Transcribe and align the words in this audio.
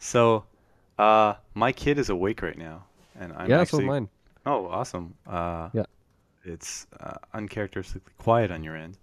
So, 0.00 0.44
uh, 0.98 1.34
my 1.54 1.72
kid 1.72 1.98
is 1.98 2.08
awake 2.08 2.42
right 2.42 2.58
now, 2.58 2.84
and 3.18 3.32
I'm 3.34 3.48
Yeah, 3.48 3.64
so 3.64 3.80
mine. 3.80 4.08
Oh, 4.46 4.66
awesome. 4.66 5.14
Uh, 5.26 5.68
Yeah. 5.72 5.84
it's 6.42 6.86
uh, 6.98 7.18
uncharacteristically 7.34 8.12
quiet 8.18 8.50
on 8.50 8.64
your 8.64 8.74
end. 8.74 8.96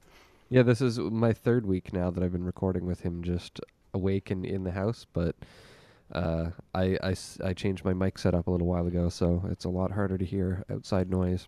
Yeah, 0.49 0.63
this 0.63 0.81
is 0.81 0.97
my 0.99 1.33
third 1.33 1.65
week 1.65 1.93
now 1.93 2.09
that 2.09 2.23
I've 2.23 2.31
been 2.31 2.43
recording 2.43 2.85
with 2.85 3.01
him 3.01 3.23
just 3.23 3.61
awake 3.93 4.31
and 4.31 4.45
in 4.45 4.63
the 4.63 4.71
house, 4.71 5.05
but 5.13 5.35
uh, 6.13 6.51
i 6.73 6.97
i 7.43 7.53
changed 7.53 7.83
my 7.85 7.93
mic 7.93 8.17
setup 8.17 8.47
a 8.47 8.51
little 8.51 8.67
while 8.67 8.87
ago, 8.87 9.09
so 9.09 9.43
it's 9.51 9.65
a 9.65 9.69
lot 9.69 9.91
harder 9.91 10.17
to 10.17 10.25
hear 10.25 10.63
outside 10.71 11.09
noise. 11.11 11.47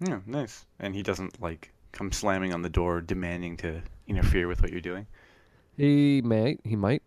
Yeah, 0.00 0.20
nice. 0.26 0.64
And 0.80 0.94
he 0.94 1.02
doesn't 1.02 1.40
like 1.40 1.70
come 1.92 2.10
slamming 2.10 2.52
on 2.52 2.62
the 2.62 2.70
door, 2.70 3.00
demanding 3.00 3.56
to 3.58 3.82
interfere 4.08 4.48
with 4.48 4.62
what 4.62 4.72
you're 4.72 4.80
doing. 4.80 5.06
He 5.76 6.22
may, 6.22 6.58
he 6.64 6.76
might, 6.76 7.02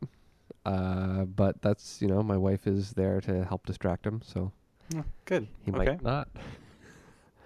uh, 0.66 1.26
but 1.26 1.62
that's, 1.62 2.02
you 2.02 2.08
know, 2.08 2.24
my 2.24 2.38
wife 2.38 2.68
is 2.68 2.92
there 2.94 3.22
to 3.22 3.44
help 3.46 3.66
distract 3.66 4.06
him, 4.06 4.22
so 4.24 4.52
Oh, 4.96 5.04
good. 5.26 5.48
he 5.66 5.72
okay. 5.76 5.98
might 5.98 6.02
not. 6.02 6.28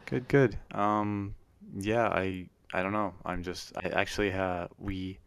Good, 0.06 0.28
good. 0.28 0.58
Um, 0.72 1.36
yeah, 1.78 2.08
I 2.08 2.48
I 2.74 2.82
don't 2.84 2.94
know. 2.94 3.14
I'm 3.26 3.44
just 3.44 3.74
I 3.78 3.90
actually 3.90 4.32
uh 4.32 4.68
we 4.78 5.20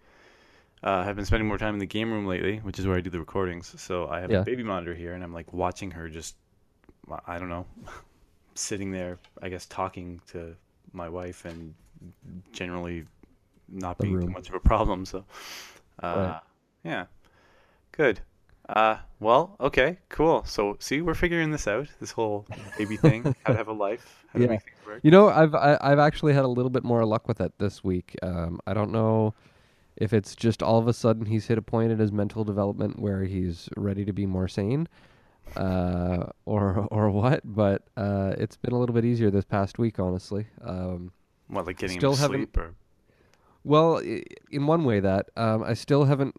uh 0.82 1.04
have 1.04 1.16
been 1.16 1.24
spending 1.26 1.48
more 1.48 1.58
time 1.58 1.74
in 1.74 1.80
the 1.80 1.86
game 1.86 2.12
room 2.12 2.26
lately, 2.26 2.58
which 2.58 2.78
is 2.78 2.86
where 2.86 2.96
I 2.98 3.02
do 3.02 3.10
the 3.10 3.20
recordings. 3.20 3.80
So 3.80 4.08
I 4.08 4.20
have 4.20 4.32
Yeah. 4.32 4.38
a 4.44 4.44
baby 4.44 4.64
monitor 4.64 4.94
here, 4.94 5.14
and 5.14 5.24
I'm 5.24 5.34
like 5.34 5.52
watching 5.52 5.92
her 5.92 6.08
just 6.10 6.36
I 7.26 7.38
don't 7.38 7.48
know, 7.50 7.66
sitting 8.54 8.92
there, 8.92 9.18
I 9.42 9.48
guess 9.50 9.66
talking 9.66 10.20
to 10.28 10.56
my 10.92 11.08
wife 11.08 11.44
and 11.44 11.74
generally 12.52 13.06
not 13.68 14.00
The 14.00 14.06
being 14.06 14.18
too 14.20 14.32
much 14.32 14.48
of 14.48 14.54
a 14.54 14.60
problem. 14.60 15.04
So, 15.06 15.24
uh, 16.02 16.40
Right. 16.40 16.40
yeah, 16.84 17.06
good. 18.00 18.20
Uh, 18.68 18.98
well, 19.18 19.56
okay, 19.60 19.98
cool. 20.08 20.44
So, 20.44 20.76
see, 20.78 21.02
we're 21.02 21.14
figuring 21.14 21.50
this 21.50 21.66
out. 21.66 21.88
This 22.00 22.12
whole 22.12 22.46
baby 22.78 22.96
thing, 23.06 23.34
how 23.44 23.52
to 23.52 23.58
have 23.58 23.68
a 23.68 23.72
life, 23.72 24.24
how 24.32 24.38
to 24.38 24.44
Yeah. 24.44 24.50
make 24.52 24.62
things 24.62 24.76
work. 24.86 25.00
You 25.02 25.10
know, 25.10 25.28
I've 25.28 25.54
I, 25.54 25.76
I've 25.80 25.98
actually 25.98 26.32
had 26.32 26.44
a 26.44 26.48
little 26.48 26.70
bit 26.70 26.84
more 26.84 27.04
luck 27.04 27.28
with 27.28 27.40
it 27.40 27.52
this 27.58 27.84
week. 27.84 28.16
Um, 28.22 28.60
I 28.66 28.72
don't 28.74 28.92
know 28.92 29.34
if 29.96 30.12
it's 30.12 30.34
just 30.34 30.62
all 30.62 30.78
of 30.78 30.88
a 30.88 30.92
sudden 30.92 31.26
he's 31.26 31.46
hit 31.48 31.58
a 31.58 31.62
point 31.62 31.92
in 31.92 31.98
his 31.98 32.10
mental 32.12 32.44
development 32.44 32.98
where 32.98 33.24
he's 33.24 33.68
ready 33.76 34.04
to 34.04 34.12
be 34.12 34.24
more 34.24 34.48
sane, 34.48 34.88
uh, 35.56 36.26
or 36.46 36.86
or 36.90 37.10
what. 37.10 37.40
But 37.44 37.82
uh, 37.96 38.34
it's 38.38 38.56
been 38.56 38.72
a 38.72 38.78
little 38.78 38.94
bit 38.94 39.04
easier 39.04 39.30
this 39.30 39.44
past 39.44 39.78
week, 39.78 39.98
honestly. 39.98 40.46
Um, 40.64 41.12
What, 41.48 41.66
like 41.66 41.76
getting 41.78 41.98
Still 41.98 42.12
him 42.12 42.18
to 42.18 42.24
sleep, 42.38 42.56
or 42.56 42.74
well, 43.64 43.98
i- 43.98 44.22
in 44.50 44.66
one 44.66 44.84
way 44.84 45.00
that 45.00 45.28
um, 45.36 45.62
I 45.62 45.74
still 45.74 46.04
haven't 46.04 46.34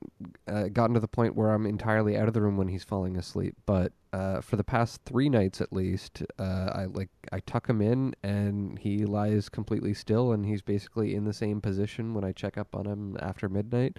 uh, 0.47 0.69
gotten 0.69 0.94
to 0.95 1.00
the 1.00 1.08
point 1.08 1.36
where 1.36 1.52
I'm 1.52 1.66
entirely 1.66 2.17
out 2.17 2.27
of 2.27 2.33
the 2.33 2.41
room 2.41 2.58
when 2.58 2.67
he's 2.67 2.83
falling 2.83 3.16
asleep. 3.17 3.55
But 3.66 3.91
uh, 4.14 4.41
for 4.41 4.55
the 4.55 4.64
past 4.64 5.02
three 5.05 5.30
nights 5.30 5.61
at 5.61 5.72
least, 5.72 6.23
uh, 6.39 6.72
I 6.73 6.86
like 6.86 7.09
I 7.31 7.39
tuck 7.42 7.67
him 7.69 7.81
in 7.81 8.14
and 8.23 8.77
he 8.80 9.05
lies 9.05 9.49
completely 9.49 9.94
still, 9.94 10.31
and 10.31 10.45
he's 10.45 10.61
basically 10.61 11.16
in 11.16 11.25
the 11.25 11.33
same 11.33 11.61
position 11.61 12.14
when 12.14 12.23
I 12.23 12.31
check 12.31 12.58
up 12.58 12.75
on 12.75 12.86
him 12.86 13.17
after 13.22 13.47
midnight, 13.47 13.97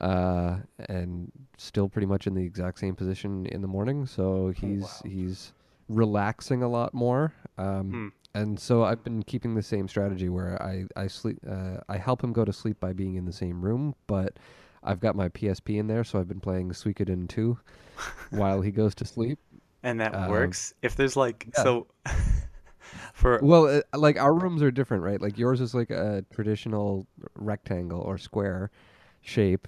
uh, 0.00 0.58
and 0.88 1.30
still 1.58 1.88
pretty 1.88 2.06
much 2.06 2.26
in 2.26 2.34
the 2.34 2.44
exact 2.44 2.78
same 2.78 2.94
position 2.94 3.46
in 3.46 3.60
the 3.62 3.68
morning. 3.68 4.06
So 4.06 4.48
he's 4.56 4.82
wow. 4.82 4.88
he's 5.04 5.52
relaxing 5.88 6.62
a 6.62 6.68
lot 6.68 6.94
more. 6.94 7.32
Um, 7.58 7.90
Hmm. 7.90 8.08
And 8.34 8.58
so 8.58 8.84
I've 8.84 9.02
been 9.04 9.22
keeping 9.22 9.54
the 9.54 9.62
same 9.62 9.88
strategy 9.88 10.28
where 10.28 10.60
I 10.62 10.86
I 10.96 11.06
sleep 11.06 11.38
uh, 11.48 11.78
I 11.88 11.96
help 11.96 12.22
him 12.22 12.32
go 12.32 12.44
to 12.44 12.52
sleep 12.52 12.80
by 12.80 12.92
being 12.92 13.14
in 13.16 13.24
the 13.24 13.32
same 13.32 13.60
room, 13.62 13.94
but 14.06 14.38
I've 14.82 15.00
got 15.00 15.16
my 15.16 15.28
PSP 15.30 15.78
in 15.78 15.86
there, 15.86 16.04
so 16.04 16.20
I've 16.20 16.28
been 16.28 16.40
playing 16.40 16.70
Suikoden 16.70 17.28
2 17.28 17.58
while 18.30 18.60
he 18.60 18.70
goes 18.70 18.94
to 18.96 19.04
sleep. 19.04 19.38
and 19.82 20.00
that 20.00 20.14
um, 20.14 20.30
works. 20.30 20.74
If 20.82 20.96
there's 20.96 21.16
like 21.16 21.48
yeah. 21.56 21.62
so, 21.62 21.86
for 23.14 23.40
Well, 23.42 23.66
uh, 23.66 23.98
like 23.98 24.18
our 24.18 24.34
rooms 24.34 24.62
are 24.62 24.70
different, 24.70 25.02
right? 25.02 25.20
Like 25.20 25.38
yours 25.38 25.60
is 25.60 25.74
like 25.74 25.90
a 25.90 26.24
traditional 26.32 27.06
rectangle 27.36 28.00
or 28.00 28.18
square 28.18 28.70
shape 29.22 29.66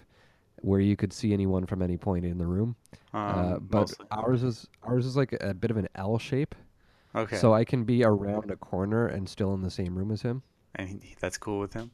where 0.62 0.80
you 0.80 0.96
could 0.96 1.12
see 1.12 1.32
anyone 1.32 1.66
from 1.66 1.82
any 1.82 1.96
point 1.96 2.24
in 2.24 2.38
the 2.38 2.46
room. 2.46 2.76
um, 3.14 3.22
uh, 3.22 3.58
but 3.58 3.78
mostly. 3.78 4.06
ours 4.10 4.42
is 4.42 4.66
ours 4.82 5.06
is 5.06 5.16
like 5.16 5.36
a 5.40 5.54
bit 5.54 5.70
of 5.70 5.76
an 5.76 5.88
L 5.94 6.18
shape, 6.18 6.54
okay, 7.16 7.36
so 7.36 7.54
I 7.54 7.64
can 7.64 7.84
be 7.84 8.04
around 8.04 8.50
a 8.50 8.56
corner 8.56 9.06
and 9.06 9.28
still 9.28 9.54
in 9.54 9.62
the 9.62 9.70
same 9.70 9.96
room 9.96 10.10
as 10.10 10.22
him. 10.22 10.42
and 10.74 11.02
he, 11.02 11.16
that's 11.20 11.38
cool 11.38 11.58
with 11.60 11.72
him. 11.74 11.90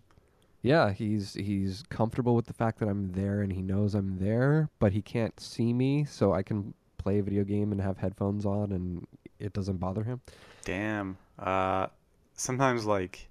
Yeah, 0.62 0.92
he's 0.92 1.34
he's 1.34 1.82
comfortable 1.88 2.34
with 2.36 2.46
the 2.46 2.52
fact 2.52 2.78
that 2.80 2.88
I'm 2.88 3.10
there 3.12 3.40
and 3.40 3.52
he 3.52 3.62
knows 3.62 3.94
I'm 3.94 4.18
there, 4.18 4.68
but 4.78 4.92
he 4.92 5.02
can't 5.02 5.38
see 5.40 5.72
me, 5.72 6.04
so 6.04 6.32
I 6.32 6.42
can 6.42 6.74
play 6.98 7.18
a 7.18 7.22
video 7.22 7.42
game 7.42 7.72
and 7.72 7.80
have 7.80 7.98
headphones 7.98 8.46
on 8.46 8.70
and 8.72 9.06
it 9.40 9.52
doesn't 9.52 9.78
bother 9.78 10.04
him. 10.04 10.20
Damn. 10.64 11.16
Uh, 11.36 11.88
sometimes 12.34 12.84
like, 12.86 13.28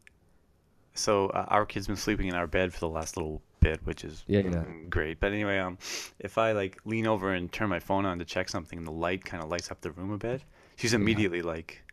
so 0.93 1.27
uh, 1.27 1.45
our 1.47 1.65
kid's 1.65 1.87
been 1.87 1.95
sleeping 1.95 2.27
in 2.27 2.35
our 2.35 2.47
bed 2.47 2.73
for 2.73 2.79
the 2.81 2.89
last 2.89 3.15
little 3.15 3.41
bit, 3.61 3.79
which 3.85 4.03
is 4.03 4.25
Yeah, 4.27 4.39
yeah. 4.41 4.49
mm, 4.63 4.89
great. 4.89 5.21
But 5.21 5.31
anyway, 5.31 5.57
um, 5.59 5.77
if 6.19 6.37
I 6.37 6.51
like 6.51 6.79
lean 6.83 7.07
over 7.07 7.31
and 7.33 7.49
turn 7.49 7.69
my 7.69 7.79
phone 7.79 8.05
on 8.05 8.19
to 8.19 8.25
check 8.25 8.49
something, 8.49 8.83
the 8.83 8.91
light 8.91 9.23
kind 9.23 9.41
of 9.41 9.49
lights 9.49 9.71
up 9.71 9.79
the 9.79 9.91
room 9.91 10.11
a 10.11 10.17
bit. 10.17 10.43
She's 10.81 10.93
immediately 10.93 11.41
like, 11.43 11.83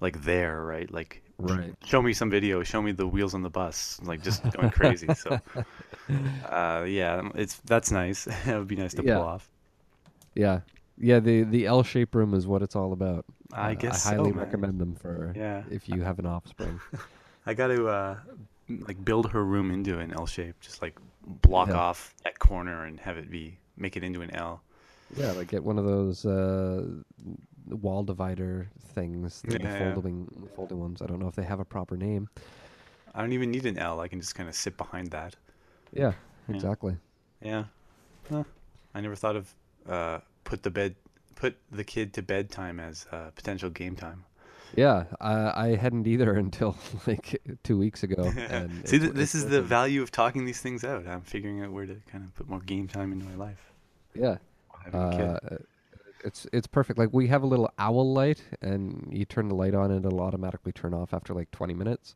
like 0.00 0.22
there, 0.22 0.62
right? 0.62 0.90
Like, 0.92 1.22
Right. 1.38 1.74
show 1.84 2.02
me 2.02 2.12
some 2.12 2.30
video, 2.30 2.62
show 2.62 2.82
me 2.82 2.92
the 2.92 3.06
wheels 3.06 3.34
on 3.34 3.42
the 3.42 3.50
bus, 3.50 3.98
like 4.04 4.20
just 4.22 4.42
going 4.52 4.70
crazy. 4.70 5.14
So, 5.14 5.40
uh, 6.44 6.84
yeah, 6.86 7.16
um, 7.16 7.32
it's 7.34 7.56
that's 7.64 7.90
nice. 7.90 8.26
it 8.46 8.58
would 8.58 8.68
be 8.68 8.76
nice 8.76 8.94
to 8.94 9.02
Yeah. 9.02 9.14
pull 9.14 9.22
off. 9.22 9.48
Yeah. 10.34 10.60
Yeah, 10.98 11.20
the 11.20 11.42
the 11.42 11.66
L 11.66 11.82
shape 11.82 12.14
room 12.14 12.34
is 12.34 12.46
what 12.46 12.62
it's 12.62 12.76
all 12.76 12.92
about. 12.92 13.24
I 13.52 13.72
Uh, 13.72 13.74
guess 13.74 14.04
I 14.06 14.10
highly 14.10 14.32
man. 14.32 14.40
recommend 14.40 14.78
them 14.80 14.94
for 14.94 15.32
Yeah. 15.34 15.62
if 15.70 15.88
you 15.88 16.02
have 16.02 16.18
an 16.18 16.26
offspring. 16.26 16.80
I 17.46 17.54
got 17.54 17.68
to 17.68 17.88
uh, 17.88 18.16
like 18.68 19.04
build 19.04 19.30
her 19.32 19.44
room 19.44 19.70
into 19.70 19.98
an 19.98 20.12
L 20.12 20.26
shape, 20.26 20.60
just 20.60 20.82
like 20.82 20.98
block 21.26 21.68
Yeah. 21.68 21.74
off 21.74 22.14
that 22.24 22.38
corner 22.38 22.84
and 22.84 23.00
have 23.00 23.16
it 23.18 23.30
be 23.30 23.58
make 23.76 23.96
it 23.96 24.04
into 24.04 24.22
an 24.22 24.30
L. 24.34 24.62
yeah, 25.16 25.32
like 25.32 25.48
get 25.48 25.64
one 25.64 25.78
of 25.78 25.84
those 25.84 26.24
uh, 26.24 26.84
wall 27.68 28.02
divider 28.02 28.68
things, 28.94 29.42
the, 29.42 29.58
the 29.58 29.64
Yeah, 29.64 29.78
yeah. 29.78 29.92
folding 29.94 30.48
folding 30.56 30.80
ones. 30.80 31.02
I 31.02 31.06
don't 31.06 31.18
know 31.18 31.28
if 31.28 31.34
they 31.36 31.44
have 31.44 31.60
a 31.60 31.64
proper 31.64 31.96
name. 31.96 32.28
I 33.14 33.20
don't 33.20 33.32
even 33.32 33.50
need 33.50 33.64
an 33.66 33.78
L. 33.78 34.00
I 34.00 34.08
can 34.08 34.20
just 34.20 34.34
kind 34.34 34.48
of 34.48 34.54
sit 34.54 34.76
behind 34.76 35.10
that. 35.12 35.36
Yeah, 35.92 36.12
Yeah. 36.48 36.54
exactly. 36.56 36.96
Yeah. 37.40 37.64
Huh. 38.30 38.44
I 38.94 39.00
never 39.00 39.14
thought 39.16 39.36
of 39.36 39.54
uh, 39.88 40.18
put 40.44 40.62
the 40.62 40.70
bed 40.70 40.96
put 41.36 41.56
the 41.70 41.84
kid 41.84 42.12
to 42.14 42.22
bedtime 42.22 42.78
as 42.80 43.06
uh, 43.12 43.30
potential 43.34 43.70
game 43.70 43.96
time. 43.96 44.24
Yeah, 44.76 45.04
I, 45.20 45.66
I 45.68 45.76
hadn't 45.76 46.06
either 46.06 46.32
until 46.44 46.76
like 47.06 47.40
two 47.62 47.78
weeks 47.78 48.02
ago. 48.02 48.32
And 48.50 48.88
See, 48.88 48.98
th- 48.98 49.12
this 49.12 49.34
it's 49.34 49.44
is 49.44 49.46
the 49.50 49.56
working. 49.58 49.68
value 49.68 50.02
of 50.02 50.10
talking 50.10 50.44
these 50.46 50.60
things 50.60 50.82
out. 50.84 51.06
I'm 51.06 51.20
figuring 51.22 51.62
out 51.62 51.70
where 51.72 51.86
to 51.86 51.96
kind 52.10 52.24
of 52.24 52.34
put 52.34 52.48
more 52.48 52.60
game 52.60 52.88
time 52.88 53.12
into 53.12 53.24
my 53.26 53.34
life. 53.36 53.72
Yeah, 54.14 54.38
while 54.90 55.06
a 55.12 55.16
kid. 55.16 55.54
uh, 55.54 55.56
it's 56.24 56.46
it's 56.52 56.66
perfect. 56.66 56.98
Like 56.98 57.10
we 57.12 57.28
have 57.28 57.42
a 57.42 57.46
little 57.46 57.70
owl 57.78 58.12
light, 58.12 58.42
and 58.60 59.08
you 59.10 59.24
turn 59.24 59.48
the 59.48 59.54
light 59.54 59.74
on, 59.74 59.90
and 59.90 60.04
it'll 60.04 60.20
automatically 60.20 60.72
turn 60.72 60.94
off 60.94 61.12
after 61.14 61.34
like 61.34 61.50
20 61.50 61.74
minutes. 61.74 62.14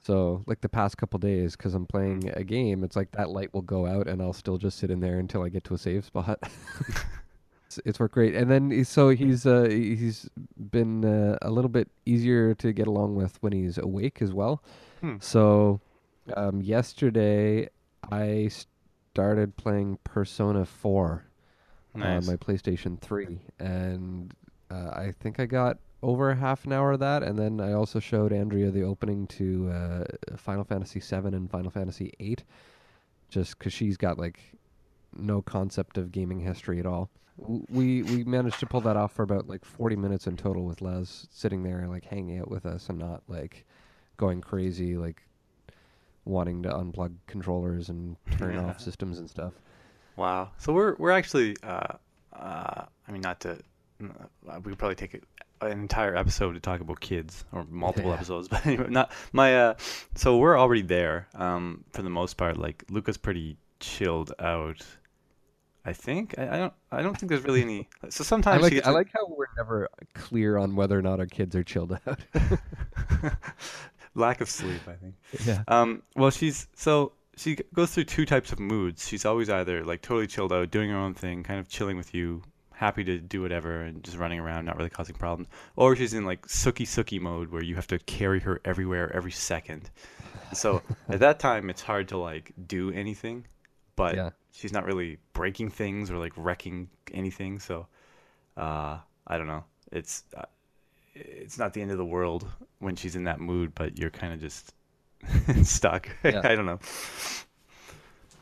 So 0.00 0.42
like 0.46 0.60
the 0.60 0.68
past 0.68 0.98
couple 0.98 1.18
days, 1.18 1.56
because 1.56 1.74
I'm 1.74 1.86
playing 1.86 2.30
a 2.34 2.44
game, 2.44 2.84
it's 2.84 2.96
like 2.96 3.10
that 3.12 3.30
light 3.30 3.54
will 3.54 3.62
go 3.62 3.86
out, 3.86 4.08
and 4.08 4.20
I'll 4.20 4.32
still 4.32 4.58
just 4.58 4.78
sit 4.78 4.90
in 4.90 5.00
there 5.00 5.18
until 5.18 5.42
I 5.42 5.48
get 5.48 5.64
to 5.64 5.74
a 5.74 5.78
save 5.78 6.04
spot. 6.04 6.38
it's, 7.66 7.78
it's 7.84 8.00
worked 8.00 8.14
great, 8.14 8.34
and 8.34 8.50
then 8.50 8.84
so 8.84 9.10
he's 9.10 9.46
uh, 9.46 9.68
he's 9.68 10.28
been 10.70 11.04
uh, 11.04 11.38
a 11.42 11.50
little 11.50 11.70
bit 11.70 11.88
easier 12.06 12.54
to 12.54 12.72
get 12.72 12.86
along 12.86 13.14
with 13.14 13.38
when 13.40 13.52
he's 13.52 13.78
awake 13.78 14.20
as 14.20 14.32
well. 14.32 14.62
Hmm. 15.00 15.16
So 15.20 15.80
um, 16.36 16.60
yesterday 16.60 17.68
I 18.10 18.50
started 19.12 19.56
playing 19.56 19.98
Persona 20.04 20.64
4 20.64 21.24
Nice. 21.94 22.26
on 22.26 22.32
my 22.32 22.36
PlayStation 22.36 23.00
3, 23.00 23.38
and 23.58 24.34
uh, 24.70 24.90
I 24.90 25.14
think 25.20 25.38
I 25.38 25.46
got 25.46 25.78
over 26.02 26.30
a 26.30 26.36
half 26.36 26.66
an 26.66 26.72
hour 26.72 26.92
of 26.92 27.00
that, 27.00 27.22
and 27.22 27.38
then 27.38 27.60
I 27.60 27.72
also 27.72 27.98
showed 28.00 28.32
Andrea 28.32 28.70
the 28.70 28.82
opening 28.82 29.26
to 29.28 29.70
uh, 29.70 30.36
Final 30.36 30.64
Fantasy 30.64 31.00
7 31.00 31.32
and 31.34 31.50
Final 31.50 31.70
Fantasy 31.70 32.12
8, 32.20 32.44
just 33.28 33.58
because 33.58 33.72
she's 33.72 33.96
got 33.96 34.18
like 34.18 34.40
no 35.16 35.40
concept 35.42 35.96
of 35.96 36.12
gaming 36.12 36.40
history 36.40 36.78
at 36.78 36.86
all. 36.86 37.10
We 37.36 38.02
we 38.02 38.22
managed 38.22 38.60
to 38.60 38.66
pull 38.66 38.80
that 38.82 38.96
off 38.96 39.12
for 39.12 39.24
about 39.24 39.48
like 39.48 39.64
40 39.64 39.96
minutes 39.96 40.26
in 40.28 40.36
total 40.36 40.64
with 40.64 40.80
Les 40.80 41.26
sitting 41.30 41.64
there 41.64 41.80
and 41.80 41.90
like 41.90 42.04
hanging 42.04 42.38
out 42.38 42.48
with 42.48 42.64
us 42.64 42.88
and 42.88 42.98
not 42.98 43.22
like 43.26 43.64
going 44.16 44.40
crazy 44.40 44.96
like 44.96 45.22
wanting 46.24 46.62
to 46.62 46.68
unplug 46.68 47.12
controllers 47.26 47.88
and 47.88 48.16
turn 48.38 48.56
off 48.56 48.80
systems 48.88 49.18
and 49.18 49.28
stuff. 49.28 49.54
Wow. 50.16 50.50
So 50.58 50.72
we're 50.72 50.94
we're 50.96 51.10
actually 51.10 51.56
uh 51.62 51.94
uh 52.32 52.84
I 53.08 53.12
mean 53.12 53.20
not 53.22 53.40
to 53.40 53.58
uh, 54.02 54.58
we 54.62 54.70
could 54.70 54.78
probably 54.78 54.94
take 54.96 55.14
a, 55.60 55.66
an 55.66 55.72
entire 55.80 56.14
episode 56.16 56.52
to 56.52 56.60
talk 56.60 56.80
about 56.80 57.00
kids 57.00 57.44
or 57.52 57.64
multiple 57.70 58.10
Yeah. 58.10 58.16
episodes 58.16 58.48
but 58.52 58.64
anyway 58.66 58.86
not 58.90 59.10
my 59.32 59.56
uh 59.56 59.74
so 60.14 60.36
we're 60.38 60.58
already 60.58 60.82
there 60.82 61.28
um 61.34 61.84
for 61.92 62.02
the 62.02 62.10
most 62.10 62.34
part 62.36 62.56
like 62.56 62.84
Luca's 62.90 63.16
pretty 63.16 63.56
chilled 63.80 64.32
out 64.38 64.84
I 65.86 65.92
think 65.92 66.34
I, 66.38 66.42
I 66.54 66.58
don't 66.58 66.72
I 66.92 67.02
don't 67.02 67.14
think 67.18 67.28
there's 67.28 67.44
really 67.44 67.60
any. 67.60 67.88
So 68.08 68.24
sometimes 68.24 68.58
I 68.58 68.62
like 68.62 68.72
gets 68.72 68.86
I 68.86 68.90
like 68.90 69.08
how 69.12 69.26
we're 69.28 69.46
never 69.58 69.88
clear 70.14 70.56
on 70.56 70.76
whether 70.76 70.98
or 70.98 71.02
not 71.02 71.20
our 71.20 71.26
kids 71.26 71.54
are 71.54 71.62
chilled 71.62 71.98
out. 72.06 72.20
lack 74.14 74.40
of 74.40 74.48
sleep. 74.48 74.80
I 74.88 74.94
think. 74.94 75.14
yeah. 75.46 75.62
Um, 75.68 76.02
well, 76.16 76.30
she's 76.30 76.68
so 76.74 77.12
she 77.36 77.56
goes 77.74 77.92
through 77.92 78.04
two 78.04 78.26
types 78.26 78.52
of 78.52 78.60
moods. 78.60 79.06
She's 79.08 79.24
always 79.24 79.50
either 79.50 79.84
like 79.84 80.02
totally 80.02 80.26
chilled 80.26 80.52
out, 80.52 80.70
doing 80.70 80.90
her 80.90 80.96
own 80.98 81.14
thing, 81.14 81.42
kind 81.42 81.60
of 81.60 81.68
chilling 81.68 81.96
with 81.96 82.14
you, 82.14 82.42
happy 82.72 83.04
to 83.04 83.18
do 83.18 83.42
whatever, 83.42 83.82
and 83.82 84.02
just 84.02 84.16
running 84.16 84.40
around, 84.40 84.64
not 84.64 84.76
really 84.76 84.90
causing 84.90 85.14
problems. 85.16 85.48
Or 85.76 85.94
she's 85.96 86.14
in 86.14 86.24
like 86.24 86.48
sooky 86.48 86.84
sooky 86.84 87.18
mode 87.18 87.50
where 87.50 87.62
you 87.62 87.74
have 87.76 87.86
to 87.88 87.98
carry 87.98 88.40
her 88.40 88.60
everywhere 88.64 89.10
every 89.14 89.32
second. 89.32 89.90
So 90.52 90.82
at 91.08 91.20
that 91.20 91.38
time, 91.40 91.70
it's 91.70 91.82
hard 91.82 92.08
to 92.08 92.18
like 92.18 92.52
do 92.66 92.90
anything, 92.92 93.46
but 93.96 94.14
Yeah. 94.16 94.30
she's 94.52 94.72
not 94.72 94.84
really 94.84 95.18
breaking 95.32 95.70
things 95.70 96.10
or 96.10 96.18
like 96.18 96.32
wrecking 96.36 96.88
anything. 97.12 97.58
So 97.58 97.86
uh, 98.56 98.98
I 99.26 99.38
don't 99.38 99.46
know. 99.48 99.64
It's 99.92 100.24
uh, 100.36 100.42
it's 101.14 101.58
not 101.58 101.72
the 101.72 101.80
end 101.82 101.92
of 101.92 101.98
the 101.98 102.04
world 102.04 102.44
when 102.80 102.96
she's 102.96 103.14
in 103.14 103.24
that 103.24 103.40
mood, 103.40 103.72
but 103.74 103.98
you're 103.98 104.10
kind 104.10 104.32
of 104.32 104.40
just 104.40 104.74
stuck. 105.62 106.08
Yeah. 106.24 106.40
I 106.44 106.54
don't 106.54 106.66
know. 106.66 106.78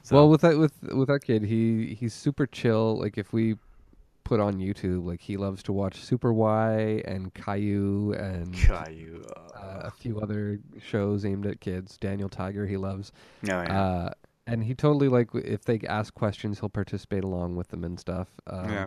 So, 0.02 0.16
Well, 0.16 0.28
with 0.28 0.40
that 0.42 0.58
with 0.58 0.82
with 0.82 1.08
that 1.08 1.20
kid, 1.24 1.42
he 1.42 1.94
he's 1.98 2.14
super 2.14 2.46
chill. 2.46 2.98
Like 2.98 3.18
if 3.18 3.32
we 3.32 3.56
put 4.24 4.40
on 4.40 4.54
YouTube, 4.54 5.06
like 5.06 5.20
he 5.20 5.36
loves 5.36 5.62
to 5.64 5.72
watch 5.72 5.96
Super 5.96 6.32
Why 6.32 7.02
and 7.04 7.32
Caillou 7.34 8.12
and 8.12 8.54
Caillou, 8.54 9.24
uh, 9.36 9.58
uh, 9.58 9.80
a 9.84 9.90
few 9.90 10.20
other 10.20 10.58
shows 10.80 11.24
aimed 11.24 11.46
at 11.46 11.60
kids. 11.60 11.96
Daniel 11.98 12.28
Tiger, 12.28 12.66
he 12.66 12.76
loves. 12.76 13.12
Oh, 13.44 13.46
yeah. 13.48 13.82
Uh, 13.82 14.10
and 14.46 14.64
he 14.64 14.74
totally 14.74 15.08
like 15.08 15.28
if 15.34 15.64
they 15.64 15.80
ask 15.88 16.14
questions, 16.14 16.60
he'll 16.60 16.68
participate 16.68 17.24
along 17.24 17.56
with 17.56 17.68
them 17.68 17.84
and 17.84 17.98
stuff. 17.98 18.28
Um, 18.46 18.70
yeah. 18.70 18.86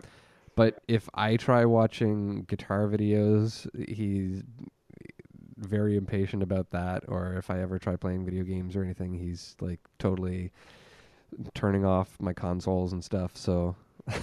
But 0.56 0.82
if 0.88 1.10
I 1.14 1.36
try 1.36 1.66
watching 1.66 2.44
guitar 2.44 2.88
videos, 2.88 3.68
he's 3.90 4.44
very 5.58 5.96
impatient 5.96 6.44
about 6.44 6.72
that. 6.72 7.04
Or 7.08 7.34
if 7.36 7.50
I 7.50 7.62
ever 7.62 7.80
try 7.80 7.96
playing 7.96 8.26
video 8.26 8.44
games 8.44 8.76
or 8.76 8.84
anything, 8.84 9.14
he's 9.14 9.56
like 9.62 9.80
totally 10.00 10.52
turning 11.54 11.86
off 11.86 12.16
my 12.20 12.34
consoles 12.34 12.94
and 12.94 13.04
stuff. 13.04 13.36
So 13.36 13.76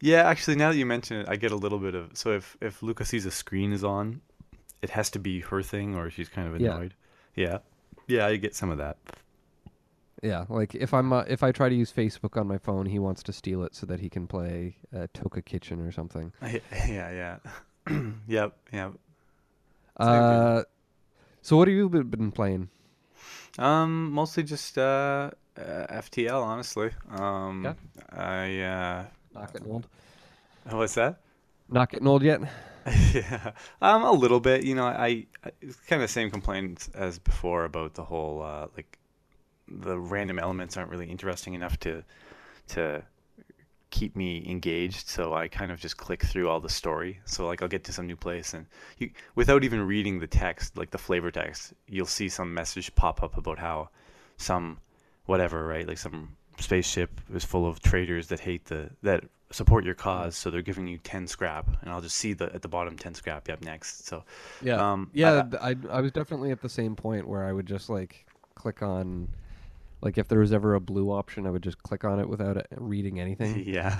Yeah, 0.00 0.28
actually, 0.28 0.56
now 0.56 0.70
that 0.70 0.76
you 0.76 0.86
mention 0.86 1.18
it, 1.20 1.28
I 1.28 1.36
get 1.36 1.50
a 1.52 1.56
little 1.56 1.78
bit 1.78 1.94
of. 1.94 2.16
So 2.16 2.32
if 2.32 2.56
if 2.60 2.82
Luca 2.82 3.04
sees 3.04 3.26
a 3.26 3.30
screen 3.30 3.72
is 3.72 3.82
on, 3.82 4.20
it 4.82 4.90
has 4.90 5.10
to 5.10 5.18
be 5.18 5.40
her 5.40 5.62
thing, 5.62 5.96
or 5.96 6.10
she's 6.10 6.28
kind 6.28 6.46
of 6.46 6.54
annoyed. 6.54 6.94
Yeah, 7.34 7.58
yeah, 8.06 8.26
I 8.26 8.36
get 8.36 8.54
some 8.54 8.70
of 8.70 8.78
that. 8.78 8.96
yeah, 10.22 10.44
like 10.48 10.74
if 10.74 10.92
I'm 10.94 11.12
uh, 11.12 11.24
if 11.28 11.42
I 11.42 11.50
try 11.50 11.68
to 11.68 11.74
use 11.74 11.92
Facebook 11.92 12.38
on 12.38 12.46
my 12.46 12.58
phone, 12.58 12.86
he 12.86 12.98
wants 12.98 13.22
to 13.24 13.32
steal 13.32 13.64
it 13.64 13.74
so 13.74 13.86
that 13.86 14.00
he 14.00 14.08
can 14.08 14.26
play 14.26 14.76
uh, 14.94 15.06
Toca 15.14 15.44
Kitchen 15.44 15.80
or 15.80 15.90
something. 15.90 16.32
Yeah, 16.88 17.38
yeah, 17.88 18.02
yep, 18.28 18.56
yeah. 18.72 18.90
Uh, 19.98 20.62
so 21.42 21.56
what 21.56 21.68
have 21.68 21.76
you 21.76 21.88
been, 21.88 22.08
been 22.08 22.32
playing? 22.32 22.68
Um, 23.58 24.12
mostly 24.12 24.42
just 24.42 24.78
uh, 24.78 25.30
uh 25.56 26.00
FTL, 26.02 26.42
honestly. 26.42 26.90
Um, 27.10 27.64
Yeah. 27.64 27.74
I 28.10 28.60
uh, 28.60 29.04
Not 29.34 29.52
getting 29.52 29.70
old. 29.70 29.86
what's 30.70 30.94
that? 30.94 31.20
Not 31.68 31.90
getting 31.90 32.06
old 32.06 32.22
yet. 32.22 32.40
yeah, 33.12 33.52
um, 33.82 34.02
a 34.04 34.12
little 34.12 34.40
bit. 34.40 34.64
You 34.64 34.74
know, 34.74 34.86
I, 34.86 35.26
I 35.44 35.50
it's 35.60 35.76
kind 35.80 36.00
of 36.02 36.08
the 36.08 36.12
same 36.12 36.30
complaints 36.30 36.88
as 36.94 37.18
before 37.18 37.64
about 37.64 37.94
the 37.94 38.04
whole 38.04 38.42
uh, 38.42 38.68
like 38.76 38.98
the 39.66 39.98
random 39.98 40.38
elements 40.38 40.76
aren't 40.76 40.90
really 40.90 41.10
interesting 41.10 41.54
enough 41.54 41.78
to 41.80 42.04
to 42.68 43.02
keep 43.90 44.14
me 44.16 44.44
engaged. 44.48 45.08
So 45.08 45.34
I 45.34 45.48
kind 45.48 45.70
of 45.72 45.80
just 45.80 45.96
click 45.96 46.22
through 46.22 46.48
all 46.48 46.60
the 46.60 46.68
story. 46.68 47.20
So 47.24 47.46
like 47.46 47.62
I'll 47.62 47.68
get 47.68 47.84
to 47.84 47.92
some 47.92 48.06
new 48.06 48.16
place 48.16 48.54
and 48.54 48.66
you 48.98 49.10
without 49.34 49.64
even 49.64 49.86
reading 49.86 50.20
the 50.20 50.26
text, 50.26 50.76
like 50.76 50.90
the 50.90 50.98
flavor 50.98 51.30
text, 51.30 51.72
you'll 51.88 52.06
see 52.06 52.28
some 52.28 52.52
message 52.54 52.94
pop 52.94 53.22
up 53.22 53.36
about 53.36 53.58
how 53.58 53.88
some 54.36 54.78
whatever, 55.26 55.66
right? 55.66 55.86
Like 55.86 55.98
some 55.98 56.36
spaceship 56.58 57.20
is 57.32 57.44
full 57.44 57.66
of 57.66 57.80
traitors 57.80 58.28
that 58.28 58.40
hate 58.40 58.64
the 58.66 58.90
that 59.02 59.24
support 59.50 59.82
your 59.84 59.94
cause, 59.94 60.36
so 60.36 60.50
they're 60.50 60.60
giving 60.60 60.86
you 60.86 60.98
ten 60.98 61.26
scrap, 61.26 61.66
and 61.80 61.90
I'll 61.90 62.02
just 62.02 62.16
see 62.16 62.34
the 62.34 62.52
at 62.54 62.60
the 62.60 62.68
bottom 62.68 62.96
ten 62.98 63.14
scrap. 63.14 63.48
Yep, 63.48 63.62
next. 63.62 64.06
So 64.06 64.22
Yeah. 64.60 64.92
Um, 64.92 65.10
yeah, 65.14 65.44
I- 65.62 65.70
I, 65.70 65.76
I 65.90 66.00
was 66.02 66.12
definitely 66.12 66.50
at 66.50 66.60
the 66.60 66.68
same 66.68 66.94
point 66.94 67.26
where 67.26 67.44
I 67.44 67.52
would 67.52 67.66
just 67.66 67.88
like 67.88 68.26
click 68.54 68.82
on 68.82 69.28
like 70.00 70.18
if 70.18 70.28
there 70.28 70.38
was 70.38 70.52
ever 70.52 70.74
a 70.74 70.80
blue 70.80 71.10
option, 71.10 71.46
I 71.46 71.50
would 71.50 71.62
just 71.62 71.82
click 71.82 72.04
on 72.04 72.20
it 72.20 72.28
without 72.28 72.56
uh, 72.56 72.62
reading 72.76 73.20
anything. 73.20 73.64
yeah, 73.66 73.96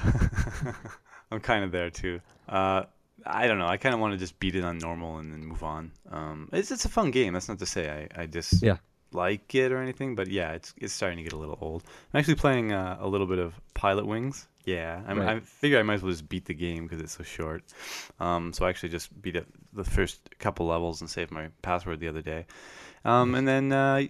I'm 1.31 1.41
kind 1.41 1.65
of 1.65 1.73
there 1.73 1.91
too. 1.91 2.21
Uh, 2.49 2.85
I 3.27 3.47
don't 3.49 3.59
know. 3.59 3.67
I 3.67 3.77
kind 3.77 3.95
of 3.95 4.01
want 4.01 4.13
to 4.13 4.19
just 4.19 4.39
beat 4.39 4.55
it 4.55 4.65
on 4.65 4.79
normal 4.79 5.19
and 5.19 5.33
then 5.33 5.45
move 5.45 5.63
on. 5.63 5.93
Um, 6.11 6.49
it's 6.53 6.71
it's 6.71 6.85
a 6.85 6.89
fun 6.89 7.11
game. 7.11 7.33
That's 7.35 7.49
not 7.49 7.59
to 7.59 7.67
say 7.67 8.09
I 8.17 8.23
I 8.23 8.27
just 8.27 8.63
Yeah. 8.63 8.77
like 9.13 9.55
it 9.55 9.73
or 9.73 9.79
anything, 9.83 10.15
but 10.15 10.29
yeah, 10.29 10.53
it's 10.53 10.73
it's 10.77 10.93
starting 10.93 11.19
to 11.19 11.25
get 11.25 11.33
a 11.33 11.37
little 11.37 11.59
old. 11.61 11.83
I'm 12.15 12.19
actually 12.21 12.37
playing 12.37 12.73
uh, 12.73 12.97
a 13.01 13.09
little 13.09 13.27
bit 13.27 13.39
of 13.39 13.55
Pilotwings. 13.75 14.47
Yeah, 14.65 15.01
I'm, 15.07 15.19
Right. 15.19 15.37
I 15.37 15.41
figure 15.41 15.79
I 15.79 15.83
might 15.83 15.95
as 15.95 16.03
well 16.03 16.13
just 16.13 16.29
beat 16.29 16.45
the 16.45 16.53
game 16.55 16.85
because 16.85 17.01
it's 17.01 17.17
so 17.17 17.23
short. 17.25 17.65
Um, 18.21 18.53
so 18.53 18.67
I 18.67 18.69
actually 18.69 18.91
just 18.91 19.21
beat 19.23 19.35
it 19.35 19.47
the 19.73 19.83
first 19.85 20.29
couple 20.39 20.67
levels 20.67 21.01
and 21.01 21.09
saved 21.09 21.31
my 21.31 21.49
password 21.63 22.01
the 22.01 22.09
other 22.09 22.21
day. 22.21 22.45
Um, 23.05 23.35
and 23.35 23.47
then 23.47 23.73
uh, 23.73 24.03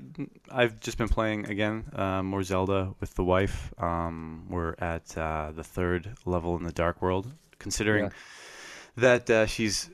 I've 0.51 0.81
just 0.81 0.99
been 0.99 1.09
playing 1.09 1.47
again 1.47 1.85
uh, 1.95 2.23
more 2.23 2.43
Zelda 2.43 2.95
with 3.01 3.15
the 3.15 3.25
wife. 3.25 3.73
Um, 3.79 4.47
we're 4.49 4.75
at 4.79 5.17
uh, 5.17 5.53
the 5.55 5.65
third 5.65 6.17
level 6.25 6.57
in 6.57 6.65
the 6.65 6.73
Dark 6.73 7.03
World. 7.03 7.33
Considering 7.59 8.05
Yeah. 8.05 8.11
that 8.97 9.31
uh, 9.31 9.47
she's 9.47 9.91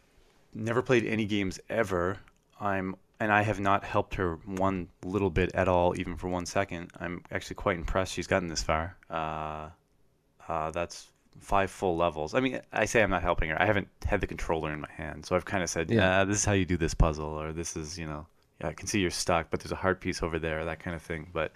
never 0.54 0.82
played 0.82 1.04
any 1.06 1.24
games 1.26 1.58
ever, 1.68 2.18
I'm 2.60 2.96
and 3.20 3.32
I 3.32 3.42
have 3.42 3.60
not 3.60 3.84
helped 3.84 4.14
her 4.16 4.36
one 4.44 4.88
little 5.04 5.30
bit 5.30 5.54
at 5.54 5.66
all, 5.68 5.98
even 5.98 6.16
for 6.16 6.28
one 6.28 6.46
second. 6.46 6.90
I'm 7.00 7.22
actually 7.30 7.54
quite 7.56 7.76
impressed 7.78 8.12
she's 8.12 8.26
gotten 8.26 8.48
this 8.48 8.62
far. 8.62 8.96
Uh, 9.08 9.68
uh, 10.48 10.70
that's 10.72 11.08
five 11.40 11.70
full 11.70 11.96
levels. 11.96 12.34
I 12.34 12.40
mean, 12.40 12.60
I 12.72 12.84
say 12.84 13.02
I'm 13.02 13.10
not 13.10 13.22
helping 13.22 13.50
her. 13.50 13.60
I 13.60 13.64
haven't 13.66 13.88
had 14.04 14.20
the 14.20 14.26
controller 14.26 14.72
in 14.72 14.80
my 14.80 14.90
hand, 14.90 15.24
so 15.24 15.36
I've 15.36 15.44
kind 15.44 15.62
of 15.62 15.70
said, 15.70 15.90
Yeah. 15.90 16.20
"Yeah, 16.20 16.24
this 16.24 16.36
is 16.38 16.44
how 16.44 16.52
you 16.52 16.64
do 16.66 16.76
this 16.76 16.92
puzzle," 16.94 17.26
or 17.40 17.52
"This 17.52 17.76
is, 17.76 17.98
you 17.98 18.06
know, 18.06 18.26
I 18.64 18.72
can 18.72 18.86
see 18.86 19.00
you're 19.00 19.10
stuck, 19.10 19.50
but 19.50 19.60
there's 19.60 19.72
a 19.72 19.76
heart 19.76 20.00
piece 20.00 20.22
over 20.22 20.38
there," 20.38 20.64
that 20.64 20.80
kind 20.80 20.96
of 20.96 21.02
thing. 21.02 21.28
But 21.32 21.52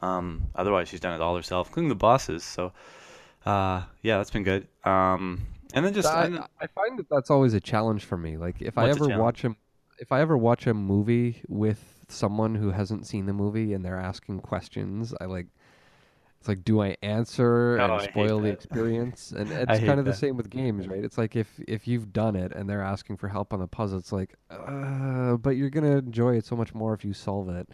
um, 0.00 0.44
otherwise, 0.54 0.88
she's 0.88 1.00
done 1.00 1.14
it 1.14 1.20
all 1.20 1.36
herself, 1.36 1.68
including 1.68 1.88
the 1.88 1.94
bosses. 1.94 2.44
So, 2.44 2.72
uh, 3.46 3.82
yeah, 4.02 4.18
that's 4.18 4.30
been 4.30 4.42
good. 4.44 4.68
Um, 4.84 5.46
and 5.74 5.84
then 5.84 5.94
just 5.94 6.08
I, 6.08 6.24
and- 6.26 6.38
I 6.60 6.66
find 6.66 6.98
that 6.98 7.08
that's 7.08 7.30
always 7.30 7.54
a 7.54 7.60
challenge 7.60 8.04
for 8.04 8.16
me. 8.16 8.36
Like 8.36 8.60
if 8.60 8.78
I 8.78 8.88
What's 8.88 9.00
a 9.00 9.04
ever 9.04 9.18
watch 9.18 9.44
a 9.44 9.56
if 9.98 10.12
I 10.12 10.20
ever 10.20 10.36
watch 10.36 10.66
a 10.66 10.74
movie 10.74 11.42
with 11.48 12.04
someone 12.08 12.54
who 12.54 12.70
hasn't 12.70 13.06
seen 13.06 13.26
the 13.26 13.32
movie 13.32 13.72
and 13.72 13.84
they're 13.84 13.98
asking 13.98 14.40
questions, 14.40 15.14
I 15.20 15.24
like 15.24 15.46
it's 16.42 16.48
like 16.48 16.64
do 16.64 16.82
I 16.82 16.96
answer 17.02 17.78
Oh, 17.80 17.94
and 17.94 18.02
spoil 18.02 18.40
the 18.40 18.50
experience? 18.50 19.30
And 19.30 19.48
it's 19.52 19.78
kind 19.78 20.00
of 20.00 20.04
the 20.04 20.12
same 20.12 20.36
with 20.36 20.50
games, 20.50 20.88
right? 20.88 21.04
It's 21.04 21.16
like 21.16 21.36
if 21.36 21.46
if 21.68 21.86
you've 21.86 22.12
done 22.12 22.34
it 22.34 22.50
and 22.50 22.68
they're 22.68 22.82
asking 22.82 23.18
for 23.18 23.28
help 23.28 23.52
on 23.52 23.60
the 23.60 23.68
puzzle, 23.68 23.96
it's 23.96 24.10
like 24.10 24.34
uh, 24.50 25.36
but 25.36 25.50
you're 25.50 25.70
going 25.70 25.84
to 25.84 25.98
enjoy 25.98 26.34
it 26.36 26.44
so 26.44 26.56
much 26.56 26.74
more 26.74 26.94
if 26.94 27.04
you 27.04 27.12
solve 27.12 27.48
it. 27.48 27.68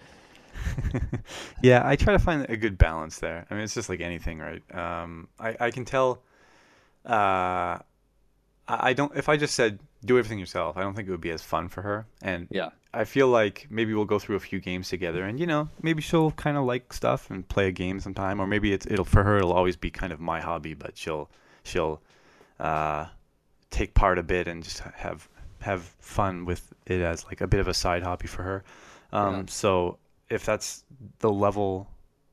yeah, 1.62 1.80
I 1.82 1.96
try 1.96 2.12
to 2.12 2.18
find 2.18 2.44
a 2.50 2.58
good 2.58 2.76
balance 2.76 3.20
there. 3.20 3.46
I 3.50 3.54
mean, 3.54 3.64
it's 3.64 3.72
just 3.72 3.88
like 3.88 4.02
anything, 4.02 4.38
right? 4.38 4.62
Um, 4.74 5.28
I 5.40 5.56
I 5.58 5.70
can 5.70 5.86
tell. 5.86 6.22
Uh, 7.06 7.78
I 8.68 8.92
don't. 8.92 9.16
If 9.16 9.30
I 9.30 9.38
just 9.38 9.54
said 9.54 9.80
do 10.04 10.18
everything 10.18 10.38
yourself, 10.38 10.76
I 10.76 10.82
don't 10.82 10.92
think 10.94 11.08
it 11.08 11.10
would 11.10 11.22
be 11.22 11.30
as 11.30 11.40
fun 11.42 11.68
for 11.68 11.80
her. 11.80 12.06
And 12.20 12.48
Yeah. 12.50 12.68
I 12.92 13.04
feel 13.04 13.28
like 13.28 13.66
maybe 13.70 13.92
we'll 13.92 14.06
go 14.06 14.18
through 14.18 14.36
a 14.36 14.40
few 14.40 14.60
games 14.60 14.88
together, 14.88 15.24
and 15.24 15.38
you 15.38 15.46
know, 15.46 15.68
maybe 15.82 16.00
she'll 16.02 16.30
kind 16.32 16.56
of 16.56 16.64
like 16.64 16.92
stuff 16.92 17.30
and 17.30 17.46
play 17.46 17.68
a 17.68 17.72
game 17.72 18.00
sometime, 18.00 18.40
or 18.40 18.46
maybe 18.46 18.72
it's 18.72 18.86
it'll 18.86 19.04
for 19.04 19.24
her 19.24 19.36
it'll 19.38 19.52
always 19.52 19.76
be 19.76 19.90
kind 19.90 20.12
of 20.12 20.20
my 20.20 20.40
hobby, 20.40 20.74
but 20.74 20.96
she'll 20.96 21.28
she'll 21.64 22.00
uh, 22.58 23.06
take 23.70 23.94
part 23.94 24.18
a 24.18 24.22
bit 24.22 24.48
and 24.48 24.62
just 24.62 24.80
have 24.80 25.28
have 25.60 25.82
fun 25.98 26.44
with 26.44 26.72
it 26.86 27.00
as 27.00 27.24
like 27.26 27.40
a 27.40 27.46
bit 27.46 27.60
of 27.60 27.68
a 27.68 27.74
side 27.74 28.02
hobby 28.02 28.26
for 28.26 28.42
her. 28.42 28.64
Um, 29.12 29.34
Yeah. 29.34 29.42
So 29.48 29.98
if 30.30 30.44
that's 30.44 30.84
the 31.18 31.30
level, 31.30 31.88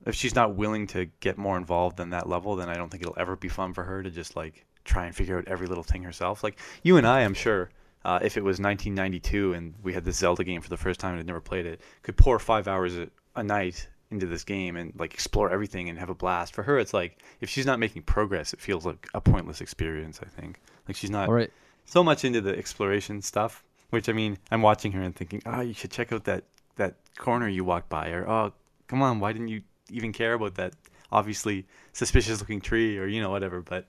if 0.05 0.15
she's 0.15 0.35
not 0.35 0.55
willing 0.55 0.87
to 0.87 1.05
get 1.19 1.37
more 1.37 1.57
involved 1.57 1.97
than 1.97 2.11
that 2.11 2.29
level, 2.29 2.55
then 2.55 2.69
I 2.69 2.75
don't 2.75 2.89
think 2.89 3.03
it'll 3.03 3.17
ever 3.17 3.35
be 3.35 3.49
fun 3.49 3.73
for 3.73 3.83
her 3.83 4.03
to 4.03 4.09
just 4.09 4.35
like 4.35 4.65
try 4.83 5.05
and 5.05 5.15
figure 5.15 5.37
out 5.37 5.47
every 5.47 5.67
little 5.67 5.83
thing 5.83 6.03
herself. 6.03 6.43
Like 6.43 6.59
you 6.83 6.97
and 6.97 7.07
I, 7.07 7.21
I'm 7.21 7.33
sure, 7.33 7.69
uh, 8.05 8.19
if 8.21 8.37
it 8.37 8.43
was 8.43 8.59
1992 8.59 9.53
and 9.53 9.73
we 9.83 9.93
had 9.93 10.05
this 10.05 10.17
Zelda 10.17 10.43
game 10.43 10.61
for 10.61 10.69
the 10.69 10.77
first 10.77 10.99
time 10.99 11.11
and 11.11 11.19
had 11.19 11.27
never 11.27 11.41
played 11.41 11.65
it, 11.65 11.81
could 12.03 12.15
pour 12.15 12.39
five 12.39 12.67
hours 12.67 12.95
a, 12.97 13.09
a 13.35 13.43
night 13.43 13.87
into 14.11 14.27
this 14.27 14.43
game 14.43 14.75
and 14.77 14.93
like 14.97 15.13
explore 15.13 15.49
everything 15.49 15.89
and 15.89 15.97
have 15.97 16.09
a 16.09 16.15
blast. 16.15 16.53
For 16.53 16.63
her, 16.63 16.77
it's 16.77 16.93
like 16.93 17.17
if 17.41 17.49
she's 17.49 17.65
not 17.65 17.79
making 17.79 18.03
progress, 18.03 18.53
it 18.53 18.61
feels 18.61 18.85
like 18.85 19.07
a 19.13 19.19
pointless 19.19 19.59
experience. 19.59 20.19
I 20.23 20.27
think 20.27 20.59
like 20.87 20.95
she's 20.95 21.09
not 21.09 21.29
right. 21.29 21.51
so 21.85 22.03
much 22.03 22.23
into 22.23 22.41
the 22.41 22.57
exploration 22.57 23.21
stuff. 23.21 23.63
Which 23.89 24.09
I 24.09 24.13
mean, 24.13 24.37
I'm 24.51 24.61
watching 24.61 24.91
her 24.93 25.01
and 25.01 25.15
thinking, 25.15 25.41
oh, 25.45 25.61
you 25.61 25.73
should 25.73 25.91
check 25.91 26.11
out 26.11 26.25
that 26.25 26.43
that 26.75 26.95
corner 27.17 27.47
you 27.47 27.63
walked 27.63 27.89
by, 27.89 28.09
or 28.09 28.27
oh, 28.29 28.53
come 28.87 29.01
on, 29.01 29.19
why 29.19 29.31
didn't 29.31 29.47
you 29.47 29.61
even 29.91 30.11
care 30.11 30.33
about 30.33 30.55
that 30.55 30.73
obviously 31.11 31.65
suspicious 31.93 32.39
looking 32.39 32.61
tree 32.61 32.97
or 32.97 33.07
you 33.07 33.21
know 33.21 33.29
whatever. 33.29 33.61
But 33.61 33.85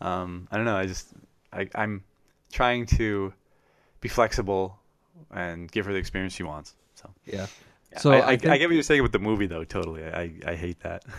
um, 0.00 0.48
I 0.50 0.56
don't 0.56 0.66
know. 0.66 0.76
I 0.76 0.86
just 0.86 1.12
I, 1.52 1.68
I'm 1.74 2.04
trying 2.52 2.86
to 2.86 3.32
be 4.00 4.08
flexible 4.08 4.78
and 5.32 5.70
give 5.70 5.86
her 5.86 5.92
the 5.92 5.98
experience 5.98 6.32
she 6.34 6.42
wants. 6.42 6.74
So 6.94 7.10
Yeah. 7.26 7.46
yeah. 7.92 7.98
So 7.98 8.12
I, 8.12 8.18
I 8.18 8.20
I, 8.20 8.32
I 8.32 8.36
get 8.36 8.68
what 8.68 8.74
you're 8.74 8.82
saying 8.82 9.02
with 9.02 9.12
the 9.12 9.18
movie 9.18 9.46
though. 9.46 9.64
Totally. 9.64 10.04
I 10.04 10.32
I 10.46 10.54
hate 10.54 10.80
that. 10.80 11.04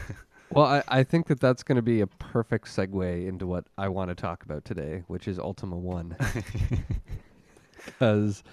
Well, 0.52 0.66
I, 0.66 0.84
I 0.88 1.04
think 1.04 1.28
that 1.28 1.40
that's 1.40 1.62
going 1.62 1.76
to 1.76 1.84
be 1.84 2.02
a 2.02 2.08
perfect 2.08 2.70
segue 2.70 3.28
into 3.28 3.46
what 3.46 3.66
I 3.78 3.88
want 3.88 4.10
to 4.10 4.16
talk 4.16 4.44
about 4.44 4.66
today, 4.66 5.04
which 5.06 5.28
is 5.28 5.38
Ultima 5.38 5.78
1. 5.78 6.16
Because 7.86 8.44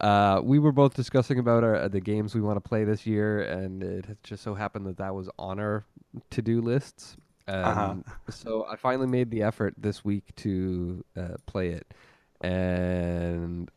uh, 0.00 0.40
we 0.42 0.58
were 0.58 0.72
both 0.72 0.94
discussing 0.94 1.38
about 1.38 1.64
our, 1.64 1.88
the 1.88 2.00
games 2.00 2.34
we 2.34 2.40
want 2.40 2.56
to 2.56 2.60
play 2.60 2.84
this 2.84 3.06
year, 3.06 3.40
and 3.42 3.82
it 3.82 4.06
had 4.06 4.16
just 4.24 4.42
so 4.42 4.54
happened 4.54 4.86
that 4.86 4.96
that 4.98 5.14
was 5.14 5.28
on 5.38 5.58
our 5.58 5.84
to 6.30 6.42
do 6.42 6.60
lists. 6.60 7.16
Uh-huh. 7.48 7.90
Um, 7.90 8.04
So 8.28 8.66
I 8.70 8.76
finally 8.76 9.06
made 9.06 9.30
the 9.30 9.42
effort 9.42 9.74
this 9.78 10.04
week 10.04 10.24
to 10.36 11.04
uh, 11.16 11.36
play 11.46 11.68
it, 11.70 11.86
and 12.42 13.70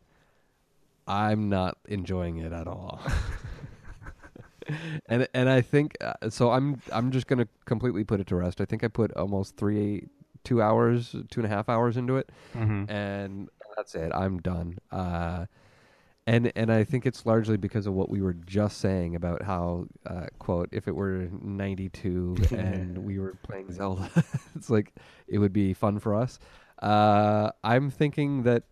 I'm 1.06 1.48
not 1.48 1.78
enjoying 1.86 2.38
it 2.38 2.52
at 2.52 2.66
all. 2.66 3.00
and 5.08 5.28
and 5.34 5.48
I 5.48 5.60
think 5.60 5.96
uh, 6.00 6.30
so. 6.30 6.50
I'm 6.50 6.80
I'm 6.92 7.10
just 7.10 7.26
gonna 7.26 7.48
completely 7.64 8.04
put 8.04 8.20
it 8.20 8.26
to 8.28 8.36
rest. 8.36 8.60
I 8.60 8.64
think 8.64 8.84
I 8.84 8.88
put 8.88 9.14
almost 9.16 9.56
three, 9.56 10.08
two 10.44 10.60
hours, 10.60 11.14
two 11.30 11.40
and 11.40 11.46
a 11.46 11.48
half 11.48 11.68
hours 11.68 11.96
into 11.96 12.16
it, 12.16 12.30
mm-hmm. 12.54 12.90
and 12.90 13.48
that's 13.76 13.94
it. 13.94 14.12
I'm 14.12 14.38
done. 14.38 14.78
Uh, 14.90 15.46
and 16.26 16.50
and 16.56 16.72
I 16.72 16.82
think 16.82 17.06
it's 17.06 17.24
largely 17.24 17.56
because 17.56 17.86
of 17.86 17.94
what 17.94 18.10
we 18.10 18.20
were 18.20 18.32
just 18.32 18.78
saying 18.78 19.14
about 19.14 19.42
how 19.42 19.86
uh, 20.06 20.26
quote 20.38 20.68
if 20.72 20.88
it 20.88 20.96
were 20.96 21.28
'92 21.40 22.36
and 22.50 22.98
we 22.98 23.18
were 23.18 23.34
playing 23.42 23.72
Zelda, 23.72 24.10
it's 24.56 24.70
like 24.70 24.92
it 25.28 25.38
would 25.38 25.52
be 25.52 25.72
fun 25.72 26.00
for 26.00 26.14
us. 26.14 26.38
Uh, 26.80 27.50
I'm 27.64 27.90
thinking 27.90 28.42
that 28.42 28.64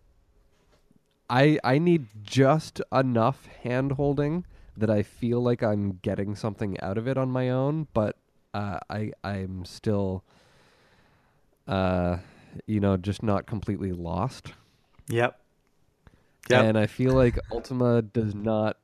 I 1.29 1.59
I 1.63 1.79
need 1.79 2.07
just 2.23 2.81
enough 2.91 3.47
hand 3.63 3.93
holding 3.93 4.45
that 4.77 4.89
I 4.89 5.03
feel 5.03 5.41
like 5.41 5.63
I'm 5.63 5.99
getting 6.01 6.35
something 6.35 6.79
out 6.81 6.97
of 6.97 7.07
it 7.07 7.17
on 7.17 7.29
my 7.29 7.49
own, 7.49 7.87
but 7.93 8.17
uh, 8.53 8.79
I 8.89 9.11
I'm 9.23 9.65
still 9.65 10.23
uh, 11.67 12.17
you 12.67 12.79
know 12.79 12.97
just 12.97 13.23
not 13.23 13.47
completely 13.47 13.91
lost. 13.91 14.53
Yep. 15.09 15.39
Yep. 16.49 16.63
And 16.63 16.77
I 16.77 16.85
feel 16.85 17.13
like 17.13 17.39
Ultima 17.51 18.03
does 18.03 18.35
not 18.35 18.77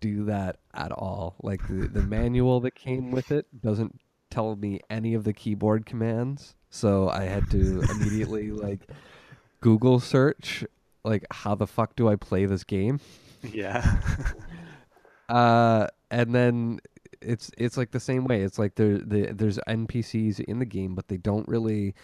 do 0.00 0.24
that 0.26 0.58
at 0.74 0.92
all. 0.92 1.34
Like 1.42 1.66
the, 1.66 1.88
the 1.88 2.02
manual 2.02 2.60
that 2.60 2.74
came 2.74 3.10
with 3.10 3.30
it 3.30 3.46
doesn't 3.62 4.00
tell 4.30 4.56
me 4.56 4.80
any 4.90 5.14
of 5.14 5.24
the 5.24 5.32
keyboard 5.32 5.86
commands. 5.86 6.54
So 6.70 7.08
I 7.08 7.24
had 7.24 7.50
to 7.50 7.80
immediately 7.90 8.50
like 8.50 8.80
Google 9.60 10.00
search 10.00 10.64
like 11.04 11.24
how 11.30 11.54
the 11.54 11.66
fuck 11.66 11.96
do 11.96 12.08
I 12.08 12.16
play 12.16 12.46
this 12.46 12.64
game? 12.64 13.00
yeah. 13.42 14.00
Uh 15.28 15.88
and 16.10 16.32
then 16.34 16.78
it's 17.20 17.50
it's 17.58 17.76
like 17.76 17.90
the 17.90 17.98
same 17.98 18.24
way. 18.26 18.42
It's 18.42 18.58
like 18.60 18.76
there 18.76 18.98
the, 18.98 19.32
there's 19.32 19.58
NPCs 19.66 20.38
in 20.40 20.60
the 20.60 20.64
game 20.64 20.94
but 20.94 21.08
they 21.08 21.16
don't 21.16 21.48
really 21.48 21.94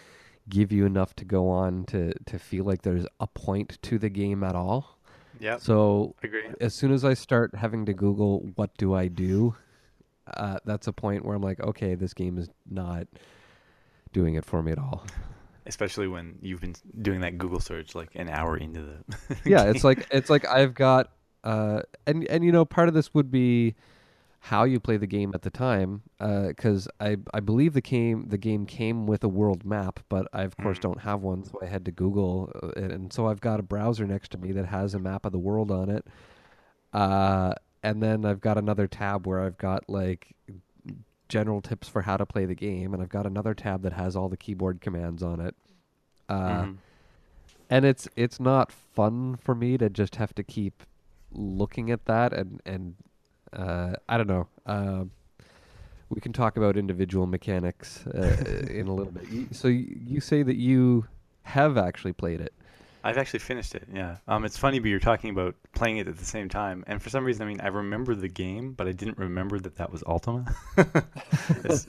give 0.49 0.73
you 0.73 0.85
enough 0.85 1.15
to 1.15 1.25
go 1.25 1.47
on 1.47 1.85
to 1.85 2.13
to 2.25 2.37
feel 2.37 2.65
like 2.65 2.81
there's 2.81 3.05
a 3.21 3.27
point 3.27 3.77
to 3.83 3.97
the 3.97 4.09
game 4.09 4.43
at 4.43 4.55
all. 4.55 4.99
Yeah. 5.39 5.57
So 5.57 6.15
Agree. 6.21 6.43
as 6.59 6.73
soon 6.73 6.91
as 6.91 7.05
I 7.05 7.13
start 7.13 7.55
having 7.55 7.85
to 7.85 7.93
Google 7.93 8.51
what 8.55 8.75
do 8.77 8.93
I 8.93 9.07
do, 9.07 9.55
uh, 10.27 10.57
that's 10.65 10.87
a 10.87 10.93
point 10.93 11.25
where 11.25 11.35
I'm 11.35 11.41
like, 11.41 11.59
okay, 11.59 11.95
this 11.95 12.13
game 12.13 12.37
is 12.37 12.49
not 12.69 13.07
doing 14.11 14.35
it 14.35 14.45
for 14.45 14.61
me 14.63 14.71
at 14.71 14.79
all. 14.79 15.05
Especially 15.65 16.07
when 16.07 16.37
you've 16.41 16.59
been 16.61 16.75
doing 17.01 17.21
that 17.21 17.37
Google 17.37 17.59
search 17.61 17.95
like 17.95 18.09
an 18.15 18.29
hour 18.29 18.57
into 18.57 18.81
the. 18.81 19.37
yeah, 19.45 19.63
it's 19.69 19.83
like 19.85 20.05
it's 20.11 20.29
like 20.29 20.45
I've 20.47 20.73
got 20.73 21.11
uh, 21.45 21.81
and 22.05 22.27
and 22.27 22.43
you 22.43 22.51
know 22.51 22.65
part 22.65 22.89
of 22.89 22.93
this 22.93 23.13
would 23.13 23.31
be 23.31 23.75
how 24.41 24.65
you 24.65 24.77
play 24.77 24.97
the 24.97 25.07
game 25.07 25.31
at 25.33 25.41
the 25.41 25.49
time 25.49 26.01
because 26.19 26.89
I 26.99 27.15
I 27.33 27.39
believe 27.39 27.71
the 27.71 27.79
game 27.81 28.25
the 28.27 28.37
game 28.37 28.65
came 28.65 29.07
with 29.07 29.23
a 29.23 29.29
world 29.29 29.63
map, 29.63 30.01
but 30.09 30.27
I 30.33 30.41
of 30.43 30.57
course 30.57 30.79
Mm. 30.79 30.81
don't 30.81 30.99
have 30.99 31.21
one, 31.21 31.45
so 31.45 31.57
I 31.61 31.67
had 31.67 31.85
to 31.85 31.91
Google 31.93 32.51
uh, 32.61 32.67
it, 32.75 32.91
and 32.91 33.13
so 33.13 33.27
I've 33.27 33.39
got 33.39 33.61
a 33.61 33.63
browser 33.63 34.05
next 34.05 34.31
to 34.33 34.37
me 34.37 34.51
that 34.51 34.65
has 34.65 34.93
a 34.93 34.99
map 34.99 35.25
of 35.25 35.31
the 35.31 35.39
world 35.39 35.71
on 35.71 35.89
it. 35.89 36.05
Uh, 36.91 37.53
and 37.83 38.01
then 38.01 38.25
I've 38.25 38.41
got 38.41 38.57
another 38.57 38.87
tab 38.87 39.27
where 39.27 39.41
I've 39.41 39.57
got 39.57 39.87
like 39.89 40.35
general 41.29 41.61
tips 41.61 41.87
for 41.87 42.01
how 42.03 42.17
to 42.17 42.25
play 42.25 42.45
the 42.45 42.55
game, 42.55 42.93
and 42.93 43.01
I've 43.03 43.09
got 43.09 43.25
another 43.25 43.53
tab 43.53 43.81
that 43.83 43.93
has 43.93 44.15
all 44.15 44.29
the 44.29 44.37
keyboard 44.37 44.81
commands 44.81 45.21
on 45.23 45.39
it. 45.39 45.55
Uh, 46.29 46.63
Mhm. 46.63 46.77
and 47.69 47.85
it's 47.85 48.07
it's 48.15 48.39
not 48.39 48.71
fun 48.71 49.35
for 49.35 49.53
me 49.55 49.77
to 49.77 49.89
just 49.89 50.15
have 50.15 50.33
to 50.35 50.43
keep 50.43 50.83
looking 51.31 51.89
at 51.91 52.05
that 52.05 52.31
and 52.33 52.61
and 52.65 52.95
uh, 53.51 53.95
I 54.09 54.17
don't 54.17 54.27
know. 54.27 54.47
Um, 54.65 55.11
we 56.09 56.21
can 56.21 56.31
talk 56.33 56.57
about 56.57 56.77
individual 56.77 57.25
mechanics 57.27 58.05
uh, 58.07 58.65
in 58.69 58.87
a 58.87 58.93
little 58.93 59.11
bit. 59.11 59.25
So 59.55 59.67
you, 59.67 59.99
you 60.05 60.19
say 60.21 60.43
that 60.43 60.55
you 60.57 61.05
have 61.43 61.77
actually 61.77 62.13
played 62.13 62.39
it. 62.41 62.53
I've 63.03 63.17
actually 63.17 63.39
finished 63.39 63.75
it. 63.75 63.87
Yeah. 63.93 64.17
Um, 64.27 64.45
it's 64.45 64.57
funny, 64.57 64.79
but 64.79 64.87
you're 64.87 64.99
talking 64.99 65.29
about 65.31 65.55
playing 65.73 65.97
it 65.97 66.07
at 66.07 66.17
the 66.17 66.25
same 66.25 66.47
time, 66.47 66.83
and 66.87 67.01
for 67.01 67.09
some 67.09 67.25
reason, 67.25 67.43
I 67.45 67.49
mean, 67.49 67.61
I 67.61 67.67
remember 67.67 68.15
the 68.15 68.29
game, 68.29 68.71
but 68.73 68.87
I 68.87 68.93
didn't 68.93 69.17
remember 69.17 69.59
that 69.59 69.75
that 69.75 69.91
was 69.91 70.03
Ultima. 70.07 70.45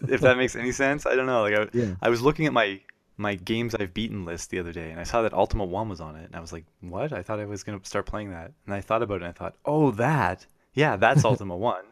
If 0.09 0.21
that 0.23 0.37
makes 0.37 0.56
any 0.56 0.73
sense, 0.73 1.06
I 1.06 1.14
don't 1.14 1.26
know. 1.26 1.42
Like, 1.42 1.54
I, 1.54 1.68
Yeah. 1.73 1.94
I 2.02 2.09
was 2.09 2.21
looking 2.23 2.47
at 2.47 2.52
my 2.52 2.80
my 3.16 3.37
games 3.37 3.76
I've 3.76 3.94
beaten 3.94 4.25
list 4.25 4.50
the 4.50 4.59
other 4.59 4.73
day, 4.73 4.90
and 4.90 4.99
I 4.99 5.04
saw 5.04 5.23
that 5.23 5.33
Ultima 5.33 5.64
One 5.64 5.88
was 5.88 6.00
on 6.00 6.16
it, 6.16 6.25
and 6.26 6.35
I 6.35 6.40
was 6.40 6.52
like, 6.52 6.64
"What?" 6.80 7.12
I 7.12 7.23
thought 7.23 7.38
I 7.38 7.44
was 7.44 7.62
gonna 7.62 7.78
start 7.85 8.06
playing 8.06 8.30
that, 8.30 8.52
and 8.66 8.75
I 8.75 8.80
thought 8.80 9.02
about 9.02 9.16
it, 9.16 9.25
and 9.25 9.28
I 9.28 9.33
thought, 9.33 9.54
"Oh, 9.64 9.92
that." 9.92 10.47
Yeah, 10.75 10.97
that's 10.97 11.25
Ultima 11.30 11.56
One. 11.56 11.85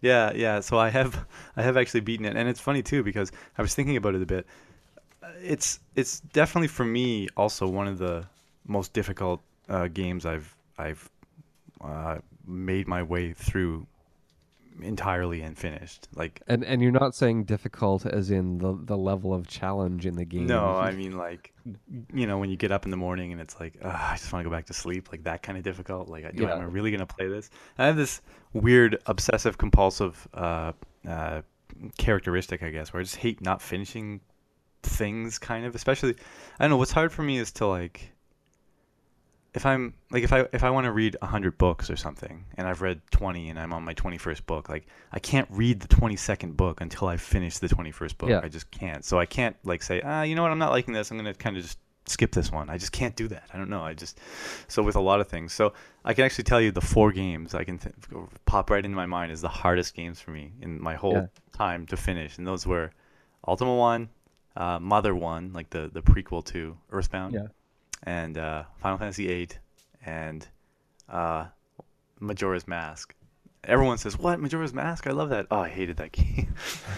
Yeah, 0.00 0.32
yeah. 0.34 0.58
So 0.58 0.76
I 0.78 0.88
have, 0.88 1.24
I 1.56 1.62
have 1.62 1.76
actually 1.76 2.00
beaten 2.00 2.26
it, 2.26 2.36
and 2.36 2.48
it's 2.48 2.58
funny 2.60 2.82
too 2.82 3.04
because 3.04 3.30
I 3.56 3.62
was 3.62 3.74
thinking 3.76 3.96
about 3.96 4.16
it 4.16 4.22
a 4.22 4.26
bit. 4.26 4.44
It's, 5.40 5.78
it's 5.94 6.18
definitely 6.20 6.68
for 6.68 6.84
me 6.84 7.28
also 7.36 7.68
one 7.68 7.86
of 7.86 7.98
the 7.98 8.26
most 8.66 8.92
difficult 8.92 9.42
uh, 9.68 9.88
games 9.88 10.26
I've, 10.26 10.54
I've 10.78 11.10
uh, 11.80 12.18
made 12.46 12.86
my 12.88 13.02
way 13.02 13.32
through 13.32 13.86
entirely 14.82 15.40
and 15.40 15.56
finished. 15.56 16.06
Like, 16.14 16.42
And 16.46 16.62
and 16.64 16.82
you're 16.82 16.92
not 16.92 17.14
saying 17.14 17.44
difficult 17.44 18.04
as 18.04 18.30
in 18.30 18.58
the 18.58 18.78
the 18.78 18.96
level 18.96 19.32
of 19.32 19.46
challenge 19.46 20.04
in 20.06 20.16
the 20.16 20.24
game. 20.24 20.46
No, 20.46 20.76
I 20.76 20.92
mean 20.92 21.16
like, 21.16 21.52
you 22.12 22.26
know, 22.26 22.38
when 22.38 22.50
you 22.50 22.56
get 22.56 22.70
up 22.72 22.84
in 22.84 22.90
the 22.90 22.96
morning 22.96 23.32
and 23.32 23.40
it's 23.40 23.58
like, 23.58 23.74
I 23.82 24.16
just 24.18 24.32
want 24.32 24.44
to 24.44 24.50
go 24.50 24.54
back 24.54 24.66
to 24.66 24.74
sleep, 24.74 25.10
like 25.10 25.24
that 25.24 25.42
kind 25.42 25.56
of 25.56 25.64
difficult. 25.64 26.08
Like, 26.08 26.34
do, 26.36 26.42
Yeah. 26.44 26.54
am 26.54 26.60
I 26.60 26.64
really 26.64 26.90
gonna 26.90 27.06
play 27.06 27.28
this? 27.28 27.50
I 27.78 27.86
have 27.86 27.96
this 27.96 28.20
weird 28.52 28.98
obsessive 29.06 29.56
compulsive 29.58 30.28
uh, 30.34 30.72
uh, 31.08 31.42
characteristic, 31.98 32.62
I 32.62 32.70
guess, 32.70 32.92
where 32.92 33.00
I 33.00 33.04
just 33.04 33.16
hate 33.16 33.40
not 33.40 33.62
finishing 33.62 34.20
things. 34.82 35.38
Kind 35.38 35.64
of, 35.66 35.74
especially, 35.74 36.16
I 36.58 36.64
don't 36.64 36.70
know. 36.70 36.76
What's 36.76 36.92
hard 36.92 37.12
for 37.12 37.22
me 37.22 37.38
is 37.38 37.50
to 37.52 37.66
like, 37.66 38.12
if 39.56 39.66
I'm 39.66 39.94
like, 40.10 40.22
if 40.22 40.32
I 40.32 40.46
if 40.52 40.62
I 40.62 40.70
want 40.70 40.84
to 40.84 40.92
read 40.92 41.16
hundred 41.22 41.58
books 41.58 41.90
or 41.90 41.96
something, 41.96 42.44
and 42.56 42.68
I've 42.68 42.82
read 42.82 43.00
twenty, 43.10 43.48
and 43.48 43.58
I'm 43.58 43.72
on 43.72 43.82
my 43.84 43.94
twenty 43.94 44.18
first 44.18 44.46
book, 44.46 44.68
like 44.68 44.86
I 45.12 45.18
can't 45.18 45.48
read 45.50 45.80
the 45.80 45.88
twenty 45.88 46.16
second 46.16 46.56
book 46.56 46.80
until 46.80 47.08
I 47.08 47.16
finish 47.16 47.58
the 47.58 47.68
twenty 47.68 47.90
first 47.90 48.18
book. 48.18 48.28
Yeah. 48.28 48.40
I 48.44 48.48
just 48.48 48.70
can't. 48.70 49.04
So 49.04 49.18
I 49.18 49.26
can't 49.26 49.56
like 49.64 49.82
say, 49.82 50.00
ah, 50.04 50.22
you 50.22 50.34
know 50.36 50.42
what, 50.42 50.52
I'm 50.52 50.58
not 50.58 50.70
liking 50.70 50.94
this. 50.94 51.10
I'm 51.10 51.16
gonna 51.16 51.34
kind 51.34 51.56
of 51.56 51.62
just 51.62 51.78
skip 52.08 52.30
this 52.32 52.52
one. 52.52 52.70
I 52.70 52.78
just 52.78 52.92
can't 52.92 53.16
do 53.16 53.26
that. 53.28 53.44
I 53.52 53.56
don't 53.58 53.68
know. 53.70 53.82
I 53.82 53.94
just 53.94 54.20
so 54.68 54.82
with 54.82 54.94
a 54.94 55.00
lot 55.00 55.20
of 55.20 55.26
things. 55.28 55.52
So 55.52 55.72
I 56.04 56.14
can 56.14 56.24
actually 56.24 56.44
tell 56.44 56.60
you 56.60 56.70
the 56.70 56.80
four 56.80 57.10
games 57.10 57.54
I 57.54 57.64
can 57.64 57.78
th- 57.78 57.94
pop 58.44 58.70
right 58.70 58.84
into 58.84 58.96
my 58.96 59.06
mind 59.06 59.32
is 59.32 59.40
the 59.40 59.48
hardest 59.48 59.94
games 59.94 60.20
for 60.20 60.30
me 60.30 60.52
in 60.60 60.80
my 60.80 60.94
whole 60.94 61.14
Yeah. 61.14 61.26
time 61.52 61.86
to 61.86 61.96
finish, 61.96 62.38
and 62.38 62.46
those 62.46 62.66
were 62.66 62.92
Ultima 63.48 63.74
One, 63.74 64.10
uh, 64.54 64.78
Mother 64.78 65.14
One, 65.14 65.52
like 65.52 65.70
the 65.70 65.88
the 65.92 66.02
prequel 66.02 66.44
to 66.46 66.76
Earthbound, 66.90 67.34
Yeah. 67.34 67.46
And 68.02 68.38
uh, 68.38 68.64
Final 68.78 68.98
Fantasy 68.98 69.26
VIII, 69.26 69.48
and 70.04 70.46
uh, 71.08 71.46
Majora's 72.20 72.66
Mask. 72.68 73.14
Everyone 73.64 73.98
says, 73.98 74.18
"What 74.18 74.38
Majora's 74.40 74.72
Mask? 74.74 75.06
I 75.06 75.10
love 75.12 75.30
that." 75.30 75.46
Oh, 75.50 75.58
I 75.60 75.68
hated 75.68 75.96
that 75.96 76.12
game. 76.12 76.54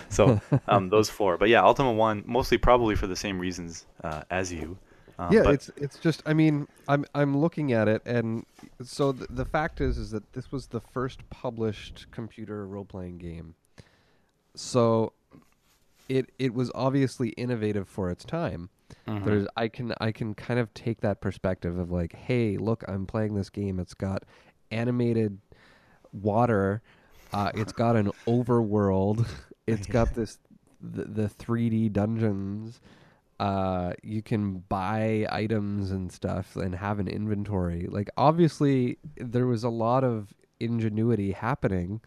so 0.08 0.40
um, 0.68 0.88
those 0.90 1.08
four, 1.08 1.38
but 1.38 1.48
yeah, 1.48 1.62
Ultima 1.62 1.92
One, 1.92 2.22
mostly 2.26 2.58
probably 2.58 2.94
for 2.94 3.06
the 3.06 3.16
same 3.16 3.38
reasons 3.38 3.86
uh, 4.04 4.22
as 4.30 4.52
you. 4.52 4.76
Um, 5.20 5.32
yeah, 5.32 5.42
but- 5.42 5.54
it's 5.54 5.70
it's 5.76 5.98
just 5.98 6.22
I 6.26 6.32
mean 6.34 6.68
I'm 6.86 7.04
I'm 7.14 7.36
looking 7.36 7.72
at 7.72 7.88
it 7.88 8.02
and 8.06 8.46
so 8.84 9.12
th- 9.12 9.26
the 9.28 9.44
fact 9.44 9.80
is 9.80 9.98
is 9.98 10.12
that 10.12 10.32
this 10.32 10.52
was 10.52 10.68
the 10.68 10.78
first 10.80 11.28
published 11.28 12.06
computer 12.12 12.64
role 12.68 12.84
playing 12.84 13.18
game. 13.18 13.56
So 14.54 15.12
it 16.08 16.30
it 16.38 16.54
was 16.54 16.70
obviously 16.74 17.30
innovative 17.30 17.88
for 17.88 18.10
its 18.10 18.24
time. 18.24 18.70
Mhm. 19.06 19.24
There's 19.24 19.46
I 19.56 19.68
can 19.68 19.94
I 20.00 20.12
can 20.12 20.34
kind 20.34 20.58
of 20.58 20.72
take 20.74 21.00
that 21.02 21.20
perspective 21.20 21.78
of 21.78 21.90
like, 21.90 22.14
hey, 22.14 22.56
look, 22.56 22.84
I'm 22.88 23.06
playing 23.06 23.34
this 23.34 23.50
game. 23.50 23.78
It's 23.78 23.94
got 23.94 24.24
animated 24.70 25.38
water. 26.12 26.82
Uh, 27.32 27.50
it's 27.54 27.72
got 27.72 27.96
an 27.96 28.10
overworld. 28.26 29.26
It's 29.66 29.86
got 29.86 30.14
this 30.14 30.38
the, 30.80 31.04
the 31.04 31.28
3D 31.28 31.92
dungeons. 31.92 32.80
Uh, 33.38 33.92
you 34.02 34.22
can 34.22 34.60
buy 34.70 35.26
items 35.30 35.90
and 35.90 36.10
stuff 36.10 36.56
and 36.56 36.74
have 36.74 36.98
an 36.98 37.06
inventory. 37.06 37.86
Like 37.86 38.08
obviously, 38.16 38.96
there 39.18 39.46
was 39.46 39.64
a 39.64 39.68
lot 39.68 40.04
of 40.04 40.32
ingenuity 40.58 41.32
happening, 41.32 42.00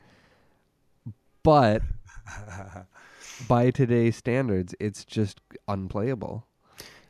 but 1.43 1.83
by 3.47 3.71
today's 3.71 4.15
standards, 4.15 4.75
it's 4.79 5.03
just 5.05 5.39
unplayable. 5.67 6.45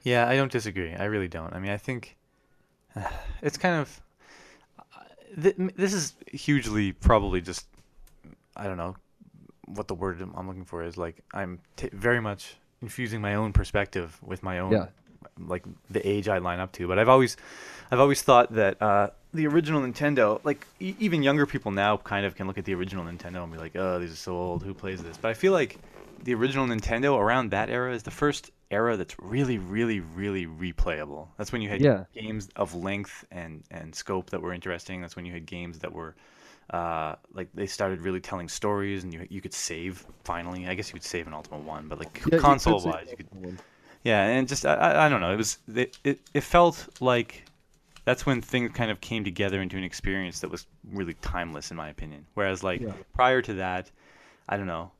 Yeah, 0.04 0.28
I 0.28 0.36
don't 0.36 0.52
disagree. 0.52 0.94
I 0.94 1.06
really 1.06 1.28
don't. 1.28 1.54
I 1.54 1.60
mean, 1.60 1.72
I 1.72 1.78
think 1.78 2.18
it's 3.42 3.58
kind 3.58 3.76
of 3.82 4.02
th- 5.42 5.56
this 5.76 5.94
is 5.94 6.14
hugely 6.28 6.92
probably 6.92 7.42
just 7.42 7.68
I 8.56 8.66
don't 8.66 8.78
know 8.78 8.96
what 9.68 9.88
the 9.88 9.96
word 9.96 10.22
I'm 10.22 10.48
looking 10.48 10.66
for 10.66 10.84
is. 10.84 10.98
Like 10.98 11.22
I'm 11.34 11.60
t- 11.76 11.90
very 11.94 12.20
much 12.20 12.56
infusing 12.82 13.22
my 13.22 13.36
own 13.36 13.54
perspective 13.54 14.18
with 14.24 14.44
my 14.44 14.60
own 14.60 14.72
Yeah. 14.72 14.86
like 15.40 15.64
the 15.90 16.06
age 16.08 16.28
I 16.28 16.40
line 16.40 16.60
up 16.60 16.72
to. 16.74 16.88
But 16.88 17.00
I've 17.00 17.10
always 17.10 17.38
I've 17.92 18.00
always 18.00 18.22
thought 18.22 18.54
that 18.54 18.82
uh, 18.82 19.10
the 19.34 19.48
original 19.48 19.82
Nintendo, 19.82 20.40
like 20.44 20.66
e- 20.80 20.96
even 21.00 21.24
younger 21.24 21.46
people 21.46 21.72
now, 21.72 21.98
kind 21.98 22.26
of 22.26 22.36
can 22.36 22.48
look 22.48 22.58
at 22.58 22.66
the 22.66 22.74
original 22.74 23.06
Nintendo 23.06 23.44
and 23.44 23.52
be 23.52 23.58
like, 23.60 23.76
"Oh, 23.76 24.00
these 24.00 24.12
are 24.14 24.16
so 24.16 24.36
old. 24.36 24.64
Who 24.64 24.74
plays 24.74 25.02
this?" 25.04 25.18
But 25.18 25.30
I 25.30 25.34
feel 25.36 25.54
like 25.54 25.78
the 26.24 26.34
original 26.36 26.68
Nintendo 26.68 27.18
around 27.18 27.52
that 27.52 27.70
era 27.70 27.94
is 27.94 28.04
the 28.04 28.12
first 28.12 28.52
era 28.72 28.98
that's 28.98 29.16
really, 29.20 29.58
really, 29.58 30.00
really 30.00 30.46
replayable. 30.48 31.28
That's 31.38 31.52
when 31.52 31.62
you 31.62 31.70
had 31.70 31.82
Yeah. 31.82 32.06
games 32.14 32.50
of 32.56 32.74
length 32.76 33.26
and 33.32 33.64
and 33.72 33.94
scope 33.96 34.30
that 34.32 34.42
were 34.42 34.54
interesting. 34.54 35.02
That's 35.02 35.16
when 35.16 35.26
you 35.26 35.34
had 35.34 35.46
games 35.46 35.80
that 35.80 35.94
were 35.94 36.16
uh, 36.72 37.16
like 37.34 37.50
they 37.54 37.68
started 37.68 38.02
really 38.02 38.22
telling 38.22 38.50
stories, 38.50 39.04
and 39.04 39.14
you 39.14 39.28
you 39.30 39.42
could 39.42 39.54
save. 39.54 40.06
Finally, 40.24 40.68
I 40.68 40.74
guess 40.76 40.90
you 40.90 40.94
could 40.94 41.04
save 41.04 41.28
in 41.28 41.34
Ultima 41.34 41.60
One, 41.60 41.88
but 41.88 42.00
like 42.00 42.14
Yeah, 42.26 42.38
console 42.38 42.82
wise, 42.82 43.12
you 43.12 43.18
could 43.18 43.28
yeah, 44.04 44.26
and 44.26 44.48
just 44.48 44.66
I, 44.66 44.74
I- 44.76 45.06
I 45.06 45.10
don't 45.10 45.22
know. 45.22 45.34
It 45.34 45.38
was 45.38 45.58
it, 45.74 45.98
it 46.04 46.20
it 46.34 46.42
felt 46.44 46.88
like 47.00 47.46
that's 48.06 48.26
when 48.26 48.42
things 48.42 48.72
kind 48.74 48.92
of 48.92 49.02
came 49.02 49.24
together 49.24 49.62
into 49.62 49.78
an 49.78 49.84
experience 49.84 50.40
that 50.42 50.50
was 50.52 50.66
really 50.92 51.16
timeless 51.16 51.72
in 51.72 51.78
my 51.78 51.90
opinion. 51.90 52.26
Whereas 52.34 52.64
like 52.64 52.82
Yeah. 52.82 52.94
prior 53.14 53.42
to 53.44 53.56
that, 53.56 53.92
I 54.50 54.58
don't 54.58 54.68
know, 54.68 54.92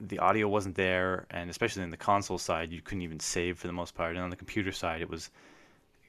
the 0.00 0.18
audio 0.18 0.48
wasn't 0.48 0.74
there, 0.76 1.26
and 1.30 1.50
especially 1.50 1.82
in 1.82 1.90
the 1.90 1.96
console 1.96 2.38
side, 2.38 2.72
you 2.72 2.80
couldn't 2.80 3.02
even 3.02 3.20
save 3.20 3.58
for 3.58 3.66
the 3.66 3.72
most 3.72 3.94
part. 3.94 4.14
And 4.14 4.20
on 4.24 4.30
the 4.30 4.36
computer 4.36 4.72
side, 4.72 5.00
it 5.02 5.08
was 5.10 5.30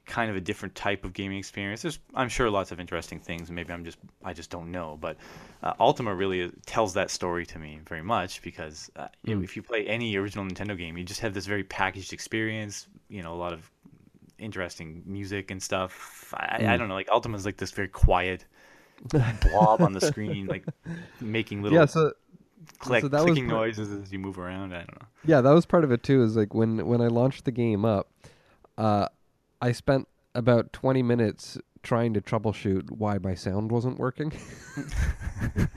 kind 0.05 0.31
of 0.31 0.36
a 0.36 0.41
different 0.41 0.74
type 0.74 1.05
of 1.05 1.13
gaming 1.13 1.38
experience. 1.38 1.83
There's 1.83 2.00
I'm 2.15 2.29
sure 2.29 2.50
lots 2.50 2.71
of 2.71 2.79
interesting 2.79 3.19
things. 3.19 3.51
Maybe 3.51 3.71
I'm 3.71 3.86
just 3.86 4.00
I 4.24 4.33
just 4.33 4.50
don't 4.50 4.71
know, 4.71 4.98
but 5.00 5.17
uh, 5.62 5.74
Ultima 5.79 6.13
really 6.15 6.51
tells 6.65 6.93
that 6.95 7.12
story 7.12 7.45
to 7.48 7.59
me 7.59 7.79
very 7.88 8.01
much 8.01 8.41
because 8.41 8.89
uh, 8.95 9.07
Mm. 9.27 9.43
if 9.43 9.55
you 9.55 9.62
play 9.62 9.86
any 9.86 10.15
original 10.15 10.45
Nintendo 10.45 10.75
game, 10.77 10.98
you 10.98 11.03
just 11.03 11.19
have 11.19 11.33
this 11.33 11.45
very 11.45 11.63
packaged 11.63 12.12
experience. 12.13 12.88
You 13.07 13.21
know, 13.21 13.33
a 13.33 13.36
lot 13.38 13.53
of 13.53 13.69
interesting 14.39 15.03
music 15.05 15.51
and 15.51 15.62
stuff. 15.62 16.33
I, 16.36 16.57
I 16.57 16.62
Mm. 16.62 16.77
don't 16.77 16.88
know, 16.88 16.95
like 16.95 17.09
Ultima's 17.09 17.45
like 17.45 17.57
this 17.57 17.71
very 17.71 17.88
quiet 17.89 18.45
blob 19.41 19.81
on 19.81 19.93
the 19.93 20.01
screen, 20.01 20.48
like 20.48 20.65
making 21.21 21.62
little 21.62 21.77
Yeah, 21.79 21.86
so 21.86 22.13
click, 22.79 23.01
so 23.01 23.07
that 23.07 23.17
was 23.17 23.25
clicking 23.25 23.49
part- 23.49 23.61
noises 23.61 23.91
as 23.91 24.11
you 24.11 24.19
move 24.19 24.37
around. 24.39 24.73
I 24.73 24.79
don't 24.79 25.01
know. 25.01 25.07
yeah, 25.25 25.41
that 25.41 25.51
was 25.51 25.65
part 25.65 25.83
of 25.83 25.91
it 25.91 26.03
too. 26.03 26.23
Is 26.23 26.35
like 26.35 26.53
when 26.53 26.85
when 26.85 27.01
I 27.01 27.07
launched 27.07 27.45
the 27.45 27.51
game 27.51 27.85
up, 27.85 28.11
uh, 28.77 29.07
I 29.61 29.71
spent 29.71 30.07
about 30.35 30.73
twenty 30.73 31.01
minutes 31.01 31.57
trying 31.83 32.13
to 32.13 32.21
troubleshoot 32.21 32.91
why 32.91 33.17
my 33.17 33.35
sound 33.35 33.71
wasn't 33.71 33.97
working. 33.97 34.33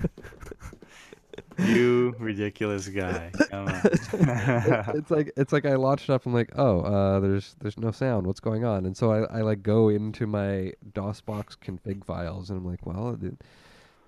You 1.59 2.15
ridiculous 2.19 2.89
guy. 2.89 3.31
Come 3.51 3.69
on. 3.69 3.81
it's 3.85 5.11
like 5.11 5.33
it's 5.37 5.53
like 5.53 5.67
I 5.67 5.75
launched 5.75 6.11
up. 6.11 6.27
I'm 6.27 6.33
like, 6.33 6.51
oh, 6.57 6.81
uh, 6.81 7.21
there's 7.21 7.55
there's 7.61 7.79
no 7.79 7.91
sound. 7.91 8.27
What's 8.27 8.41
going 8.41 8.65
on? 8.65 8.87
And 8.87 8.97
so 8.97 9.13
I, 9.13 9.39
I 9.39 9.41
like 9.43 9.63
go 9.63 9.89
into 9.89 10.27
my 10.27 10.73
DOSBox 10.93 11.59
config 11.59 12.05
files, 12.05 12.51
and 12.51 12.59
I'm 12.59 12.65
like, 12.67 12.85
well, 12.87 13.19
it, 13.23 13.43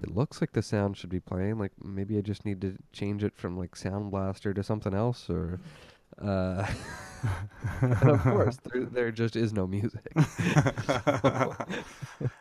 it 0.02 0.14
looks 0.14 0.40
like 0.40 0.52
the 0.52 0.62
sound 0.62 0.96
should 0.96 1.10
be 1.10 1.20
playing. 1.20 1.58
Like 1.58 1.72
maybe 1.82 2.18
I 2.18 2.20
just 2.20 2.44
need 2.44 2.60
to 2.62 2.76
change 2.92 3.24
it 3.24 3.36
from 3.36 3.56
like 3.58 3.76
Sound 3.76 4.10
Blaster 4.10 4.52
to 4.54 4.62
something 4.62 4.94
else, 4.94 5.28
or. 5.30 5.60
Uh, 6.20 6.64
and 7.80 8.10
of 8.10 8.22
course, 8.22 8.56
there, 8.72 8.84
there 8.84 9.10
just 9.10 9.34
is 9.34 9.52
no 9.52 9.66
music. 9.66 10.12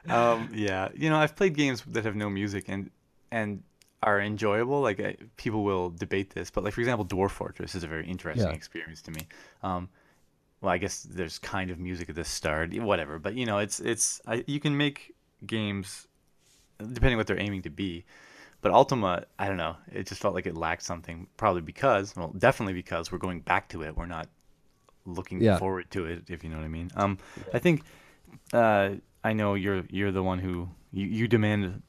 um, 0.09 0.49
yeah, 0.53 0.89
you 0.95 1.09
know, 1.09 1.17
I've 1.17 1.35
played 1.35 1.55
games 1.55 1.81
that 1.87 2.05
have 2.05 2.15
no 2.15 2.29
music 2.29 2.65
and 2.67 2.89
and 3.31 3.63
are 4.03 4.19
enjoyable. 4.19 4.81
Like 4.81 4.99
I, 4.99 5.15
people 5.37 5.63
will 5.63 5.89
debate 5.89 6.31
this, 6.31 6.51
but 6.51 6.63
like 6.63 6.73
for 6.73 6.81
example, 6.81 7.05
Dwarf 7.05 7.31
Fortress 7.31 7.75
is 7.75 7.83
a 7.83 7.87
very 7.87 8.05
interesting 8.07 8.49
Yeah. 8.49 8.55
experience 8.55 9.01
to 9.03 9.11
me. 9.11 9.27
Um, 9.63 9.89
well, 10.61 10.71
I 10.71 10.77
guess 10.77 11.03
there's 11.03 11.39
kind 11.39 11.71
of 11.71 11.79
music 11.79 12.09
at 12.09 12.15
the 12.15 12.23
start, 12.23 12.73
whatever. 12.73 13.19
But 13.19 13.35
you 13.35 13.45
know, 13.45 13.57
it's 13.59 13.79
it's 13.79 14.21
I, 14.27 14.43
you 14.47 14.59
can 14.59 14.75
make 14.77 15.15
games 15.45 16.07
depending 16.91 17.17
what 17.17 17.27
they're 17.27 17.39
aiming 17.39 17.63
to 17.63 17.69
be. 17.69 18.05
But 18.61 18.71
Ultima, 18.71 19.25
I 19.37 19.47
don't 19.47 19.57
know. 19.57 19.75
It 19.91 20.07
just 20.07 20.21
felt 20.21 20.33
like 20.33 20.45
it 20.47 20.55
lacked 20.55 20.83
something. 20.83 21.27
Probably 21.37 21.61
because, 21.61 22.15
well, 22.15 22.29
definitely 22.37 22.73
because 22.73 23.11
we're 23.11 23.17
going 23.17 23.41
back 23.41 23.67
to 23.69 23.83
it. 23.83 23.95
We're 23.97 24.05
not 24.05 24.29
looking 25.05 25.41
Yeah. 25.41 25.57
forward 25.57 25.91
to 25.91 26.05
it, 26.05 26.29
if 26.29 26.43
you 26.43 26.49
know 26.49 26.57
what 26.57 26.63
I 26.65 26.69
mean. 26.69 26.89
Um, 26.95 27.17
I 27.53 27.59
think 27.59 27.83
uh, 28.53 28.91
I 29.23 29.33
know 29.33 29.55
you're 29.55 29.83
you're 29.89 30.11
the 30.13 30.23
one 30.23 30.39
who 30.39 30.69
you, 30.91 31.07
you 31.07 31.27
demand 31.27 31.81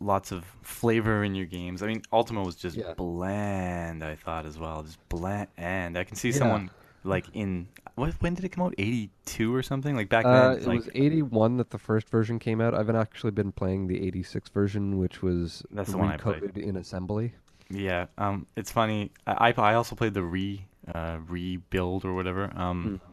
lots 0.00 0.32
of 0.32 0.44
flavor 0.62 1.24
in 1.24 1.34
your 1.34 1.46
games. 1.46 1.82
I 1.82 1.86
mean, 1.86 2.02
Ultima 2.12 2.42
was 2.42 2.56
just 2.56 2.76
Yeah. 2.76 2.92
bland. 2.94 4.04
I 4.04 4.14
thought 4.16 4.44
as 4.46 4.58
well, 4.58 4.82
just 4.82 4.98
bland. 5.08 5.48
And 5.56 5.96
I 5.96 6.04
can 6.04 6.16
see 6.16 6.28
Yeah. 6.28 6.38
someone 6.38 6.70
like 7.04 7.26
in 7.34 7.68
what 7.94 8.12
when 8.20 8.34
did 8.34 8.44
it 8.44 8.50
come 8.50 8.64
out? 8.64 8.74
Eighty 8.78 9.10
two 9.24 9.54
or 9.54 9.62
something 9.62 9.94
like 9.96 10.08
back 10.08 10.24
Uh, 10.24 10.54
then. 10.54 10.58
it 10.58 10.66
like, 10.66 10.78
was 10.78 10.88
81 10.94 11.56
that 11.58 11.70
the 11.70 11.78
first 11.78 12.08
version 12.08 12.38
came 12.38 12.60
out. 12.60 12.74
I've 12.74 12.88
actually 12.90 13.32
been 13.32 13.52
playing 13.52 13.86
the 13.88 14.06
86 14.06 14.48
version, 14.50 14.98
which 14.98 15.22
was 15.22 15.62
That's 15.70 15.90
the 15.90 15.98
one 15.98 16.08
I 16.08 16.16
played. 16.16 16.56
in 16.56 16.76
assembly. 16.76 17.34
Yeah, 17.70 18.06
um, 18.18 18.46
it's 18.56 18.70
funny. 18.70 19.12
I 19.26 19.52
I 19.56 19.74
also 19.74 19.94
played 19.96 20.14
the 20.14 20.22
re 20.22 20.64
uh, 20.94 21.18
rebuild 21.28 22.04
or 22.04 22.14
whatever. 22.14 22.52
Um, 22.54 23.00
Hmm. 23.00 23.12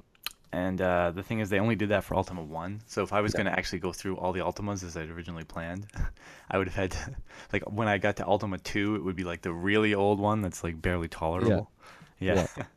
and 0.51 0.81
uh, 0.81 1.11
the 1.11 1.21
thing 1.23 1.39
is, 1.39 1.49
they 1.49 1.59
only 1.59 1.75
did 1.75 1.89
that 1.89 2.03
for 2.03 2.15
Ultima 2.15 2.41
One. 2.43 2.81
So 2.87 3.03
if 3.03 3.13
I 3.13 3.21
was 3.21 3.33
Yeah. 3.33 3.37
gonna 3.43 3.51
actually 3.51 3.79
go 3.79 3.93
through 3.93 4.17
all 4.17 4.33
the 4.33 4.39
Ultimas 4.41 4.83
as 4.83 4.97
I'd 4.97 5.09
originally 5.09 5.43
planned, 5.45 5.85
I 6.51 6.57
would 6.57 6.67
have 6.67 6.75
had 6.75 6.91
to, 6.91 7.15
like 7.53 7.63
when 7.71 7.87
I 7.87 7.97
got 7.99 8.15
to 8.17 8.27
Ultima 8.27 8.57
Two, 8.57 8.95
it 8.95 9.03
would 9.03 9.15
be 9.15 9.23
like 9.23 9.41
the 9.43 9.53
really 9.53 9.93
old 9.93 10.19
one 10.19 10.41
that's 10.41 10.63
like 10.63 10.81
barely 10.81 11.07
tolerable. 11.07 11.69
Yeah, 11.71 11.78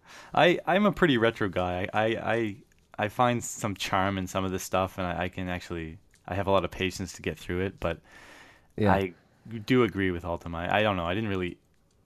I 0.34 0.58
I'm 0.66 0.86
a 0.86 0.92
pretty 0.92 1.18
retro 1.18 1.48
guy. 1.48 1.88
I 1.92 2.04
I 2.04 2.56
I 2.98 3.08
find 3.08 3.42
some 3.42 3.74
charm 3.74 4.18
in 4.18 4.26
some 4.26 4.44
of 4.44 4.50
this 4.50 4.62
stuff, 4.62 4.98
and 4.98 5.06
I, 5.06 5.24
I 5.24 5.28
can 5.28 5.48
actually 5.48 5.98
I 6.26 6.34
have 6.34 6.46
a 6.46 6.50
lot 6.50 6.64
of 6.64 6.70
patience 6.70 7.12
to 7.14 7.22
get 7.22 7.38
through 7.38 7.60
it, 7.60 7.80
but. 7.80 7.98
Yeah. 8.76 8.92
I 8.92 9.12
do 9.66 9.82
agree 9.82 10.10
with 10.10 10.24
Ultima. 10.24 10.58
I, 10.58 10.78
I 10.78 10.82
don't 10.82 10.96
know. 10.96 11.04
I 11.04 11.14
didn't 11.14 11.30
really 11.30 11.58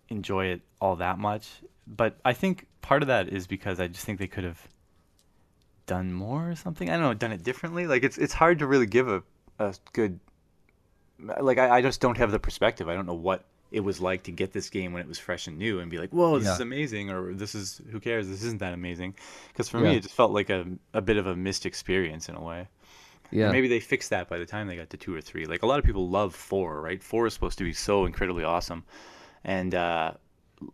enjoy 0.09 0.46
it 0.46 0.62
all 0.81 0.96
that 0.96 1.18
much, 1.18 1.49
but 1.87 2.18
I 2.25 2.33
think 2.33 2.66
part 2.83 3.03
of 3.03 3.09
that 3.09 3.29
is 3.29 3.46
because 3.46 3.81
I 3.81 3.88
just 3.88 4.05
think 4.05 4.18
they 4.18 4.27
could 4.27 4.44
have 4.44 4.68
done 5.87 6.12
more 6.12 6.51
or 6.51 6.55
something. 6.55 6.88
I 6.88 6.94
don't 6.94 7.03
know, 7.03 7.14
done 7.14 7.33
it 7.33 7.42
differently. 7.42 7.87
Like 7.87 8.05
it's 8.05 8.18
it's 8.18 8.33
hard 8.33 8.59
to 8.61 8.66
really 8.66 8.87
give 8.87 9.09
a 9.09 9.22
a 9.59 9.75
good 9.92 10.20
like 11.18 11.59
I, 11.59 11.79
I 11.79 11.83
just 11.83 12.01
don't 12.01 12.16
have 12.16 12.31
the 12.31 12.38
perspective. 12.38 12.88
I 12.88 12.94
don't 12.94 13.07
know 13.07 13.14
what 13.14 13.44
it 13.70 13.81
was 13.81 14.00
like 14.00 14.22
to 14.24 14.33
get 14.33 14.52
this 14.52 14.70
game 14.70 14.92
when 14.92 15.02
it 15.02 15.09
was 15.09 15.18
fresh 15.18 15.46
and 15.46 15.59
new 15.59 15.81
and 15.81 15.90
be 15.90 15.98
like, 15.98 16.11
"Whoa, 16.11 16.38
this 16.38 16.46
Yeah. 16.46 16.55
is 16.55 16.61
amazing," 16.61 17.11
or 17.11 17.33
"This 17.35 17.55
is 17.55 17.81
who 17.90 18.00
cares? 18.00 18.29
This 18.29 18.42
isn't 18.44 18.61
that 18.61 18.72
amazing." 18.74 19.14
Because 19.48 19.68
for 19.68 19.79
me, 19.81 19.96
it 19.96 20.02
just 20.02 20.14
felt 20.14 20.31
like 20.33 20.50
a 20.50 20.66
a 20.94 21.00
bit 21.02 21.16
of 21.16 21.26
a 21.26 21.35
missed 21.37 21.66
experience 21.66 22.29
in 22.29 22.35
a 22.37 22.42
way. 22.42 22.68
yeah. 23.33 23.44
And 23.46 23.52
maybe 23.52 23.66
they 23.68 23.81
fixed 23.81 24.11
that 24.11 24.29
by 24.29 24.38
the 24.38 24.46
time 24.46 24.68
they 24.68 24.76
got 24.76 24.90
to 24.90 24.96
two 24.96 25.12
or 25.14 25.20
three. 25.20 25.46
Like 25.46 25.62
a 25.62 25.66
lot 25.66 25.79
of 25.81 25.85
people 25.85 26.09
love 26.09 26.35
four, 26.35 26.81
right? 26.81 27.02
Four 27.02 27.26
is 27.26 27.35
supposed 27.35 27.59
to 27.59 27.64
be 27.64 27.72
so 27.72 28.05
incredibly 28.07 28.44
awesome, 28.44 28.85
and 29.44 29.74
uh, 29.74 30.12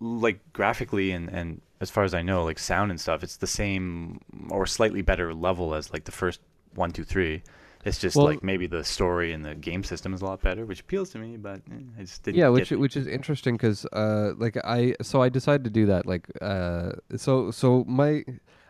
like 0.01 0.39
graphically 0.53 1.13
and 1.13 1.29
and 1.31 1.61
as 1.81 1.91
far 1.91 2.05
as 2.05 2.15
I 2.15 2.23
know, 2.23 2.45
like 2.45 2.59
sound 2.59 2.91
and 2.91 3.01
stuff, 3.01 3.23
it's 3.25 3.37
the 3.39 3.47
same 3.47 4.21
or 4.51 4.67
slightly 4.67 5.03
better 5.03 5.35
level 5.35 5.75
as 5.75 5.93
like 5.93 6.05
the 6.05 6.13
first 6.13 6.41
one, 6.75 6.91
two, 6.93 7.05
three. 7.05 7.43
It's 7.85 7.99
just 7.99 8.17
Well- 8.17 8.27
like 8.27 8.43
maybe 8.43 8.67
the 8.67 8.85
story 8.85 9.33
and 9.33 9.45
the 9.45 9.55
game 9.55 9.83
system 9.83 10.15
is 10.15 10.23
a 10.23 10.25
lot 10.25 10.41
better, 10.41 10.65
which 10.65 10.81
appeals 10.81 11.11
to 11.11 11.19
me, 11.19 11.37
but 11.37 11.63
eh, 11.71 11.75
I 11.99 12.03
just 12.03 12.23
didn't. 12.23 12.39
yeah, 12.39 12.49
which 12.49 12.71
which 12.71 12.97
is 12.97 13.07
interesting 13.07 13.55
because 13.55 13.85
uh, 13.87 14.33
like 14.37 14.57
I 14.65 14.95
so 15.03 15.21
I 15.23 15.29
decided 15.29 15.65
to 15.65 15.71
do 15.71 15.87
that 15.87 16.07
like 16.07 16.29
uh, 16.41 16.93
so 17.17 17.51
so 17.51 17.85
my 17.89 18.25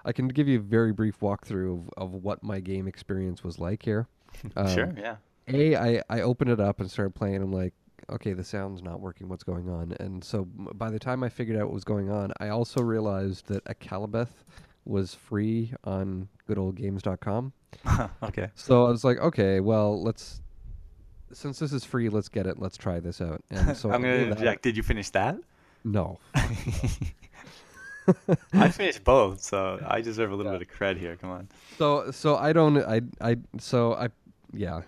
I 0.04 0.12
can 0.12 0.28
give 0.28 0.48
you 0.48 0.58
a 0.58 0.62
very 0.62 0.92
brief 0.92 1.20
walkthrough 1.20 1.72
of, 1.72 1.90
of 1.96 2.12
what 2.14 2.42
my 2.42 2.58
game 2.60 2.88
experience 2.88 3.44
was 3.44 3.58
like 3.58 3.82
here. 3.84 4.06
Um, 4.56 4.66
sure, 4.68 4.94
yeah. 4.96 5.16
A, 5.48 5.76
I, 5.76 6.02
I 6.08 6.20
opened 6.22 6.50
it 6.50 6.58
up 6.58 6.80
and 6.80 6.90
started 6.90 7.14
playing. 7.14 7.36
I'm 7.42 7.52
like, 7.52 7.74
okay, 8.10 8.32
the 8.32 8.42
sound's 8.44 8.82
not 8.82 9.00
working. 9.00 9.28
What's 9.28 9.44
going 9.44 9.68
on? 9.68 9.94
And 10.00 10.24
so 10.24 10.46
by 10.46 10.88
the 10.90 10.98
time 10.98 11.22
I 11.22 11.28
figured 11.28 11.58
out 11.58 11.64
what 11.66 11.74
was 11.74 11.84
going 11.84 12.10
on, 12.10 12.32
I 12.40 12.48
also 12.48 12.80
realized 12.82 13.46
that 13.48 13.62
Akalabeth 13.66 14.30
was 14.84 15.14
free 15.14 15.72
on 15.84 16.28
goodoldgames.com. 16.48 17.52
okay. 18.22 18.48
So 18.54 18.86
I 18.86 18.90
was 18.90 19.04
like, 19.04 19.18
okay, 19.18 19.60
well, 19.60 20.02
let's 20.02 20.42
since 21.32 21.58
this 21.58 21.72
is 21.72 21.84
free, 21.84 22.08
let's 22.08 22.28
get 22.28 22.46
it. 22.46 22.58
Let's 22.58 22.76
try 22.76 23.00
this 23.00 23.20
out. 23.20 23.42
And 23.50 23.76
so 23.76 23.90
I'm 23.92 24.02
gonna 24.02 24.18
did 24.18 24.28
interject. 24.28 24.62
Did 24.62 24.76
you 24.76 24.82
finish 24.82 25.10
that? 25.10 25.36
No. 25.84 26.18
I 28.52 28.68
finished 28.68 29.04
both, 29.04 29.40
so 29.40 29.80
I 29.86 30.00
deserve 30.00 30.32
a 30.32 30.34
little 30.34 30.52
bit 30.52 30.62
of 30.62 30.68
cred 30.68 30.98
here. 30.98 31.16
Come 31.16 31.30
on. 31.30 31.48
So 31.78 32.10
so 32.10 32.36
I 32.36 32.52
don't 32.52 32.78
I 32.78 33.00
I 33.20 33.36
so 33.58 33.94
I 33.94 34.08
yeah. 34.52 34.82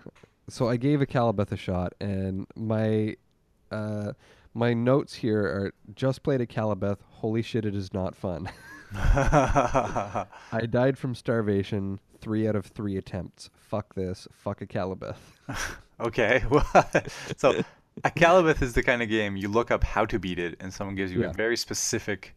So 0.49 0.69
I 0.69 0.77
gave 0.77 0.99
Akalabeth 0.99 1.51
a 1.51 1.57
shot 1.57 1.93
and 1.99 2.45
my 2.55 3.15
uh 3.71 4.13
my 4.53 4.73
notes 4.73 5.15
here 5.15 5.41
are 5.41 5.73
just 5.95 6.23
played 6.23 6.39
Akalabeth. 6.41 6.99
Holy 7.09 7.41
shit, 7.41 7.65
it 7.65 7.75
is 7.75 7.93
not 7.93 8.15
fun. 8.15 8.49
I 8.97 10.65
died 10.69 10.97
from 10.97 11.15
starvation 11.15 11.99
three 12.21 12.47
out 12.47 12.55
of 12.55 12.65
three 12.67 12.97
attempts. 12.97 13.49
Fuck 13.55 13.95
this. 13.95 14.27
Fuck 14.31 14.59
Akalabeth. 14.61 15.17
okay. 15.99 16.43
Well, 16.49 16.65
so 17.37 17.61
Akalabeth 18.03 18.61
is 18.61 18.73
the 18.73 18.83
kind 18.83 19.01
of 19.01 19.09
game 19.09 19.35
you 19.37 19.47
look 19.47 19.71
up 19.71 19.83
how 19.83 20.05
to 20.05 20.19
beat 20.19 20.39
it, 20.39 20.57
and 20.59 20.73
someone 20.73 20.95
gives 20.95 21.11
you 21.11 21.21
Yeah. 21.21 21.29
a 21.29 21.33
very 21.33 21.57
specific 21.57 22.35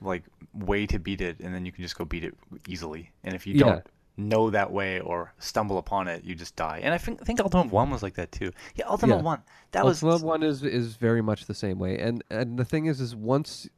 like 0.00 0.24
way 0.54 0.86
to 0.86 0.98
beat 0.98 1.20
it, 1.20 1.40
and 1.40 1.54
then 1.54 1.64
you 1.64 1.72
can 1.72 1.82
just 1.82 1.96
go 1.96 2.04
beat 2.04 2.24
it 2.24 2.34
easily. 2.68 3.10
And 3.24 3.34
if 3.34 3.46
you 3.46 3.54
Yeah. 3.54 3.60
don't 3.64 3.86
know 4.18 4.48
that 4.50 4.70
way 4.72 5.00
or 5.00 5.32
stumble 5.38 5.76
upon 5.78 6.08
it, 6.08 6.24
you 6.24 6.34
just 6.34 6.56
die. 6.56 6.80
And 6.82 6.94
I 6.94 6.98
think 6.98 7.20
think 7.24 7.40
Ultima 7.40 7.64
One 7.70 7.90
was 7.90 8.02
like 8.02 8.14
that 8.14 8.32
too. 8.32 8.52
Yeah, 8.74 8.86
Ultima 8.88 9.16
Yeah. 9.16 9.22
One. 9.22 9.42
That 9.72 9.84
was 9.84 10.02
Ultima 10.02 10.26
one 10.26 10.42
is 10.42 10.62
is 10.62 10.96
very 10.96 11.22
much 11.22 11.46
the 11.46 11.54
same 11.54 11.78
way. 11.78 11.98
And 11.98 12.22
and 12.30 12.58
the 12.58 12.64
thing 12.64 12.86
is 12.86 13.00
is 13.00 13.14
once 13.14 13.68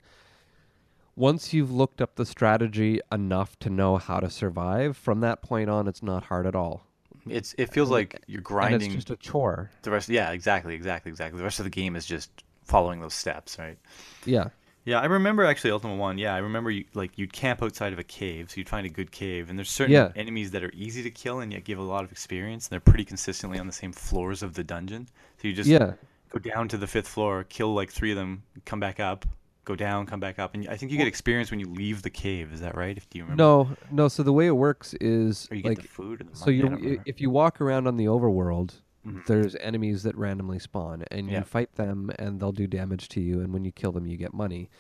once 1.18 1.52
you've 1.52 1.70
looked 1.72 2.00
up 2.00 2.14
the 2.14 2.24
strategy 2.24 3.00
enough 3.12 3.59
to 3.59 3.68
know 3.70 3.96
how 3.96 4.20
to 4.20 4.31
survive, 4.31 4.96
from 4.96 5.20
that 5.20 5.42
point 5.42 5.68
on 5.68 5.88
it's 5.88 6.02
not 6.02 6.24
hard 6.24 6.46
at 6.46 6.54
all. 6.54 6.87
it's 7.28 7.54
it 7.59 7.70
feels 7.72 7.90
like 7.90 8.20
you're 8.26 8.38
And 8.38 8.44
grinding 8.44 8.83
it's 8.92 8.94
just 8.94 9.11
a 9.11 9.16
chore. 9.16 9.70
the 9.83 9.90
rest. 9.90 10.09
Yeah, 10.09 10.31
exactly, 10.31 10.74
exactly, 10.74 11.11
exactly. 11.11 11.38
The 11.38 11.44
rest 11.44 11.59
of 11.61 11.64
the 11.64 11.70
game 11.70 11.96
is 11.96 12.07
just 12.07 12.44
following 12.62 13.00
those 13.00 13.14
steps, 13.14 13.59
right? 13.59 13.78
Yeah. 14.24 14.48
Yeah, 14.85 15.00
I 15.00 15.04
remember 15.07 15.44
actually 15.44 15.72
Ultima 15.72 15.96
One. 15.96 16.16
Yeah, 16.16 16.35
I 16.35 16.38
remember 16.38 16.70
you 16.70 16.85
like 16.94 17.18
you'd 17.18 17.33
camp 17.33 17.62
outside 17.62 17.92
of 17.92 17.98
a 17.98 18.04
cave, 18.04 18.50
so 18.50 18.57
you'd 18.57 18.68
find 18.70 18.87
a 18.87 18.90
good 18.90 19.11
cave, 19.11 19.50
and 19.50 19.59
there's 19.59 19.70
certain 19.70 19.92
Yeah. 19.92 20.12
enemies 20.16 20.50
that 20.52 20.62
are 20.64 20.70
easy 20.72 21.02
to 21.02 21.11
kill 21.11 21.40
and 21.40 21.52
yet 21.52 21.64
give 21.64 21.78
a 21.78 21.83
lot 21.83 22.04
of 22.04 22.12
experience, 22.12 22.66
and 22.66 22.70
they're 22.70 22.81
pretty 22.92 23.04
consistently 23.04 23.59
on 23.59 23.66
the 23.66 23.72
same 23.72 23.92
floors 23.92 24.42
of 24.42 24.54
the 24.54 24.64
dungeon. 24.64 25.09
So 25.42 25.48
you 25.48 25.52
just 25.54 25.68
Yeah. 25.68 25.92
go 26.31 26.38
down 26.38 26.68
to 26.68 26.78
the 26.78 26.87
fifth 26.87 27.09
floor, 27.09 27.44
kill 27.44 27.74
like 27.74 27.90
three 27.90 28.12
of 28.12 28.16
them, 28.16 28.44
come 28.64 28.81
back 28.81 28.98
up, 29.00 29.26
go 29.68 29.76
down, 29.76 30.07
come 30.07 30.18
back 30.18 30.38
up, 30.38 30.54
and 30.54 30.66
I 30.68 30.76
think 30.76 30.90
you 30.90 30.98
get 30.98 31.07
experience 31.07 31.50
when 31.50 31.61
you 31.61 31.66
leave 31.66 32.02
the 32.02 32.11
cave. 32.11 32.52
Is 32.52 32.61
that 32.61 32.74
right? 32.74 32.96
If 32.96 33.09
do 33.11 33.18
you 33.18 33.24
remember? 33.24 33.42
No, 33.42 33.68
no. 33.92 34.09
So 34.09 34.22
the 34.22 34.33
way 34.33 34.46
it 34.46 34.57
works 34.57 34.94
is 34.94 35.46
Or 35.50 35.57
you 35.57 35.62
get 35.62 35.68
like 35.78 35.83
food 35.87 36.26
so 36.33 36.50
you 36.50 37.00
if 37.04 37.20
you 37.20 37.28
walk 37.31 37.61
around 37.61 37.87
on 37.87 37.96
the 37.98 38.07
overworld, 38.07 38.81
Mhm. 39.07 39.26
there's 39.26 39.54
enemies 39.57 40.02
that 40.04 40.16
randomly 40.16 40.59
spawn, 40.59 41.04
and 41.11 41.28
Yeah. 41.31 41.38
you 41.40 41.44
fight 41.44 41.72
them, 41.76 42.11
and 42.18 42.40
they'll 42.40 42.52
do 42.52 42.66
damage 42.66 43.09
to 43.11 43.20
you, 43.20 43.40
and 43.40 43.52
when 43.52 43.64
you 43.64 43.70
kill 43.70 43.92
them, 43.92 44.07
you 44.07 44.16
get 44.16 44.33
money. 44.35 44.70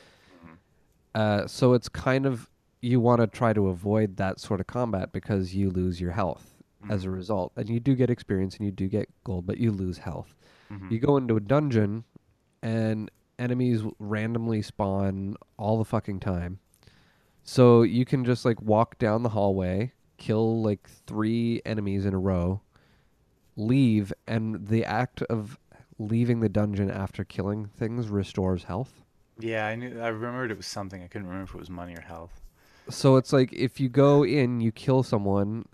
Mm-hmm. 0.44 0.54
Uh, 1.14 1.46
so 1.46 1.74
it's 1.74 1.88
kind 1.88 2.24
of 2.26 2.48
you 2.80 2.98
want 3.00 3.20
to 3.20 3.26
try 3.26 3.52
to 3.52 3.68
avoid 3.68 4.16
that 4.16 4.38
sort 4.40 4.60
of 4.60 4.66
combat 4.68 5.12
because 5.12 5.54
you 5.54 5.68
lose 5.70 6.00
your 6.00 6.12
health 6.12 6.54
as 6.88 7.02
Mm-hmm. 7.02 7.08
a 7.10 7.12
result, 7.12 7.52
and 7.56 7.68
you 7.68 7.78
do 7.80 7.94
get 7.94 8.08
experience 8.08 8.56
and 8.56 8.64
you 8.64 8.72
do 8.72 8.88
get 8.88 9.08
gold, 9.24 9.46
but 9.46 9.58
you 9.58 9.70
lose 9.70 9.98
health. 9.98 10.34
Mhm. 10.70 10.90
You 10.90 10.98
go 10.98 11.16
into 11.16 11.36
a 11.36 11.40
dungeon, 11.40 12.04
and 12.62 13.10
enemies 13.38 13.82
randomly 13.98 14.62
spawn 14.62 15.36
all 15.56 15.78
the 15.78 15.84
fucking 15.84 16.20
time. 16.20 16.58
So 17.42 17.82
you 17.82 18.04
can 18.04 18.24
just 18.24 18.44
like 18.44 18.60
walk 18.60 18.98
down 18.98 19.22
the 19.22 19.30
hallway, 19.30 19.92
kill 20.18 20.62
like 20.62 20.88
three 21.06 21.62
enemies 21.64 22.04
in 22.04 22.12
a 22.14 22.18
row, 22.18 22.60
leave, 23.56 24.12
and 24.26 24.66
the 24.68 24.84
act 24.84 25.22
of 25.22 25.58
leaving 25.98 26.40
the 26.40 26.48
dungeon 26.48 26.90
after 26.90 27.24
killing 27.24 27.66
things 27.76 28.08
restores 28.08 28.64
health. 28.64 29.02
Yeah, 29.38 29.66
I 29.66 29.76
knew. 29.76 30.00
I 30.00 30.08
remembered 30.08 30.50
it 30.50 30.56
was 30.56 30.66
something. 30.66 31.02
I 31.02 31.06
couldn't 31.06 31.28
remember 31.28 31.48
if 31.48 31.54
it 31.54 31.58
was 31.58 31.70
money 31.70 31.94
or 31.94 32.00
health. 32.02 32.40
So 32.90 33.16
it's 33.16 33.32
like 33.32 33.52
if 33.52 33.80
you 33.80 33.88
go 33.88 34.24
in, 34.24 34.60
you 34.60 34.72
kill 34.72 35.02
someone, 35.02 35.66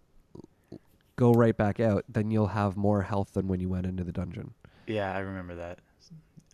go 1.17 1.33
right 1.33 1.57
back 1.57 1.81
out, 1.81 2.05
then 2.09 2.31
you'll 2.31 2.49
have 2.49 2.77
more 2.77 3.03
health 3.03 3.33
than 3.33 3.49
when 3.49 3.61
you 3.61 3.69
went 3.69 3.87
into 3.87 4.05
the 4.05 4.13
dungeon. 4.13 4.53
Yeah, 4.87 5.15
I 5.15 5.21
remember 5.21 5.55
that. 5.55 5.79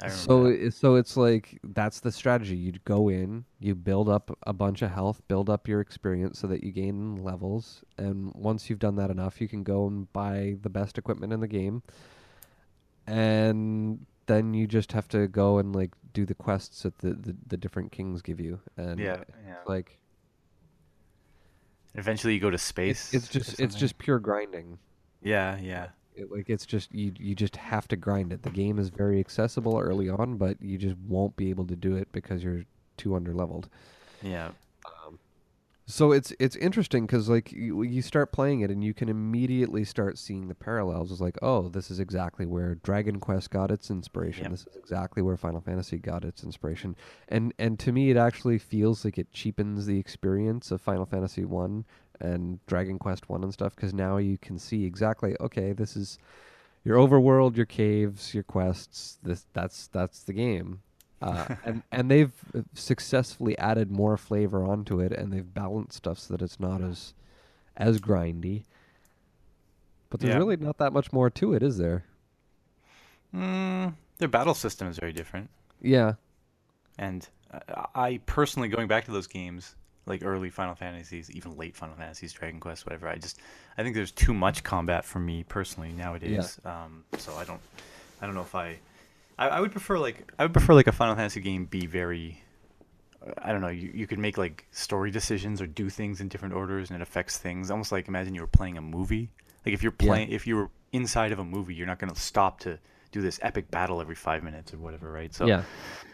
So 0.08 0.50
that. 0.52 0.74
so 0.74 0.94
it's 0.94 1.16
like 1.16 1.58
that's 1.62 2.00
the 2.00 2.10
strategy. 2.10 2.56
You 2.56 2.72
go 2.84 3.08
in, 3.08 3.44
you 3.58 3.74
build 3.74 4.08
up 4.08 4.36
a 4.46 4.52
bunch 4.52 4.82
of 4.82 4.90
health, 4.90 5.20
build 5.28 5.50
up 5.50 5.68
your 5.68 5.80
experience 5.80 6.38
so 6.38 6.46
that 6.46 6.64
you 6.64 6.72
gain 6.72 7.16
levels, 7.16 7.84
and 7.98 8.32
once 8.34 8.70
you've 8.70 8.78
done 8.78 8.96
that 8.96 9.10
enough, 9.10 9.40
you 9.40 9.48
can 9.48 9.62
go 9.62 9.86
and 9.86 10.10
buy 10.12 10.56
the 10.62 10.70
best 10.70 10.96
equipment 10.96 11.32
in 11.32 11.40
the 11.40 11.48
game. 11.48 11.82
And 13.06 14.06
then 14.26 14.54
you 14.54 14.66
just 14.66 14.92
have 14.92 15.08
to 15.08 15.26
go 15.28 15.58
and 15.58 15.74
like 15.74 15.90
do 16.12 16.24
the 16.24 16.34
quests 16.34 16.84
that 16.84 16.98
the 16.98 17.12
the, 17.12 17.36
the 17.46 17.56
different 17.56 17.92
kings 17.92 18.22
give 18.22 18.40
you. 18.40 18.60
And 18.76 18.98
yeah, 18.98 19.24
yeah. 19.46 19.56
like 19.66 20.00
Eventually, 21.94 22.34
you 22.34 22.40
go 22.40 22.50
to 22.50 22.58
space. 22.58 23.12
it's 23.12 23.28
or 23.28 23.38
just 23.38 23.60
it's 23.60 23.74
just 23.74 23.98
pure 23.98 24.18
grinding. 24.18 24.78
Yeah, 25.22 25.58
yeah. 25.58 25.88
It, 26.14 26.30
like 26.30 26.50
it's 26.50 26.66
just 26.66 26.92
you 26.94 27.12
you 27.18 27.34
just 27.34 27.56
have 27.56 27.88
to 27.88 27.96
grind 27.96 28.32
it. 28.32 28.42
The 28.42 28.50
game 28.50 28.78
is 28.78 28.88
very 28.88 29.20
accessible 29.20 29.78
early 29.78 30.08
on, 30.08 30.36
but 30.36 30.60
you 30.60 30.78
just 30.78 30.96
won't 31.08 31.36
be 31.36 31.50
able 31.50 31.66
to 31.66 31.76
do 31.76 31.96
it 31.96 32.08
because 32.12 32.42
you're 32.42 32.64
too 32.96 33.10
underleveled. 33.10 33.66
Yeah. 34.22 34.50
Um, 34.84 35.18
so 35.86 36.12
it's 36.12 36.32
it's 36.38 36.54
interesting 36.56 37.06
because 37.06 37.28
like 37.28 37.50
you, 37.50 37.82
you 37.82 38.00
start 38.00 38.32
playing 38.32 38.60
it 38.60 38.70
and 38.70 38.84
you 38.84 38.94
can 38.94 39.08
immediately 39.08 39.84
start 39.84 40.18
seeing 40.18 40.48
the 40.48 40.54
parallels. 40.54 41.10
It's 41.10 41.20
like, 41.20 41.36
oh, 41.42 41.68
this 41.68 41.90
is 41.90 41.98
exactly 41.98 42.46
where 42.46 42.76
Dragon 42.76 43.18
Quest 43.18 43.50
got 43.50 43.70
its 43.70 43.90
inspiration. 43.90 44.44
Yep. 44.44 44.50
This 44.52 44.66
is 44.68 44.76
exactly 44.76 45.22
where 45.22 45.36
Final 45.36 45.60
Fantasy 45.60 45.98
got 45.98 46.24
its 46.24 46.44
inspiration. 46.44 46.94
And 47.28 47.52
and 47.58 47.78
to 47.80 47.92
me, 47.92 48.10
it 48.10 48.16
actually 48.16 48.58
feels 48.58 49.04
like 49.04 49.18
it 49.18 49.32
cheapens 49.32 49.86
the 49.86 49.98
experience 49.98 50.70
of 50.70 50.80
Final 50.80 51.06
Fantasy 51.06 51.44
One 51.44 51.84
and 52.20 52.64
Dragon 52.66 52.98
Quest 52.98 53.28
One 53.28 53.42
and 53.42 53.52
stuff 53.52 53.74
because 53.74 53.92
now 53.94 54.16
you 54.18 54.38
can 54.38 54.58
see 54.58 54.84
exactly, 54.84 55.36
okay, 55.40 55.72
this 55.72 55.96
is 55.96 56.18
your 56.84 56.96
overworld, 56.96 57.56
your 57.56 57.66
caves, 57.66 58.32
your 58.34 58.42
quests. 58.44 59.18
This 59.22 59.46
that's 59.52 59.86
that's 59.88 60.22
the 60.22 60.32
game. 60.32 60.80
Uh, 61.22 61.44
and 61.66 61.82
and 61.92 62.10
they've 62.10 62.32
uh, 62.56 62.62
successfully 62.72 63.56
added 63.58 63.90
more 63.90 64.16
flavor 64.16 64.64
onto 64.64 65.00
it, 65.00 65.12
and 65.12 65.30
they've 65.30 65.52
balanced 65.52 65.98
stuff 65.98 66.18
so 66.18 66.32
that 66.32 66.42
it's 66.42 66.58
not 66.58 66.80
as 66.80 67.12
as 67.76 68.00
grindy. 68.00 68.64
But 70.08 70.20
there's 70.20 70.32
Yeah. 70.32 70.38
really 70.38 70.56
not 70.56 70.78
that 70.78 70.94
much 70.94 71.12
more 71.12 71.28
to 71.28 71.52
it, 71.52 71.62
is 71.62 71.76
there? 71.76 72.04
Mm, 73.34 73.94
their 74.16 74.28
battle 74.28 74.54
system 74.54 74.88
is 74.88 74.98
very 74.98 75.12
different, 75.12 75.50
Yeah, 75.82 76.14
and 76.98 77.28
uh, 77.52 77.84
I 77.94 78.20
personally, 78.26 78.68
going 78.68 78.88
back 78.88 79.04
to 79.04 79.12
those 79.12 79.26
games, 79.26 79.76
like 80.10 80.22
early 80.24 80.50
Final 80.50 80.74
Fantasies, 80.74 81.30
even 81.30 81.56
late 81.56 81.74
Final 81.74 81.96
Fantasies, 81.96 82.32
Dragon 82.34 82.60
Quest, 82.60 82.84
whatever, 82.84 83.08
I 83.08 83.16
just, 83.16 83.40
I 83.78 83.82
think 83.82 83.94
there's 83.94 84.12
too 84.12 84.34
much 84.34 84.62
combat 84.62 85.04
for 85.06 85.18
me 85.18 85.44
personally 85.44 85.92
nowadays. 85.92 86.60
Um, 86.64 87.04
so 87.16 87.34
I 87.36 87.44
don't, 87.44 87.60
I 88.20 88.26
don't 88.26 88.34
know 88.34 88.42
if 88.42 88.54
I, 88.54 88.78
I, 89.38 89.48
I 89.48 89.60
would 89.60 89.72
prefer 89.72 89.98
like, 89.98 90.30
I 90.38 90.44
would 90.44 90.52
prefer 90.52 90.74
like 90.74 90.86
a 90.86 90.92
Final 90.92 91.16
Fantasy 91.16 91.40
game 91.40 91.64
be 91.64 91.86
very. 91.86 92.42
I 93.42 93.52
don't 93.52 93.60
know. 93.60 93.68
You, 93.68 93.90
you 93.94 94.06
could 94.06 94.18
make 94.18 94.38
like 94.38 94.66
story 94.72 95.10
decisions 95.10 95.60
or 95.60 95.66
do 95.66 95.90
things 95.90 96.20
in 96.22 96.28
different 96.28 96.54
orders, 96.54 96.90
and 96.90 96.96
it 96.98 97.02
affects 97.02 97.36
things. 97.36 97.70
Almost 97.70 97.92
like 97.92 98.08
imagine 98.08 98.34
you 98.34 98.40
were 98.40 98.46
playing 98.46 98.78
a 98.78 98.82
movie. 98.82 99.28
Like 99.64 99.74
if 99.74 99.82
you're 99.82 99.94
Yeah. 100.00 100.06
playing, 100.06 100.30
if 100.30 100.46
you 100.46 100.56
were 100.56 100.70
inside 100.92 101.30
of 101.30 101.38
a 101.38 101.44
movie, 101.44 101.74
you're 101.74 101.86
not 101.86 101.98
going 101.98 102.12
to 102.12 102.18
stop 102.18 102.60
to 102.60 102.78
do 103.12 103.20
this 103.20 103.38
epic 103.42 103.70
battle 103.70 104.00
every 104.00 104.14
five 104.14 104.42
minutes 104.42 104.72
or 104.72 104.78
whatever, 104.78 105.12
right? 105.12 105.34
So, 105.34 105.46
yeah, 105.46 105.64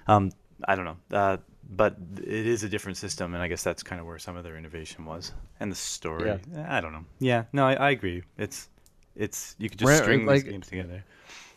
um, 0.09 0.33
I 0.67 0.75
don't 0.75 0.85
know, 0.85 0.97
uh, 1.17 1.37
but 1.69 1.97
it 2.19 2.47
is 2.47 2.63
a 2.63 2.69
different 2.69 2.97
system, 2.99 3.35
and 3.35 3.43
I 3.43 3.49
guess 3.49 3.63
that's 3.63 3.83
kind 3.83 4.01
of 4.01 4.07
where 4.07 4.19
some 4.19 4.37
of 4.37 4.45
their 4.45 4.57
innovation 4.57 5.05
was, 5.05 5.33
and 5.61 5.71
the 5.71 5.77
story. 5.77 6.27
Yeah. 6.29 6.61
eh, 6.61 6.67
I 6.69 6.81
don't 6.81 6.93
know. 6.93 7.05
Yeah, 7.19 7.45
no, 7.53 7.67
I, 7.67 7.75
I 7.75 7.91
agree. 7.91 8.23
It's 8.39 8.69
it's 9.17 9.55
you 9.59 9.69
could 9.71 9.79
just 9.79 10.03
string 10.03 10.27
like- 10.27 10.43
these 10.45 10.53
games 10.53 10.67
together. 10.69 11.05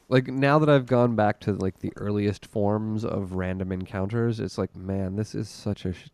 like 0.07 0.27
now 0.27 0.57
that 0.59 0.69
I've 0.69 0.85
gone 0.85 1.15
back 1.15 1.39
to 1.41 1.53
like 1.53 1.79
the 1.79 1.91
earliest 1.97 2.45
forms 2.45 3.03
of 3.05 3.33
random 3.33 3.71
encounters, 3.71 4.39
it's 4.39 4.57
like, 4.57 4.75
man, 4.75 5.15
this 5.15 5.35
is 5.35 5.47
such 5.49 5.85
a 5.85 5.93
sh- 5.93 6.07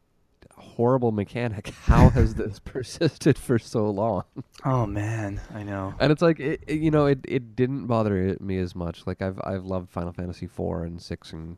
horrible 0.57 1.11
mechanic. 1.11 1.69
How 1.85 2.09
has 2.09 2.33
this 2.41 2.59
persisted 2.59 3.37
for 3.37 3.59
so 3.59 3.89
long? 3.89 4.23
Oh 4.65 4.85
man, 4.85 5.39
I 5.53 5.63
know. 5.63 5.93
and 5.99 6.11
it's 6.11 6.21
like 6.21 6.39
it, 6.39 6.63
it- 6.67 6.79
you 6.81 6.91
know 6.91 7.05
it, 7.05 7.19
it 7.25 7.55
didn't 7.55 7.85
bother 7.87 8.35
me 8.41 8.57
as 8.57 8.75
much 8.75 9.05
like 9.07 9.21
i've 9.21 9.39
i've 9.43 9.63
loved 9.63 9.89
final 9.89 10.11
fantasy 10.11 10.47
4 10.47 10.83
and 10.83 11.01
6 11.01 11.33
and 11.33 11.57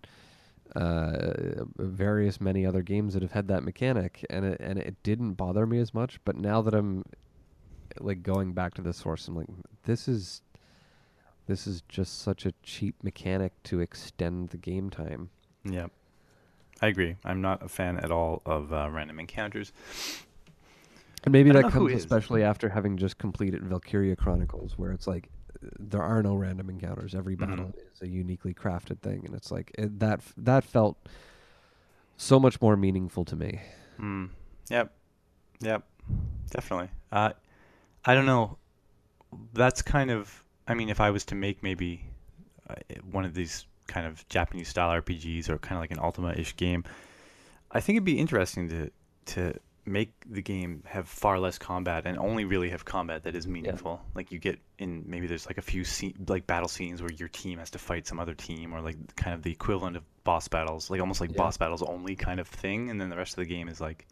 uh 0.78 1.64
various 1.80 2.40
many 2.40 2.66
other 2.66 2.82
games 2.82 3.14
that 3.14 3.24
have 3.24 3.32
had 3.32 3.48
that 3.48 3.64
mechanic 3.64 4.26
and 4.30 4.46
it 4.46 4.60
and 4.60 4.78
it 4.78 4.96
didn't 5.02 5.34
bother 5.34 5.66
me 5.66 5.80
as 5.80 5.94
much 5.94 6.20
but 6.24 6.36
now 6.36 6.62
that 6.62 6.74
i'm 6.76 7.04
like 8.00 8.22
going 8.22 8.54
back 8.54 8.74
to 8.76 8.82
the 8.82 8.94
source 8.94 9.28
i'm 9.28 9.36
like 9.36 9.48
this 9.86 10.08
is 10.08 10.42
this 11.48 11.66
is 11.66 11.82
just 11.90 12.22
such 12.22 12.46
a 12.46 12.54
cheap 12.62 12.96
mechanic 13.02 13.54
to 13.64 13.80
extend 13.80 14.50
the 14.50 14.58
game 14.58 14.90
time 14.90 15.30
Yeah, 15.64 15.88
I 16.82 16.88
agree. 16.88 17.16
I'm 17.24 17.42
not 17.42 17.64
a 17.64 17.70
fan 17.70 17.98
at 17.98 18.12
all 18.12 18.42
of 18.46 18.72
uh, 18.72 18.90
random 18.92 19.20
encounters. 19.20 19.72
And 21.24 21.32
maybe 21.32 21.52
that 21.52 21.72
comes 21.72 21.94
especially 21.94 22.44
after 22.44 22.70
having 22.70 22.98
just 22.98 23.18
completed 23.18 23.64
Valkyria 23.64 24.16
Chronicles, 24.16 24.78
where 24.78 24.92
it's 24.92 25.08
like 25.08 25.30
there 25.62 26.02
are 26.04 26.22
no 26.24 26.36
random 26.36 26.70
encounters. 26.70 27.14
Every 27.16 27.36
Mhm. 27.36 27.40
battle 27.50 27.74
is 27.94 28.02
a 28.02 28.08
uniquely 28.08 28.54
crafted 28.54 29.00
thing, 29.00 29.26
and 29.26 29.34
it's 29.36 29.52
like 29.52 29.72
it, 29.78 30.00
that. 30.00 30.22
That 30.38 30.64
felt 30.64 30.98
so 32.18 32.40
much 32.40 32.62
more 32.62 32.76
meaningful 32.76 33.26
to 33.26 33.36
me. 33.36 33.62
Mm. 34.00 34.30
Yep. 34.70 34.94
Yep. 35.62 35.84
Definitely. 36.50 36.90
Uh, 37.12 37.32
I 38.06 38.14
don't 38.14 38.26
know. 38.26 38.58
That's 39.54 39.82
kind 39.82 40.12
of. 40.12 40.44
I 40.68 40.74
mean, 40.74 40.90
if 40.90 41.00
I 41.00 41.12
was 41.12 41.26
to 41.26 41.36
make 41.36 41.64
maybe 41.64 42.06
uh, 42.70 42.76
one 43.12 43.24
of 43.26 43.34
these 43.34 43.66
kind 43.88 44.06
of 44.06 44.28
Japanese 44.30 44.68
style 44.68 44.90
RPGs 44.90 45.50
or 45.50 45.58
kind 45.58 45.78
of 45.78 45.82
like 45.82 45.92
an 45.92 46.00
Ultima-ish 46.00 46.56
game, 46.58 46.84
I 47.72 47.80
think 47.80 47.96
it'd 47.98 48.04
be 48.06 48.20
interesting 48.20 48.70
to 48.70 48.92
to 49.34 49.54
make 49.88 50.12
the 50.30 50.42
game 50.42 50.84
have 50.86 51.08
far 51.08 51.40
less 51.40 51.58
combat 51.58 52.06
and 52.06 52.18
only 52.20 52.46
really 52.46 52.70
have 52.70 52.84
combat 52.84 53.24
that 53.24 53.36
is 53.36 53.48
meaningful. 53.48 54.02
Yeah. 54.04 54.12
Like 54.16 54.32
you 54.32 54.40
get 54.40 54.60
in 54.78 55.06
maybe 55.08 55.28
there's 55.28 55.48
like 55.48 55.58
a 55.58 55.62
few 55.62 55.84
scene, 55.84 56.26
like 56.28 56.46
battle 56.46 56.68
scenes 56.68 57.02
where 57.02 57.12
your 57.12 57.30
team 57.30 57.60
has 57.60 57.70
to 57.72 57.80
fight 57.80 58.06
some 58.06 58.20
other 58.20 58.34
team 58.34 58.74
or 58.74 58.82
like 58.82 59.16
kind 59.16 59.34
of 59.34 59.44
the 59.44 59.52
equivalent 59.52 59.96
of 59.96 60.04
boss 60.24 60.48
battles, 60.48 60.90
like 60.90 61.00
almost 61.00 61.22
like 61.22 61.32
yeah. 61.32 61.38
boss 61.38 61.58
battles 61.58 61.82
only 61.82 62.16
kind 62.16 62.40
of 62.40 62.48
thing 62.48 62.90
and 62.90 63.00
then 63.00 63.10
the 63.10 63.16
rest 63.16 63.34
of 63.34 63.38
the 63.38 63.46
game 63.46 63.70
is 63.70 63.80
like 63.80 64.08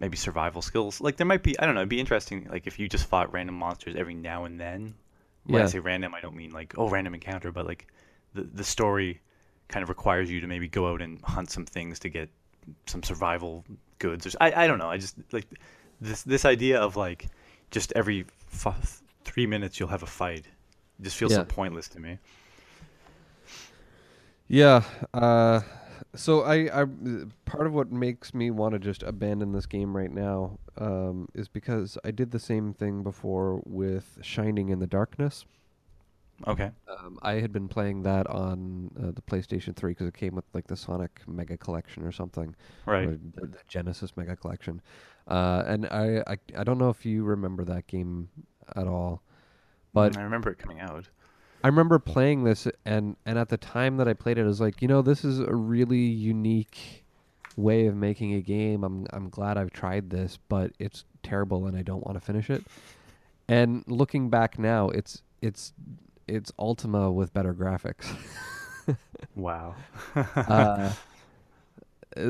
maybe 0.00 0.16
survival 0.16 0.62
skills. 0.62 1.00
Like 1.00 1.16
there 1.16 1.26
might 1.26 1.42
be 1.42 1.58
I 1.58 1.66
don't 1.66 1.74
know, 1.74 1.82
it'd 1.82 1.88
be 1.88 2.00
interesting 2.00 2.48
like 2.50 2.66
if 2.66 2.78
you 2.78 2.88
just 2.88 3.06
fought 3.06 3.32
random 3.32 3.54
monsters 3.54 3.94
every 3.96 4.14
now 4.14 4.44
and 4.44 4.60
then. 4.60 4.94
When 5.44 5.60
yeah. 5.60 5.64
I 5.64 5.68
say 5.68 5.78
random, 5.78 6.14
I 6.14 6.20
don't 6.20 6.36
mean 6.36 6.50
like 6.50 6.74
oh 6.76 6.88
random 6.88 7.14
encounter, 7.14 7.52
but 7.52 7.66
like 7.66 7.86
the 8.34 8.42
the 8.42 8.64
story 8.64 9.20
kind 9.68 9.82
of 9.82 9.88
requires 9.88 10.30
you 10.30 10.40
to 10.40 10.46
maybe 10.46 10.66
go 10.66 10.92
out 10.92 11.02
and 11.02 11.20
hunt 11.22 11.50
some 11.50 11.66
things 11.66 12.00
to 12.00 12.08
get 12.08 12.28
some 12.86 13.02
survival 13.02 13.64
goods. 13.98 14.26
Or, 14.26 14.30
I 14.40 14.64
I 14.64 14.66
don't 14.66 14.78
know. 14.78 14.90
I 14.90 14.98
just 14.98 15.16
like 15.32 15.46
this 16.00 16.22
this 16.22 16.44
idea 16.44 16.80
of 16.80 16.96
like 16.96 17.28
just 17.70 17.92
every 17.94 18.24
f- 18.52 19.02
three 19.24 19.46
minutes 19.46 19.78
you'll 19.78 19.88
have 19.88 20.02
a 20.02 20.06
fight. 20.06 20.46
It 20.98 21.02
just 21.02 21.16
feels 21.16 21.32
yeah. 21.32 21.38
so 21.38 21.44
pointless 21.44 21.88
to 21.88 22.00
me. 22.00 22.18
Yeah. 24.48 24.82
Uh, 25.12 25.60
so 26.14 26.42
I, 26.42 26.82
I 26.82 26.86
part 27.44 27.66
of 27.66 27.74
what 27.74 27.92
makes 27.92 28.32
me 28.32 28.50
want 28.50 28.72
to 28.72 28.78
just 28.78 29.02
abandon 29.02 29.52
this 29.52 29.66
game 29.66 29.96
right 29.96 30.10
now 30.10 30.58
um, 30.78 31.28
is 31.34 31.48
because 31.48 31.98
I 32.04 32.10
did 32.10 32.30
the 32.30 32.38
same 32.38 32.72
thing 32.72 33.02
before 33.02 33.60
with 33.66 34.18
Shining 34.22 34.70
in 34.70 34.78
the 34.78 34.86
Darkness. 34.86 35.44
Okay. 36.46 36.70
Um, 36.88 37.18
I 37.22 37.34
had 37.34 37.52
been 37.52 37.68
playing 37.68 38.02
that 38.02 38.26
on 38.28 38.90
uh, 38.96 39.10
the 39.10 39.22
PlayStation 39.22 39.74
3 39.74 39.90
because 39.90 40.06
it 40.06 40.14
came 40.14 40.34
with 40.34 40.44
like 40.54 40.66
the 40.66 40.76
Sonic 40.76 41.20
Mega 41.26 41.56
Collection 41.56 42.04
or 42.04 42.12
something. 42.12 42.54
Right. 42.86 43.08
Or 43.08 43.18
the, 43.34 43.50
Genesis 43.66 44.16
Mega 44.16 44.36
Collection. 44.36 44.80
Uh, 45.26 45.64
and 45.66 45.86
I, 45.86 46.22
I 46.26 46.38
I 46.56 46.64
don't 46.64 46.78
know 46.78 46.88
if 46.88 47.04
you 47.04 47.24
remember 47.24 47.64
that 47.64 47.86
game 47.86 48.28
at 48.76 48.86
all, 48.86 49.22
but 49.92 50.14
mm, 50.14 50.18
I 50.18 50.22
remember 50.22 50.50
it 50.50 50.58
coming 50.58 50.80
out. 50.80 51.08
I 51.62 51.68
remember 51.68 51.98
playing 51.98 52.44
this 52.44 52.66
and 52.86 53.16
and 53.26 53.38
at 53.38 53.48
the 53.48 53.58
time 53.58 53.96
that 53.98 54.08
I 54.08 54.14
played 54.14 54.38
it, 54.38 54.42
I 54.42 54.44
was 54.44 54.60
like, 54.60 54.80
you 54.80 54.88
know, 54.88 55.02
this 55.02 55.24
is 55.24 55.40
a 55.40 55.54
really 55.54 55.98
unique 55.98 57.04
way 57.56 57.86
of 57.86 57.96
making 57.96 58.34
a 58.34 58.40
game. 58.40 58.84
I'm 58.84 59.06
I'm 59.12 59.28
glad 59.28 59.58
I've 59.58 59.72
tried 59.72 60.08
this, 60.08 60.38
but 60.48 60.72
it's 60.78 61.04
terrible 61.22 61.66
and 61.66 61.76
I 61.76 61.82
don't 61.82 62.06
want 62.06 62.18
to 62.18 62.24
finish 62.24 62.48
it. 62.48 62.64
And 63.48 63.84
looking 63.86 64.30
back 64.30 64.58
now, 64.58 64.88
it's 64.88 65.22
it's 65.42 65.72
it's 66.28 66.52
Ultima 66.58 67.10
with 67.10 67.32
better 67.32 67.54
graphics. 67.54 68.06
wow. 69.34 69.74
uh, 70.14 70.92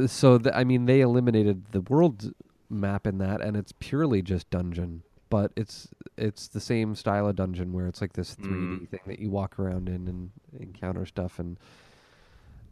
so 0.06 0.40
I 0.54 0.64
mean, 0.64 0.86
they 0.86 1.00
eliminated 1.00 1.64
the 1.72 1.80
world 1.82 2.32
map 2.70 3.06
in 3.06 3.18
that, 3.18 3.40
and 3.40 3.56
it's 3.56 3.72
purely 3.78 4.22
just 4.22 4.48
dungeon. 4.50 5.02
But 5.30 5.52
it's 5.56 5.88
it's 6.16 6.48
the 6.48 6.60
same 6.60 6.94
style 6.94 7.28
of 7.28 7.36
dungeon 7.36 7.72
where 7.72 7.86
it's 7.86 8.00
like 8.00 8.14
this 8.14 8.34
3D 8.36 8.48
mm. 8.50 8.88
thing 8.88 9.00
that 9.06 9.18
you 9.18 9.30
walk 9.30 9.58
around 9.58 9.88
in 9.88 10.08
and 10.08 10.30
encounter 10.58 11.04
stuff, 11.04 11.38
and 11.38 11.58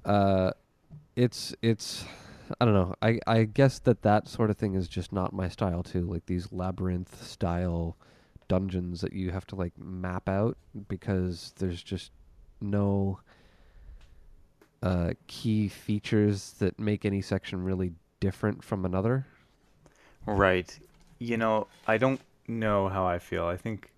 uh, 0.04 0.52
it's 1.16 1.54
it's 1.60 2.04
I 2.60 2.64
don't 2.64 2.74
know. 2.74 2.94
I 3.02 3.18
I 3.26 3.44
guess 3.44 3.78
that 3.80 4.02
that 4.02 4.28
sort 4.28 4.50
of 4.50 4.56
thing 4.56 4.74
is 4.74 4.88
just 4.88 5.12
not 5.12 5.32
my 5.32 5.48
style 5.48 5.82
too. 5.82 6.02
Like 6.02 6.26
these 6.26 6.52
labyrinth 6.52 7.22
style 7.26 7.96
dungeons 8.48 9.00
that 9.00 9.12
you 9.12 9.30
have 9.30 9.46
to 9.46 9.56
like 9.56 9.72
map 9.78 10.28
out 10.28 10.56
because 10.88 11.52
there's 11.58 11.82
just 11.82 12.10
no 12.60 13.20
uh, 14.82 15.12
key 15.26 15.68
features 15.68 16.54
that 16.58 16.78
make 16.78 17.04
any 17.04 17.20
section 17.20 17.62
really 17.62 17.92
different 18.20 18.62
from 18.62 18.84
another. 18.84 19.26
Right. 20.26 20.78
You 21.18 21.36
know, 21.36 21.66
I 21.86 21.98
don't 21.98 22.20
know 22.46 22.88
how 22.88 23.06
I 23.06 23.18
feel. 23.18 23.46
I 23.46 23.56
think 23.56 23.90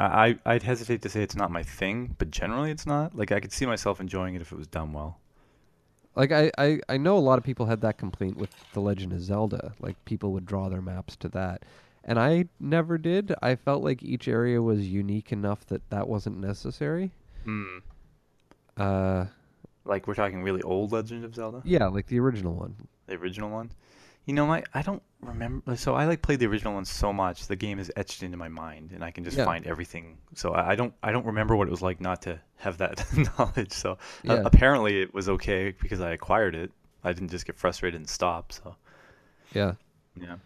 I 0.00 0.38
I'd 0.44 0.62
hesitate 0.62 1.02
to 1.02 1.08
say 1.08 1.22
it's 1.22 1.36
not 1.36 1.50
my 1.50 1.62
thing, 1.62 2.14
but 2.18 2.30
generally 2.30 2.70
it's 2.70 2.86
not. 2.86 3.16
Like 3.16 3.32
I 3.32 3.40
could 3.40 3.52
see 3.52 3.66
myself 3.66 4.00
enjoying 4.00 4.34
it 4.34 4.42
if 4.42 4.52
it 4.52 4.58
was 4.58 4.66
done 4.66 4.92
well. 4.92 5.18
Like 6.16 6.30
I, 6.30 6.50
I, 6.58 6.80
I 6.88 6.96
know 6.96 7.16
a 7.16 7.18
lot 7.18 7.38
of 7.38 7.44
people 7.44 7.66
had 7.66 7.80
that 7.80 7.98
complaint 7.98 8.36
with 8.36 8.50
The 8.72 8.80
Legend 8.80 9.12
of 9.12 9.20
Zelda. 9.20 9.74
Like 9.80 10.02
people 10.04 10.32
would 10.32 10.46
draw 10.46 10.68
their 10.68 10.82
maps 10.82 11.16
to 11.16 11.28
that 11.30 11.64
and 12.04 12.18
I 12.18 12.46
never 12.60 12.98
did. 12.98 13.34
I 13.42 13.56
felt 13.56 13.82
like 13.82 14.02
each 14.02 14.28
area 14.28 14.60
was 14.60 14.86
unique 14.86 15.32
enough 15.32 15.66
that 15.66 15.88
that 15.90 16.08
wasn't 16.08 16.38
necessary. 16.38 17.10
Hmm. 17.44 17.78
Uh, 18.76 19.26
like 19.84 20.06
we're 20.06 20.14
talking 20.14 20.42
really 20.42 20.62
old 20.62 20.92
Legend 20.92 21.24
of 21.24 21.34
Zelda. 21.34 21.62
Yeah, 21.64 21.86
like 21.86 22.06
the 22.06 22.20
original 22.20 22.54
one. 22.54 22.76
The 23.06 23.14
original 23.14 23.50
one. 23.50 23.70
You 24.26 24.32
know, 24.32 24.46
my 24.46 24.64
I 24.72 24.82
don't 24.82 25.02
remember. 25.20 25.76
So 25.76 25.94
I 25.94 26.06
like 26.06 26.22
played 26.22 26.38
the 26.38 26.46
original 26.46 26.74
one 26.74 26.86
so 26.86 27.12
much, 27.12 27.46
the 27.46 27.56
game 27.56 27.78
is 27.78 27.92
etched 27.94 28.22
into 28.22 28.38
my 28.38 28.48
mind, 28.48 28.92
and 28.92 29.04
I 29.04 29.10
can 29.10 29.24
just 29.24 29.36
yeah. 29.36 29.44
find 29.44 29.66
everything. 29.66 30.16
So 30.34 30.52
I, 30.52 30.70
I, 30.72 30.74
don't 30.76 30.94
I 31.02 31.12
don't 31.12 31.26
remember 31.26 31.56
what 31.56 31.68
it 31.68 31.70
was 31.70 31.82
like 31.82 32.00
not 32.00 32.22
to 32.22 32.40
have 32.56 32.78
that 32.78 33.04
knowledge. 33.38 33.72
So 33.72 33.92
uh, 33.92 33.96
yeah. 34.22 34.32
uh, 34.34 34.42
apparently 34.46 35.02
it 35.02 35.12
was 35.12 35.28
okay 35.28 35.74
because 35.78 36.00
I 36.00 36.12
acquired 36.12 36.54
it. 36.54 36.72
I 37.02 37.12
didn't 37.12 37.30
just 37.30 37.44
get 37.44 37.56
frustrated 37.56 38.00
and 38.00 38.08
stop. 38.08 38.52
So 38.52 38.76
yeah, 39.52 39.74
yeah. 40.18 40.36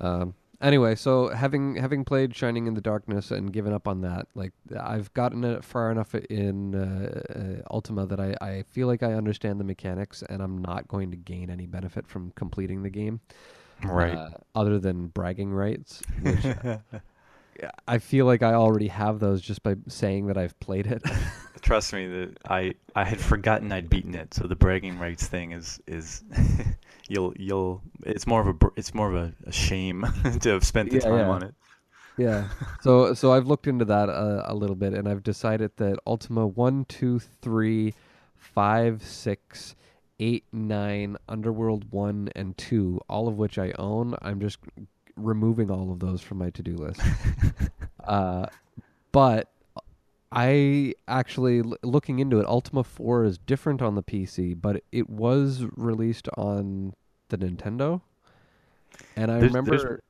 Um, 0.00 0.34
anyway, 0.60 0.94
so 0.94 1.28
having 1.28 1.76
having 1.76 2.04
played 2.04 2.34
Shining 2.34 2.66
in 2.66 2.74
the 2.74 2.80
Darkness 2.80 3.30
and 3.30 3.52
given 3.52 3.72
up 3.72 3.88
on 3.88 4.00
that, 4.02 4.26
like 4.34 4.52
I've 4.78 5.12
gotten 5.14 5.44
it 5.44 5.64
far 5.64 5.90
enough 5.90 6.14
in 6.14 6.74
uh, 6.74 7.22
uh, 7.34 7.74
Ultima 7.74 8.06
that 8.06 8.20
I, 8.20 8.34
I 8.40 8.62
feel 8.62 8.86
like 8.86 9.02
I 9.02 9.14
understand 9.14 9.60
the 9.60 9.64
mechanics, 9.64 10.22
and 10.28 10.42
I'm 10.42 10.58
not 10.58 10.88
going 10.88 11.10
to 11.10 11.16
gain 11.16 11.50
any 11.50 11.66
benefit 11.66 12.06
from 12.06 12.32
completing 12.32 12.82
the 12.82 12.90
game, 12.90 13.20
right? 13.84 14.16
Uh, 14.16 14.30
other 14.54 14.78
than 14.78 15.08
bragging 15.08 15.52
rights, 15.52 16.02
which 16.22 16.44
I 17.88 17.98
feel 17.98 18.26
like 18.26 18.42
I 18.42 18.54
already 18.54 18.88
have 18.88 19.18
those 19.20 19.40
just 19.40 19.62
by 19.62 19.76
saying 19.88 20.26
that 20.26 20.38
I've 20.38 20.58
played 20.60 20.86
it. 20.86 21.02
Trust 21.60 21.92
me, 21.92 22.06
that 22.06 22.38
I 22.48 22.74
I 22.94 23.04
had 23.04 23.20
forgotten 23.20 23.72
I'd 23.72 23.90
beaten 23.90 24.14
it, 24.14 24.32
so 24.34 24.46
the 24.46 24.56
bragging 24.56 24.98
rights 24.98 25.26
thing 25.26 25.52
is 25.52 25.80
is 25.86 26.22
you'll 27.08 27.32
you'll 27.36 27.82
it's 28.04 28.26
more 28.26 28.40
of 28.40 28.48
a 28.48 28.66
it's 28.76 28.94
more 28.94 29.08
of 29.08 29.14
a, 29.14 29.34
a 29.46 29.52
shame 29.52 30.06
to 30.40 30.50
have 30.50 30.64
spent 30.64 30.90
the 30.90 30.96
yeah, 30.96 31.02
time 31.02 31.18
yeah. 31.18 31.28
on 31.28 31.42
it. 31.42 31.54
Yeah. 32.16 32.48
so 32.80 33.14
so 33.14 33.32
I've 33.32 33.46
looked 33.46 33.66
into 33.66 33.84
that 33.86 34.08
a, 34.08 34.52
a 34.52 34.54
little 34.54 34.76
bit, 34.76 34.92
and 34.94 35.08
I've 35.08 35.22
decided 35.22 35.72
that 35.76 35.98
Ultima 36.06 36.46
one, 36.46 36.84
two, 36.84 37.18
three, 37.18 37.94
five, 38.36 39.02
six, 39.02 39.74
eight, 40.20 40.44
nine, 40.52 41.16
Underworld 41.28 41.90
one 41.90 42.28
and 42.34 42.56
two, 42.56 43.00
all 43.08 43.28
of 43.28 43.36
which 43.36 43.58
I 43.58 43.72
own. 43.78 44.14
I'm 44.22 44.40
just 44.40 44.58
removing 45.16 45.70
all 45.70 45.92
of 45.92 46.00
those 46.00 46.20
from 46.20 46.38
my 46.38 46.50
to 46.50 46.62
do 46.62 46.76
list. 46.76 47.00
uh, 48.04 48.46
but 49.12 49.50
I 50.30 50.94
actually 51.06 51.62
looking 51.82 52.18
into 52.18 52.38
it, 52.38 52.46
Ultima 52.46 52.84
4 52.84 53.24
is 53.24 53.38
different 53.38 53.80
on 53.80 53.94
the 53.94 54.02
PC, 54.02 54.60
but 54.60 54.82
it 54.92 55.08
was 55.08 55.64
released 55.76 56.28
on 56.36 56.92
the 57.28 57.38
Nintendo. 57.38 58.02
And 59.16 59.30
I 59.30 59.38
there's, 59.38 59.52
remember 59.52 59.78
there's, 59.78 60.00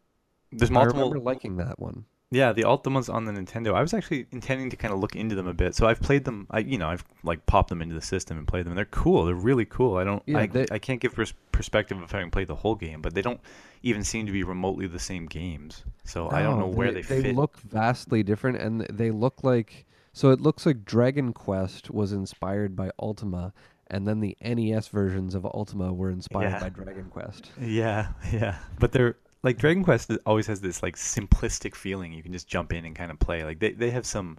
there's 0.53 0.71
multiple 0.71 1.03
I 1.03 1.05
remember 1.05 1.21
liking 1.21 1.57
that 1.59 1.79
one. 1.79 2.05
Yeah, 2.31 2.53
the 2.53 2.63
Ultimas 2.63 3.13
on 3.13 3.25
the 3.25 3.33
Nintendo. 3.33 3.75
I 3.75 3.81
was 3.81 3.95
actually 3.95 4.27
intending 4.33 4.69
to 4.71 4.77
kind 4.77 4.93
of 4.93 5.01
look 5.01 5.17
into 5.17 5.35
them 5.35 5.47
a 5.47 5.55
bit. 5.55 5.75
So 5.75 5.87
I've 5.87 6.01
played 6.01 6.25
them. 6.25 6.47
I 6.51 6.59
you 6.59 6.77
know 6.77 6.89
I've 6.89 7.05
like 7.23 7.47
popped 7.47 7.71
them 7.71 7.81
into 7.81 7.95
the 7.95 8.03
system 8.03 8.37
and 8.37 8.47
played 8.47 8.67
them. 8.67 8.75
They're 8.75 8.85
cool. 8.85 9.25
They're 9.25 9.35
really 9.35 9.65
cool. 9.65 9.97
I 9.97 10.05
don't. 10.05 10.23
Yeah, 10.27 10.39
I, 10.41 10.47
they, 10.47 10.67
I 10.71 10.79
can't 10.79 11.01
give 11.01 11.15
pers- 11.15 11.33
perspective 11.53 12.01
of 12.03 12.11
having 12.11 12.31
played 12.31 12.49
the 12.49 12.55
whole 12.55 12.75
game, 12.75 13.01
but 13.01 13.15
they 13.15 13.23
don't 13.23 13.41
even 13.83 14.05
seem 14.05 14.27
to 14.27 14.33
be 14.33 14.43
remotely 14.43 14.87
the 14.87 14.99
same 14.99 15.25
games. 15.25 15.85
So 16.05 16.29
no, 16.29 16.37
I 16.37 16.43
don't 16.43 16.59
know 16.59 16.67
where 16.67 16.89
they, 16.93 17.01
they 17.01 17.03
fit. 17.03 17.23
They 17.23 17.33
look 17.33 17.59
vastly 17.61 18.23
different, 18.23 18.59
and 18.59 18.83
they 18.91 19.11
look 19.11 19.43
like 19.43 19.87
so 20.19 20.31
it 20.31 20.41
looks 20.41 20.67
like 20.67 20.85
Dragon 20.85 21.33
Quest 21.33 21.93
was 21.93 22.13
inspired 22.13 22.75
by 22.75 22.91
Ultima, 22.99 23.53
and 23.87 24.05
then 24.05 24.19
the 24.19 24.37
NES 24.43 24.89
versions 24.89 25.37
of 25.37 25.47
Ultima 25.47 25.93
were 25.93 26.11
inspired 26.11 26.51
yeah. 26.51 26.59
by 26.59 26.71
Dragon 26.71 27.05
Quest. 27.09 27.53
Yeah, 27.61 28.09
yeah. 28.33 28.57
But 28.81 28.91
they're 28.91 29.15
like 29.45 29.59
Dragon 29.59 29.85
Quest 29.85 30.11
always 30.27 30.49
has 30.49 30.61
this 30.61 30.83
like 30.83 30.97
simplistic 30.97 31.77
feeling. 31.77 32.13
You 32.13 32.25
can 32.25 32.33
just 32.33 32.49
jump 32.49 32.73
in 32.73 32.85
and 32.85 32.97
kind 32.97 33.13
of 33.13 33.21
play. 33.21 33.45
Like 33.45 33.61
they 33.61 33.71
they 33.71 33.91
have 33.91 34.05
some 34.05 34.39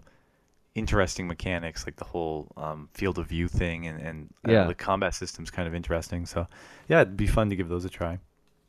interesting 0.74 1.26
mechanics, 1.26 1.86
like 1.86 1.96
the 1.96 2.04
whole 2.04 2.52
um, 2.58 2.90
field 2.92 3.18
of 3.18 3.28
view 3.28 3.48
thing, 3.48 3.86
and 3.86 4.02
and 4.02 4.34
uh, 4.46 4.52
yeah. 4.52 4.64
the 4.64 4.74
combat 4.74 5.14
system's 5.14 5.50
kind 5.50 5.66
of 5.66 5.74
interesting. 5.74 6.26
So 6.26 6.46
yeah, 6.88 7.00
it'd 7.00 7.16
be 7.16 7.26
fun 7.26 7.48
to 7.48 7.56
give 7.56 7.70
those 7.70 7.86
a 7.86 7.88
try. 7.88 8.18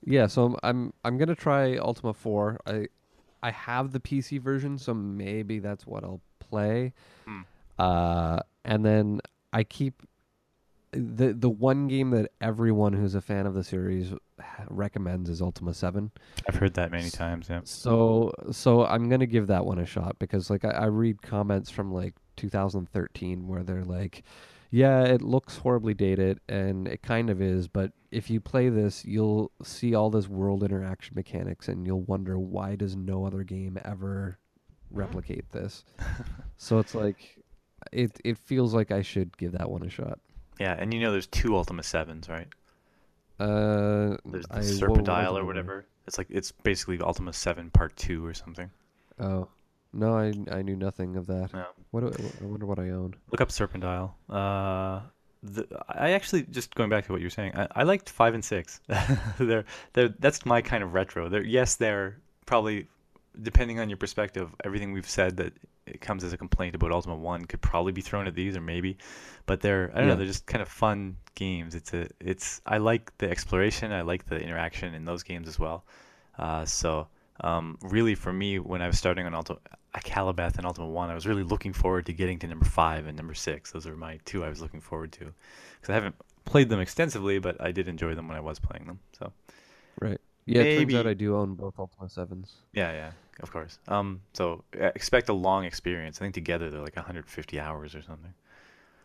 Yeah, 0.05 0.27
so 0.27 0.57
I'm 0.63 0.93
I'm 1.03 1.17
gonna 1.17 1.35
try 1.35 1.75
Ultima 1.75 2.13
Four. 2.13 2.61
I 2.65 2.87
I 3.43 3.51
have 3.51 3.91
the 3.91 3.99
PC 3.99 4.39
version, 4.41 4.77
so 4.77 4.93
maybe 4.93 5.59
that's 5.59 5.85
what 5.85 6.05
I'll 6.05 6.21
play. 6.51 6.93
Hmm. 7.25 7.41
Uh, 7.79 8.39
and 8.63 8.85
then 8.85 9.21
I 9.53 9.63
keep 9.63 10.03
the 10.91 11.33
the 11.33 11.49
one 11.49 11.87
game 11.87 12.09
that 12.11 12.31
everyone 12.41 12.93
who's 12.93 13.15
a 13.15 13.21
fan 13.21 13.45
of 13.45 13.53
the 13.53 13.63
series 13.63 14.13
recommends 14.69 15.29
is 15.29 15.41
Ultima 15.41 15.73
Seven. 15.73 16.11
I've 16.47 16.55
heard 16.55 16.73
that 16.75 16.91
many 16.91 17.09
times. 17.09 17.47
Yeah. 17.49 17.61
So 17.63 18.33
so 18.51 18.85
I'm 18.85 19.09
gonna 19.09 19.25
give 19.25 19.47
that 19.47 19.65
one 19.65 19.79
a 19.79 19.85
shot 19.85 20.19
because 20.19 20.49
like 20.49 20.65
I, 20.65 20.69
I 20.69 20.85
read 20.85 21.21
comments 21.21 21.69
from 21.69 21.93
like 21.93 22.13
2013 22.35 23.47
where 23.47 23.63
they're 23.63 23.85
like, 23.85 24.23
yeah, 24.69 25.03
it 25.03 25.21
looks 25.21 25.57
horribly 25.57 25.93
dated 25.93 26.39
and 26.49 26.87
it 26.87 27.01
kind 27.01 27.29
of 27.29 27.41
is, 27.41 27.67
but 27.67 27.91
if 28.11 28.29
you 28.29 28.41
play 28.41 28.67
this, 28.69 29.05
you'll 29.05 29.51
see 29.63 29.95
all 29.95 30.09
this 30.09 30.27
world 30.27 30.63
interaction 30.63 31.15
mechanics 31.15 31.69
and 31.69 31.85
you'll 31.85 32.03
wonder 32.03 32.37
why 32.37 32.75
does 32.75 32.95
no 32.95 33.25
other 33.25 33.43
game 33.43 33.79
ever 33.85 34.37
replicate 34.91 35.49
this. 35.51 35.83
so 36.57 36.79
it's 36.79 36.95
like 36.95 37.37
it 37.91 38.19
it 38.23 38.37
feels 38.37 38.73
like 38.73 38.91
I 38.91 39.01
should 39.01 39.37
give 39.37 39.53
that 39.53 39.69
one 39.69 39.83
a 39.83 39.89
shot. 39.89 40.19
Yeah, 40.59 40.75
and 40.77 40.93
you 40.93 40.99
know 40.99 41.11
there's 41.11 41.27
two 41.27 41.55
Ultima 41.55 41.83
Sevens, 41.83 42.29
right? 42.29 42.47
Uh, 43.39 44.17
There's 44.25 44.45
the 44.45 44.57
I- 44.57 44.61
Serpent 44.61 45.09
Isle 45.09 45.37
or 45.37 45.45
whatever. 45.45 45.85
It's 46.05 46.17
like 46.17 46.27
it's 46.29 46.51
basically 46.51 46.99
Ultima 46.99 47.33
Seven 47.33 47.71
Part 47.71 47.95
Two 47.95 48.25
or 48.25 48.33
something. 48.33 48.69
Oh, 49.19 49.47
no, 49.93 50.15
I 50.15 50.33
I 50.51 50.61
knew 50.61 50.75
nothing 50.75 51.15
of 51.15 51.27
that. 51.27 51.49
Yeah. 51.53 51.65
What 51.89 52.01
do, 52.01 52.29
I 52.41 52.45
wonder 52.45 52.65
what 52.65 52.79
I 52.79 52.89
own. 52.89 53.15
Look 53.31 53.41
up 53.41 53.51
Serpent 53.51 53.83
Isle. 53.83 54.15
Uh, 54.29 55.01
the, 55.43 55.65
I 55.89 56.11
actually 56.11 56.43
just 56.43 56.75
going 56.75 56.89
back 56.89 57.05
to 57.07 57.11
what 57.11 57.21
you 57.21 57.25
were 57.25 57.31
saying. 57.31 57.53
I, 57.55 57.67
I 57.77 57.83
liked 57.83 58.09
five 58.09 58.35
and 58.35 58.45
six. 58.45 58.79
they're 59.39 59.65
they're 59.93 60.09
that's 60.19 60.45
my 60.45 60.61
kind 60.61 60.83
of 60.83 60.93
retro. 60.93 61.29
They're 61.29 61.43
yes, 61.43 61.75
they're 61.75 62.17
probably 62.45 62.87
depending 63.41 63.79
on 63.79 63.89
your 63.89 63.97
perspective. 63.97 64.53
Everything 64.63 64.91
we've 64.91 65.09
said 65.09 65.37
that 65.37 65.53
it 65.85 65.99
comes 66.01 66.23
as 66.23 66.31
a 66.33 66.37
complaint 66.37 66.75
about 66.75 66.91
Ultima 66.91 67.15
One 67.15 67.45
could 67.45 67.61
probably 67.61 67.91
be 67.91 68.01
thrown 68.01 68.27
at 68.27 68.35
these 68.35 68.55
or 68.55 68.61
maybe, 68.61 68.97
but 69.45 69.61
they're 69.61 69.89
I 69.93 69.99
don't 69.99 70.03
Yeah. 70.07 70.13
know. 70.13 70.15
They're 70.17 70.27
just 70.27 70.45
kind 70.45 70.61
of 70.61 70.67
fun 70.69 71.17
games. 71.35 71.75
It's 71.75 71.93
a 71.93 72.07
it's 72.19 72.61
I 72.65 72.77
like 72.77 73.17
the 73.17 73.29
exploration. 73.29 73.91
I 73.91 74.01
like 74.01 74.25
the 74.27 74.39
interaction 74.39 74.93
in 74.93 75.05
those 75.05 75.23
games 75.23 75.47
as 75.47 75.57
well. 75.59 75.85
Uh, 76.37 76.65
so 76.65 77.07
um, 77.41 77.77
really 77.81 78.15
for 78.15 78.31
me 78.31 78.59
when 78.59 78.81
I 78.81 78.87
was 78.87 78.97
starting 78.97 79.25
on 79.25 79.33
Ultima 79.33 79.59
Akalabeth 79.95 80.57
and 80.57 80.65
Ultima 80.65 80.87
One, 80.87 81.09
I 81.09 81.15
was 81.15 81.27
really 81.27 81.43
looking 81.43 81.73
forward 81.73 82.05
to 82.05 82.13
getting 82.13 82.39
to 82.39 82.47
number 82.47 82.65
five 82.65 83.07
and 83.07 83.17
number 83.17 83.33
six. 83.33 83.71
Those 83.71 83.87
are 83.87 83.95
my 83.95 84.19
two 84.25 84.43
I 84.45 84.49
was 84.49 84.61
looking 84.61 84.81
forward 84.81 85.11
to 85.13 85.25
because 85.75 85.89
I 85.89 85.93
haven't 85.93 86.15
played 86.45 86.69
them 86.69 86.79
extensively, 86.79 87.39
but 87.39 87.59
I 87.59 87.71
did 87.71 87.87
enjoy 87.87 88.15
them 88.15 88.27
when 88.27 88.37
I 88.37 88.41
was 88.41 88.59
playing 88.59 88.85
them. 88.87 88.99
So 89.17 89.33
Right. 89.99 90.21
Yeah, 90.45 90.61
it 90.63 90.79
turns 90.79 90.93
out 90.95 91.07
I 91.07 91.13
do 91.13 91.35
own 91.37 91.55
both 91.55 91.77
Ultima 91.79 92.09
Sevens. 92.09 92.55
yeah, 92.73 92.91
yeah, 92.91 93.11
of 93.41 93.51
course. 93.51 93.77
Um, 93.87 94.21
so 94.33 94.63
expect 94.73 95.29
a 95.29 95.33
long 95.33 95.65
experience. 95.65 96.17
I 96.19 96.25
think 96.25 96.33
together 96.33 96.69
they're 96.69 96.81
like 96.81 96.95
150 96.95 97.59
hours 97.59 97.93
or 97.95 98.01
something. 98.01 98.33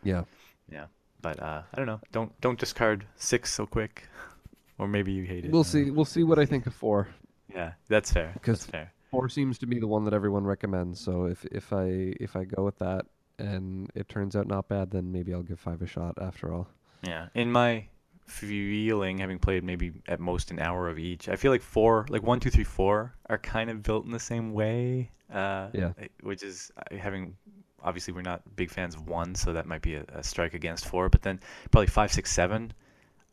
Yeah. 0.03 0.23
Yeah, 0.71 0.85
but 1.21 1.39
uh, 1.41 1.61
I 1.73 1.77
don't 1.77 1.85
know. 1.85 2.01
Don't 2.11 2.39
don't 2.41 2.59
discard 2.59 3.05
six 3.15 3.53
so 3.53 3.65
quick, 3.65 4.03
or 4.79 4.87
maybe 4.87 5.11
you 5.13 5.23
hate 5.23 5.45
it. 5.45 5.51
We'll 5.51 5.63
see. 5.63 5.85
know. 5.85 5.93
We'll 5.93 6.05
see 6.05 6.23
what 6.23 6.39
I 6.39 6.45
think 6.45 6.67
of 6.67 6.73
four. 6.73 7.07
Yeah, 7.53 7.73
that's 7.87 8.11
fair. 8.11 8.33
'Cause- 8.41 8.59
That's 8.59 8.65
fair. 8.71 8.93
Four 9.11 9.29
seems 9.29 9.57
to 9.59 9.65
be 9.65 9.79
the 9.79 9.87
one 9.87 10.03
that 10.03 10.13
everyone 10.13 10.43
recommends. 10.43 10.99
So 10.99 11.25
if 11.25 11.45
if 11.45 11.71
I 11.71 12.13
if 12.19 12.35
I 12.35 12.43
go 12.43 12.65
with 12.65 12.77
that 12.79 13.05
and 13.39 13.89
it 13.95 14.09
turns 14.09 14.35
out 14.35 14.47
not 14.47 14.67
bad, 14.67 14.91
then 14.91 15.11
maybe 15.13 15.33
I'll 15.33 15.43
give 15.43 15.59
five 15.61 15.81
a 15.81 15.87
shot 15.87 16.15
after 16.19 16.53
all. 16.53 16.67
Yeah, 17.03 17.27
in 17.33 17.49
my 17.49 17.87
feeling, 18.27 19.17
having 19.17 19.39
played 19.39 19.63
maybe 19.63 19.93
at 20.07 20.19
most 20.19 20.51
an 20.51 20.59
hour 20.59 20.89
of 20.89 20.99
each, 20.99 21.27
I 21.29 21.35
feel 21.35 21.51
like 21.51 21.61
four, 21.61 22.05
like 22.09 22.23
one, 22.23 22.39
two, 22.39 22.49
three, 22.49 22.63
four, 22.63 23.13
are 23.29 23.37
kind 23.37 23.69
of 23.69 23.81
built 23.81 24.05
in 24.05 24.11
the 24.11 24.19
same 24.19 24.53
way. 24.53 25.09
Uh, 25.33 25.69
Yeah. 25.73 25.91
Which 26.21 26.43
is 26.43 26.71
having, 26.97 27.35
obviously, 27.81 28.13
we're 28.13 28.21
not 28.21 28.41
big 28.55 28.69
fans 28.69 28.95
of 28.95 29.07
one, 29.07 29.33
so 29.35 29.53
that 29.53 29.65
might 29.65 29.81
be 29.81 29.95
a, 29.95 30.03
a 30.13 30.23
strike 30.23 30.53
against 30.53 30.85
four. 30.87 31.09
But 31.09 31.21
then 31.21 31.39
probably 31.71 31.87
five, 31.87 32.11
six, 32.11 32.31
seven 32.31 32.73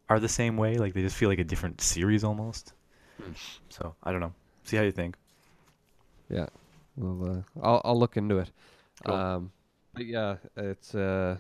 are 0.09 0.21
the 0.21 0.29
same 0.29 0.57
way. 0.57 0.77
Like 0.77 0.95
they 0.95 1.03
just 1.03 1.17
feel 1.17 1.29
like 1.29 1.39
a 1.39 1.45
different 1.45 1.81
series 1.81 2.25
almost. 2.25 2.73
Hmm. 3.23 3.33
So 3.69 3.95
I 4.03 4.13
don't 4.13 4.21
know. 4.21 4.33
See 4.65 4.77
how 4.77 4.83
you 4.83 4.93
think. 4.93 5.17
Yeah. 6.29 6.47
Well, 6.97 7.45
uh, 7.57 7.61
I'll 7.67 7.83
I'll 7.85 7.99
look 7.99 8.17
into 8.17 8.39
it. 8.39 8.51
Cool. 9.05 9.15
Um, 9.15 9.53
but 9.93 10.07
yeah, 10.07 10.37
it's 10.57 10.95
uh, 10.95 11.39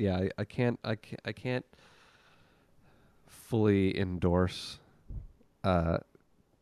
yeah, 0.00 0.16
I, 0.16 0.30
I 0.38 0.44
can't 0.44 0.78
I 0.84 0.94
can't 0.96 1.20
I 1.24 1.32
can't 1.32 1.66
fully 3.28 3.98
endorse 3.98 4.78
uh 5.64 5.98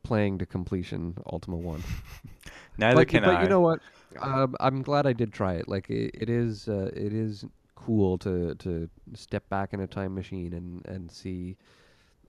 playing 0.03 0.39
to 0.39 0.47
completion 0.47 1.17
Ultima 1.31 1.57
One. 1.57 1.83
Neither 2.79 2.97
but, 2.97 3.09
can 3.09 3.23
but 3.23 3.31
I. 3.31 3.35
But 3.35 3.43
you 3.43 3.49
know 3.49 3.61
what? 3.61 3.81
Um, 4.21 4.57
I'm 4.59 4.83
glad 4.83 5.07
I 5.07 5.13
did 5.13 5.33
try 5.33 5.55
it. 5.55 5.69
Like 5.69 5.91
it, 5.91 6.11
it 6.15 6.31
is 6.31 6.69
uh, 6.69 6.91
it 6.95 7.13
is 7.13 7.45
cool 7.75 8.19
to 8.19 8.55
to 8.57 8.89
step 9.15 9.49
back 9.49 9.73
in 9.73 9.81
a 9.81 9.87
time 9.87 10.15
machine 10.15 10.53
and 10.55 10.87
and 10.87 11.11
see 11.11 11.57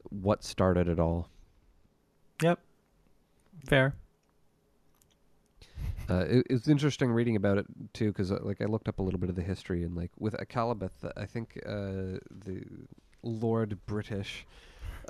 what 0.09 0.43
started 0.43 0.87
it 0.87 0.99
all. 0.99 1.29
Yep. 2.41 2.59
Fair. 3.65 3.93
Uh, 6.09 6.25
it, 6.27 6.47
it's 6.49 6.67
interesting 6.67 7.11
reading 7.11 7.35
about 7.35 7.57
it 7.57 7.65
too, 7.93 8.07
because 8.07 8.31
uh, 8.31 8.39
like 8.41 8.61
I 8.61 8.65
looked 8.65 8.87
up 8.87 8.99
a 8.99 9.03
little 9.03 9.19
bit 9.19 9.29
of 9.29 9.35
the 9.35 9.43
history 9.43 9.83
and 9.83 9.95
like 9.95 10.11
with 10.17 10.35
Akalabeth, 10.37 11.11
I 11.15 11.25
think 11.25 11.59
uh, 11.65 12.19
the 12.45 12.63
Lord 13.21 13.77
British 13.85 14.45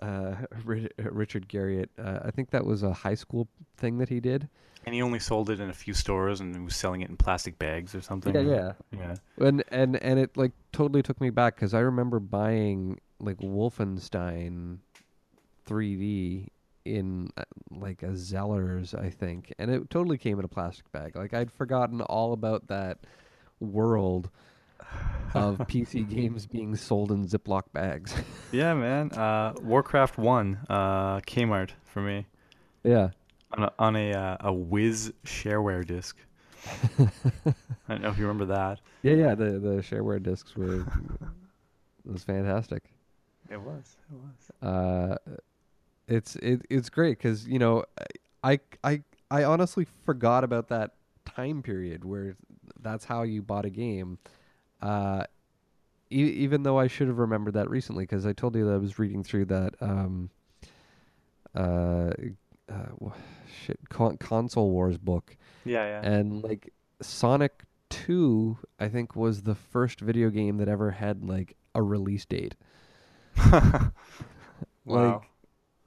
uh, 0.01 0.35
Richard 0.65 1.47
Garriott, 1.47 1.89
uh, 1.97 2.19
I 2.23 2.31
think 2.31 2.51
that 2.51 2.65
was 2.65 2.83
a 2.83 2.93
high 2.93 3.15
school 3.15 3.47
thing 3.77 3.97
that 3.99 4.09
he 4.09 4.19
did. 4.19 4.49
And 4.85 4.95
he 4.95 5.01
only 5.01 5.19
sold 5.19 5.49
it 5.49 5.59
in 5.59 5.69
a 5.69 5.73
few 5.73 5.93
stores 5.93 6.39
and 6.39 6.55
he 6.55 6.61
was 6.61 6.75
selling 6.75 7.01
it 7.01 7.09
in 7.09 7.17
plastic 7.17 7.59
bags 7.59 7.93
or 7.93 8.01
something. 8.01 8.33
Yeah, 8.33 8.41
yeah. 8.41 8.71
Yeah. 8.97 9.15
And 9.45 9.63
and 9.69 10.01
and 10.01 10.19
it 10.19 10.35
like 10.37 10.53
totally 10.71 11.03
took 11.03 11.19
me 11.19 11.29
back 11.29 11.55
because 11.55 11.73
I 11.73 11.79
remember 11.79 12.19
buying 12.19 12.99
like 13.19 13.37
Wolfenstein 13.37 14.77
3D 15.67 16.47
in 16.85 17.29
uh, 17.37 17.43
like 17.71 18.03
a 18.03 18.09
Zellers, 18.09 18.97
I 18.97 19.09
think, 19.09 19.53
and 19.59 19.71
it 19.71 19.89
totally 19.89 20.17
came 20.17 20.39
in 20.39 20.45
a 20.45 20.49
plastic 20.49 20.91
bag. 20.91 21.15
Like 21.15 21.33
I'd 21.33 21.51
forgotten 21.51 22.01
all 22.01 22.33
about 22.33 22.67
that 22.67 22.99
world 23.59 24.29
of 25.33 25.57
PC 25.67 26.09
games 26.09 26.45
being 26.45 26.75
sold 26.75 27.11
in 27.11 27.27
Ziploc 27.27 27.63
bags. 27.73 28.15
Yeah, 28.51 28.73
man. 28.73 29.11
Uh, 29.11 29.53
Warcraft 29.61 30.17
One, 30.17 30.57
uh, 30.69 31.19
Kmart 31.19 31.69
for 31.85 32.01
me 32.01 32.25
yeah. 32.83 33.09
on 33.51 33.63
a 33.63 33.71
on 33.77 33.95
a 33.95 34.11
uh, 34.11 34.37
a 34.39 34.51
Wiz 34.53 35.13
shareware 35.23 35.85
disc. 35.85 36.17
I 36.99 37.07
don't 37.87 38.01
know 38.01 38.09
if 38.09 38.17
you 38.17 38.25
remember 38.25 38.45
that. 38.53 38.79
Yeah, 39.03 39.13
yeah, 39.13 39.35
the 39.35 39.59
the 39.59 39.83
shareware 39.83 40.21
discs 40.21 40.55
were 40.55 40.81
it 40.81 42.11
was 42.11 42.23
fantastic. 42.23 42.83
It 43.49 43.61
was. 43.61 43.97
It 44.11 44.17
was. 44.17 44.67
uh, 44.67 45.17
it's 46.09 46.35
it, 46.37 46.65
it's 46.69 46.89
great 46.89 47.17
because 47.17 47.47
you 47.47 47.59
know 47.59 47.85
I 48.43 48.59
I 48.83 49.03
I 49.31 49.43
honestly 49.43 49.85
forgot 50.05 50.43
about 50.43 50.69
that 50.69 50.95
time 51.25 51.61
period 51.61 52.03
where 52.03 52.35
that's 52.81 53.05
how 53.05 53.23
you 53.23 53.41
bought 53.41 53.65
a 53.65 53.69
game. 53.69 54.17
Uh, 54.81 55.23
e- 56.09 56.15
even 56.23 56.63
though 56.63 56.79
I 56.79 56.87
should 56.87 57.07
have 57.07 57.19
remembered 57.19 57.53
that 57.53 57.69
recently 57.69 58.03
because 58.03 58.25
I 58.25 58.33
told 58.33 58.55
you 58.55 58.65
that 58.65 58.73
I 58.73 58.77
was 58.77 58.97
reading 58.97 59.23
through 59.23 59.45
that 59.45 59.75
um, 59.81 60.29
uh, 61.55 62.11
uh, 62.71 63.09
shit 63.65 63.77
con- 63.89 64.17
console 64.17 64.71
wars 64.71 64.97
book 64.97 65.35
Yeah, 65.65 65.83
yeah. 66.01 66.09
and 66.09 66.43
like 66.43 66.73
Sonic 67.01 67.63
2 67.89 68.57
I 68.79 68.87
think 68.87 69.15
was 69.15 69.43
the 69.43 69.55
first 69.55 69.99
video 69.99 70.29
game 70.29 70.57
that 70.57 70.67
ever 70.69 70.91
had 70.91 71.23
like 71.25 71.55
a 71.75 71.81
release 71.83 72.25
date. 72.25 72.55
wow. 73.51 73.91
like 74.85 75.23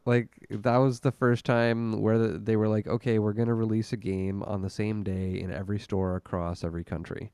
that 0.05 0.77
was 0.77 1.01
the 1.01 1.13
first 1.13 1.45
time 1.45 2.01
where 2.01 2.19
the, 2.19 2.39
they 2.39 2.57
were 2.57 2.69
like 2.69 2.87
okay 2.87 3.19
we're 3.19 3.33
going 3.33 3.49
to 3.49 3.55
release 3.55 3.93
a 3.93 3.97
game 3.97 4.43
on 4.45 4.63
the 4.63 4.71
same 4.71 5.03
day 5.03 5.39
in 5.41 5.53
every 5.53 5.79
store 5.79 6.17
across 6.17 6.65
every 6.65 6.85
country 6.85 7.31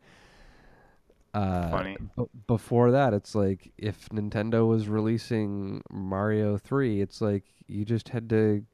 uh 1.35 1.71
Funny. 1.71 1.97
b- 2.17 2.25
before 2.47 2.91
that 2.91 3.15
it's 3.15 3.35
like 3.35 3.73
if 3.79 4.09
nintendo 4.11 4.67
was 4.67 4.89
releasing 4.89 5.83
mario 5.91 6.59
3 6.59 7.01
it's 7.01 7.21
like 7.21 7.45
you 7.67 7.85
just 7.85 8.11
had 8.11 8.29
to 8.31 8.65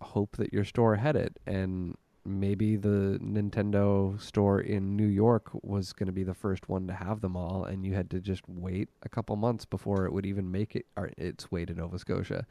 hope 0.00 0.36
that 0.36 0.52
your 0.52 0.64
store 0.64 0.96
had 0.96 1.16
it 1.16 1.38
and 1.46 1.96
maybe 2.24 2.76
the 2.76 3.18
nintendo 3.22 4.20
store 4.20 4.60
in 4.60 4.96
new 4.96 5.06
york 5.06 5.50
was 5.62 5.92
going 5.92 6.06
to 6.06 6.12
be 6.12 6.22
the 6.22 6.34
first 6.34 6.68
one 6.68 6.86
to 6.86 6.92
have 6.92 7.20
them 7.20 7.36
all 7.36 7.64
and 7.64 7.84
you 7.84 7.94
had 7.94 8.10
to 8.10 8.20
just 8.20 8.42
wait 8.46 8.88
a 9.02 9.08
couple 9.08 9.34
months 9.36 9.64
before 9.64 10.04
it 10.04 10.12
would 10.12 10.26
even 10.26 10.50
make 10.50 10.76
it 10.76 10.86
its 11.16 11.50
way 11.50 11.64
to 11.64 11.74
nova 11.74 11.98
scotia 11.98 12.46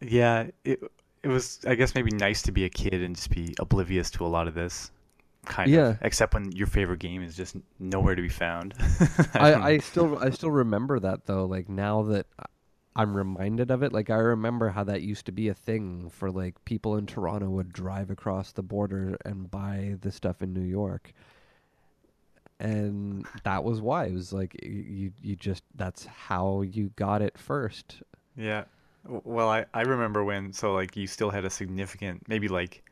Yeah, 0.00 0.48
it 0.64 0.80
it 1.22 1.28
was 1.28 1.60
I 1.66 1.74
guess 1.74 1.94
maybe 1.94 2.10
nice 2.12 2.42
to 2.42 2.52
be 2.52 2.64
a 2.64 2.68
kid 2.68 3.02
and 3.02 3.16
just 3.16 3.30
be 3.30 3.54
oblivious 3.58 4.10
to 4.12 4.24
a 4.24 4.28
lot 4.28 4.46
of 4.48 4.54
this 4.54 4.90
kind 5.44 5.70
Yeah. 5.70 5.88
of 5.90 5.98
except 6.02 6.34
when 6.34 6.52
your 6.52 6.66
favorite 6.66 7.00
game 7.00 7.22
is 7.22 7.36
just 7.36 7.56
nowhere 7.78 8.14
to 8.14 8.22
be 8.22 8.28
found. 8.28 8.74
I, 9.34 9.50
don't. 9.50 9.62
I 9.62 9.78
still 9.78 10.18
I 10.18 10.30
still 10.30 10.50
remember 10.50 11.00
that 11.00 11.26
though. 11.26 11.46
Like 11.46 11.68
now 11.68 12.02
that 12.04 12.26
I'm 12.94 13.16
reminded 13.16 13.70
of 13.70 13.82
it, 13.82 13.92
like 13.92 14.10
I 14.10 14.16
remember 14.16 14.68
how 14.70 14.84
that 14.84 15.02
used 15.02 15.26
to 15.26 15.32
be 15.32 15.48
a 15.48 15.54
thing 15.54 16.10
for 16.10 16.30
like 16.30 16.64
people 16.64 16.96
in 16.96 17.06
Toronto 17.06 17.48
would 17.50 17.72
drive 17.72 18.10
across 18.10 18.52
the 18.52 18.62
border 18.62 19.16
and 19.24 19.50
buy 19.50 19.96
the 20.00 20.12
stuff 20.12 20.42
in 20.42 20.52
New 20.52 20.62
York. 20.64 21.12
and 22.60 23.24
that 23.44 23.62
was 23.62 23.80
why 23.80 24.06
it 24.06 24.12
was 24.14 24.32
like 24.32 24.56
you 24.64 25.12
you 25.22 25.36
just 25.36 25.62
that's 25.76 26.06
how 26.06 26.62
you 26.62 26.90
got 26.96 27.22
it 27.22 27.38
first. 27.38 28.02
Yeah. 28.36 28.64
Well, 29.08 29.48
I, 29.48 29.64
I 29.72 29.82
remember 29.82 30.22
when, 30.24 30.52
so 30.52 30.74
like 30.74 30.96
you 30.96 31.06
still 31.06 31.30
had 31.30 31.44
a 31.44 31.50
significant, 31.50 32.28
maybe 32.28 32.48
like 32.48 32.82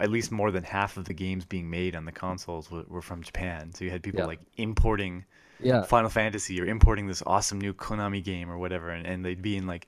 at 0.00 0.10
least 0.10 0.30
more 0.32 0.50
than 0.50 0.64
half 0.64 0.96
of 0.96 1.04
the 1.06 1.14
games 1.14 1.44
being 1.44 1.70
made 1.70 1.96
on 1.96 2.04
the 2.04 2.12
consoles 2.12 2.70
were, 2.70 2.84
were 2.88 3.02
from 3.02 3.22
Japan. 3.22 3.72
So 3.74 3.84
you 3.84 3.90
had 3.90 4.02
people 4.02 4.24
Yeah. 4.24 4.26
like 4.26 4.40
importing 4.56 5.24
Yeah, 5.58 5.86
Final 5.86 6.10
Fantasy 6.10 6.60
or 6.60 6.66
importing 6.66 7.06
this 7.06 7.22
awesome 7.26 7.60
new 7.60 7.74
Konami 7.74 8.22
game 8.24 8.50
or 8.50 8.58
whatever, 8.58 8.90
and, 8.90 9.06
and 9.06 9.24
they'd 9.24 9.42
be 9.42 9.56
in 9.56 9.66
like 9.66 9.86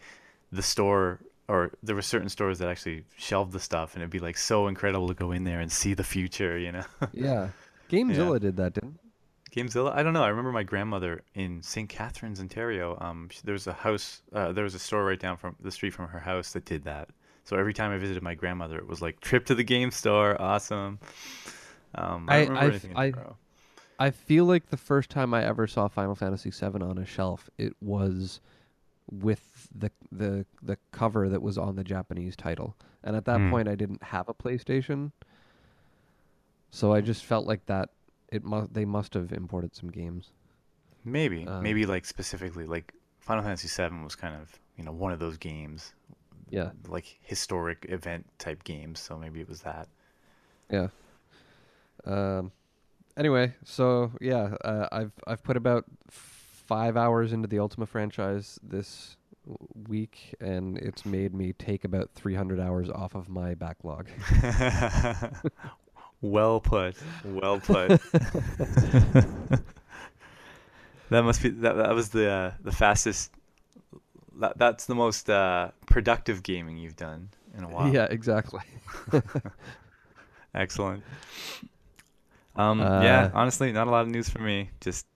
the 0.53 0.63
store, 0.63 1.21
or 1.49 1.73
there 1.83 1.97
were 1.97 2.03
certain 2.03 2.29
stores 2.31 2.59
that 2.61 2.69
actually 2.69 3.05
shelved 3.17 3.53
the 3.53 3.61
stuff, 3.61 3.95
and 3.95 4.03
it'd 4.03 4.11
be 4.13 4.21
like 4.21 4.39
so 4.39 4.69
incredible 4.69 5.09
to 5.09 5.15
go 5.15 5.33
in 5.33 5.45
there 5.45 5.61
and 5.61 5.73
see 5.73 5.95
the 5.95 6.05
future, 6.05 6.59
you 6.59 6.73
know? 6.73 6.85
yeah. 7.13 7.51
Gamezilla 7.89 8.41
did 8.41 8.57
that, 8.57 8.75
didn't? 8.75 8.99
Gamezilla? 9.55 9.95
I 9.95 10.03
don't 10.03 10.13
know. 10.13 10.23
I 10.25 10.29
remember 10.29 10.53
my 10.53 10.63
grandmother 10.65 11.23
in 11.35 11.63
St. 11.63 11.89
Catharines, 11.89 12.41
Ontario. 12.41 12.99
Um, 13.01 13.29
sh- 13.31 13.41
there 13.45 13.53
was 13.53 13.67
a 13.67 13.73
house, 13.73 14.23
uh, 14.33 14.53
there 14.53 14.65
was 14.65 14.75
a 14.75 14.79
store 14.79 15.05
right 15.05 15.19
down 15.19 15.37
from 15.37 15.55
the 15.61 15.71
street 15.71 15.93
from 15.95 16.09
her 16.09 16.19
house 16.19 16.53
that 16.53 16.65
did 16.65 16.85
that. 16.85 17.09
So 17.45 17.57
every 17.57 17.75
time 17.75 17.93
I 17.93 17.99
visited 17.99 18.23
my 18.23 18.35
grandmother, 18.35 18.79
it 18.79 18.87
was 18.87 19.01
like 19.03 19.21
trip 19.21 19.47
to 19.47 19.55
the 19.55 19.63
game 19.65 19.91
store, 19.91 20.41
awesome. 20.41 20.99
Um, 21.95 22.27
I 22.29 22.37
I- 22.37 22.45
don't 22.45 22.49
remember 22.55 22.59
I've- 22.59 22.71
anything 22.89 22.97
I- 22.97 24.07
I 24.07 24.11
feel 24.11 24.45
like 24.45 24.67
the 24.71 24.77
first 24.77 25.09
time 25.09 25.33
I 25.33 25.45
ever 25.45 25.69
saw 25.69 25.87
Final 25.87 26.17
Fantasy 26.17 26.51
VII 26.51 26.83
on 26.83 26.99
a 26.99 27.07
shelf, 27.07 27.49
it 27.59 27.77
was 27.81 28.41
with 29.09 29.69
the 29.73 29.93
the 30.11 30.47
the 30.63 30.79
cover 30.91 31.29
that 31.29 31.43
was 31.43 31.57
on 31.59 31.77
the 31.77 31.85
Japanese 31.85 32.35
title, 32.35 32.75
and 33.05 33.15
at 33.15 33.25
that 33.27 33.39
Hmm. 33.39 33.51
point, 33.51 33.69
I 33.69 33.77
didn't 33.77 34.03
have 34.03 34.29
a 34.29 34.35
PlayStation, 34.35 35.13
so 36.71 36.93
I 36.93 37.01
just 37.03 37.25
felt 37.25 37.47
like 37.47 37.67
that 37.67 37.91
it 38.35 38.45
must 38.45 38.75
they 38.75 38.85
must 38.85 39.15
have 39.15 39.33
imported 39.33 39.75
some 39.77 39.91
games. 39.91 40.33
Maybe, 41.05 41.47
Um, 41.47 41.63
maybe 41.63 41.87
like 41.87 42.05
specifically, 42.05 42.67
like 42.67 42.95
Final 43.21 43.43
Fantasy 43.45 43.69
VII 43.69 44.05
was 44.05 44.15
kind 44.15 44.35
of 44.35 44.59
you 44.77 44.85
know 44.85 44.93
one 44.93 45.13
of 45.13 45.19
those 45.19 45.37
games, 45.37 45.95
Yeah, 46.51 46.71
like 46.89 47.19
historic 47.23 47.87
event 47.89 48.27
type 48.39 48.65
games. 48.65 49.01
So 49.01 49.19
maybe 49.19 49.41
it 49.41 49.49
was 49.49 49.63
that. 49.63 49.89
yeah. 50.71 50.89
Um. 52.05 52.53
Anyway, 53.17 53.55
so 53.65 54.13
yeah, 54.21 54.57
uh, 54.65 54.89
I've 54.93 55.13
I've 55.27 55.43
put 55.43 55.57
about 55.57 55.85
five 56.11 56.97
hours 56.97 57.33
into 57.33 57.49
the 57.49 57.59
Ultima 57.61 57.87
franchise 57.87 58.59
this 58.63 59.17
week, 59.89 60.35
and 60.41 60.79
it's 60.79 61.05
made 61.05 61.35
me 61.35 61.53
take 61.53 61.85
about 61.85 62.11
300 62.15 62.59
hours 62.61 62.91
off 62.91 63.15
of 63.15 63.29
my 63.29 63.55
backlog. 63.55 64.09
well 66.25 66.61
put. 66.61 66.97
Well 67.25 67.61
put. 67.61 68.01
that 71.11 71.23
must 71.23 71.43
be 71.43 71.51
that. 71.51 71.77
That 71.77 71.95
was 71.95 72.09
the 72.11 72.31
uh, 72.31 72.53
the 72.63 72.73
fastest. 72.73 73.31
That, 74.41 74.59
that's 74.59 74.87
the 74.87 74.95
most 74.97 75.31
uh, 75.31 75.71
productive 75.87 76.43
gaming 76.43 76.77
you've 76.77 76.97
done 76.97 77.29
in 77.57 77.63
a 77.63 77.69
while. 77.69 77.93
Yeah, 77.95 78.07
exactly. 78.11 78.63
Excellent. 80.55 81.05
Um, 82.57 82.81
yeah, 82.81 83.31
Uh, 83.33 83.39
honestly, 83.39 83.71
not 83.73 83.87
a 83.87 83.91
lot 83.91 84.03
of 84.03 84.09
news 84.09 84.29
for 84.29 84.41
me. 84.41 84.71
Just 84.81 85.07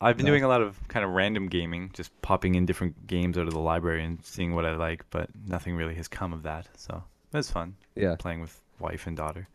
I've 0.00 0.16
been 0.16 0.26
No. 0.26 0.32
doing 0.32 0.44
a 0.44 0.48
lot 0.48 0.60
of 0.62 0.76
kind 0.88 1.04
of 1.04 1.12
random 1.12 1.48
gaming, 1.48 1.90
just 1.92 2.10
popping 2.22 2.54
in 2.56 2.66
different 2.66 3.06
games 3.06 3.38
out 3.38 3.46
of 3.46 3.52
the 3.52 3.60
library 3.60 4.04
and 4.04 4.24
seeing 4.24 4.54
what 4.54 4.64
I 4.66 4.74
like, 4.76 5.04
but 5.10 5.28
nothing 5.46 5.76
really 5.76 5.94
has 5.94 6.08
come 6.08 6.32
of 6.32 6.42
that. 6.44 6.66
So 6.76 7.02
that's 7.30 7.50
fun 7.50 7.76
Yeah. 7.94 8.16
playing 8.16 8.40
with 8.40 8.60
wife 8.80 9.06
and 9.06 9.16
daughter. 9.16 9.48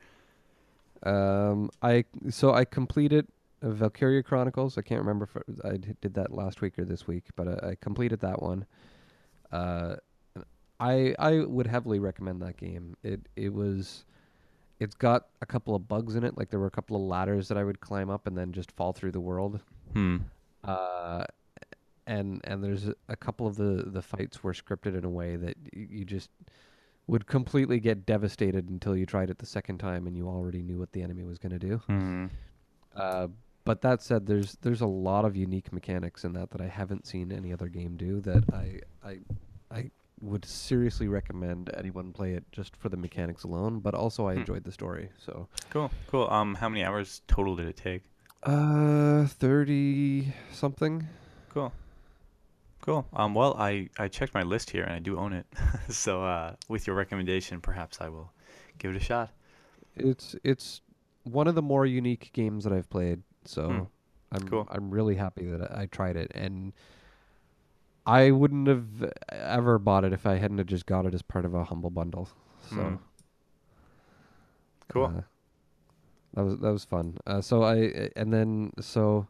Um, 1.04 1.70
I 1.82 2.06
so 2.30 2.54
I 2.54 2.66
completed 2.66 3.28
uh, 3.62 3.70
Valkyria 3.70 4.24
Chronicles. 4.24 4.78
I 4.78 4.82
can't 4.82 5.00
remember 5.00 5.30
if 5.48 5.66
I 5.66 5.78
did 5.78 6.14
that 6.16 6.34
last 6.34 6.62
week 6.62 6.78
or 6.80 6.86
this 6.86 7.08
week, 7.08 7.26
but 7.36 7.48
I, 7.48 7.70
I 7.70 7.76
completed 7.80 8.20
that 8.22 8.42
one. 8.42 8.66
Uh, 9.52 9.96
I 10.80 11.16
I 11.18 11.40
would 11.40 11.68
heavily 11.68 12.00
recommend 12.00 12.42
that 12.42 12.58
game. 12.58 12.96
It 13.04 13.22
it 13.36 13.54
was, 13.54 14.06
it's 14.80 14.96
got 14.96 15.28
a 15.42 15.46
couple 15.46 15.76
of 15.76 15.88
bugs 15.88 16.16
in 16.16 16.24
it. 16.24 16.38
Like 16.38 16.50
there 16.50 16.60
were 16.60 16.68
a 16.68 16.72
couple 16.72 16.96
of 16.96 17.04
ladders 17.04 17.48
that 17.48 17.58
I 17.58 17.64
would 17.64 17.80
climb 17.80 18.10
up 18.10 18.28
and 18.28 18.38
then 18.38 18.52
just 18.52 18.72
fall 18.72 18.94
through 18.94 19.12
the 19.12 19.20
world. 19.20 19.60
Hmm. 19.94 20.18
Uh, 20.64 21.24
and 22.06 22.42
and 22.46 22.64
there's 22.64 22.90
a, 23.10 23.16
couple 23.16 23.48
of 23.48 23.56
the 23.56 23.84
the 23.88 24.02
fights 24.02 24.44
were 24.44 24.54
scripted 24.54 24.98
in 24.98 25.04
a 25.04 25.10
way 25.10 25.36
that 25.36 25.56
you 25.74 26.06
just 26.06 26.30
would 27.08 27.26
completely 27.26 27.80
get 27.80 28.06
devastated 28.06 28.70
until 28.70 28.96
you 28.96 29.06
tried 29.06 29.30
it 29.30 29.38
the 29.38 29.46
second 29.46 29.78
time 29.80 30.08
and 30.08 30.18
you 30.18 30.28
already 30.28 30.62
knew 30.62 30.78
what 30.78 30.92
the 30.92 31.02
enemy 31.02 31.24
was 31.24 31.38
going 31.38 31.52
to 31.58 31.60
do. 31.60 31.78
Hmm. 31.88 32.26
Uh, 32.96 33.28
but 33.64 33.82
that 33.82 34.02
said, 34.02 34.26
there's 34.28 34.58
there's 34.62 34.82
a 34.82 34.88
lot 34.88 35.26
of 35.26 35.36
unique 35.36 35.72
mechanics 35.74 36.24
in 36.24 36.34
that 36.34 36.52
that 36.52 36.62
I 36.62 36.68
haven't 36.68 37.06
seen 37.06 37.32
any 37.32 37.52
other 37.54 37.68
game 37.68 37.96
do. 37.98 38.22
That 38.22 38.44
I 38.54 38.80
I 39.06 39.20
I 39.72 39.92
would 40.22 40.46
seriously 40.46 41.08
recommend 41.08 41.70
anyone 41.78 42.12
play 42.12 42.34
it 42.34 42.44
just 42.52 42.76
for 42.76 42.90
the 42.90 42.98
mechanics 42.98 43.44
alone. 43.44 43.80
But 43.82 43.94
also, 43.94 44.28
I 44.28 44.34
Hmm. 44.34 44.40
enjoyed 44.40 44.64
the 44.64 44.72
story. 44.72 45.10
So 45.18 45.48
Cool. 45.70 45.92
Cool. 46.08 46.28
Um, 46.30 46.56
how 46.56 46.70
many 46.70 46.84
hours 46.84 47.22
total 47.28 47.56
did 47.56 47.68
it 47.68 47.78
take? 47.78 48.04
uh, 48.44 49.26
thirty 49.28 50.34
something. 50.52 51.06
Cool. 51.50 51.72
Cool. 52.88 53.06
Um, 53.12 53.34
well, 53.34 53.54
I, 53.60 53.90
I 54.00 54.08
checked 54.08 54.34
my 54.34 54.44
list 54.44 54.70
here 54.70 54.84
and 54.84 54.94
I 54.94 55.00
do 55.00 55.20
own 55.20 55.34
it. 55.34 55.46
so 55.90 56.24
uh, 56.24 56.54
with 56.70 56.88
your 56.88 56.96
recommendation, 56.96 57.60
perhaps 57.60 58.00
I 58.00 58.08
will 58.08 58.32
give 58.78 58.92
it 58.92 58.98
a 58.98 59.04
shot. 59.04 59.30
It's 59.98 60.38
it's 60.46 60.80
one 61.24 61.50
of 61.50 61.56
the 61.56 61.62
more 61.62 61.86
unique 61.86 62.30
games 62.32 62.64
that 62.64 62.72
I've 62.72 62.90
played. 62.90 63.24
So 63.44 63.68
Hmm. 63.68 63.84
I'm 64.32 64.48
Cool. 64.50 64.68
I'm 64.72 64.90
really 64.90 65.16
happy 65.16 65.46
that 65.48 65.70
I, 65.78 65.88
tried 65.88 66.16
it, 66.16 66.32
and 66.34 66.72
I 68.06 68.32
wouldn't 68.32 68.70
have 68.70 69.12
ever 69.32 69.80
bought 69.80 70.06
it 70.06 70.14
if 70.14 70.26
I 70.26 70.36
hadn't 70.36 70.60
have 70.60 70.68
just 70.68 70.86
got 70.86 71.06
it 71.06 71.14
as 71.14 71.22
part 71.22 71.44
of 71.44 71.54
a 71.54 71.66
humble 71.66 71.90
bundle. 71.90 72.30
So 72.70 72.76
Hmm. 72.76 72.96
Cool. 74.88 75.06
uh, 75.08 75.22
that 76.36 76.44
was 76.44 76.58
that 76.60 76.72
was 76.72 76.86
fun. 76.86 77.18
Uh, 77.28 77.42
so 77.42 77.64
I 77.64 78.12
and 78.16 78.32
then 78.32 78.72
so 78.80 79.28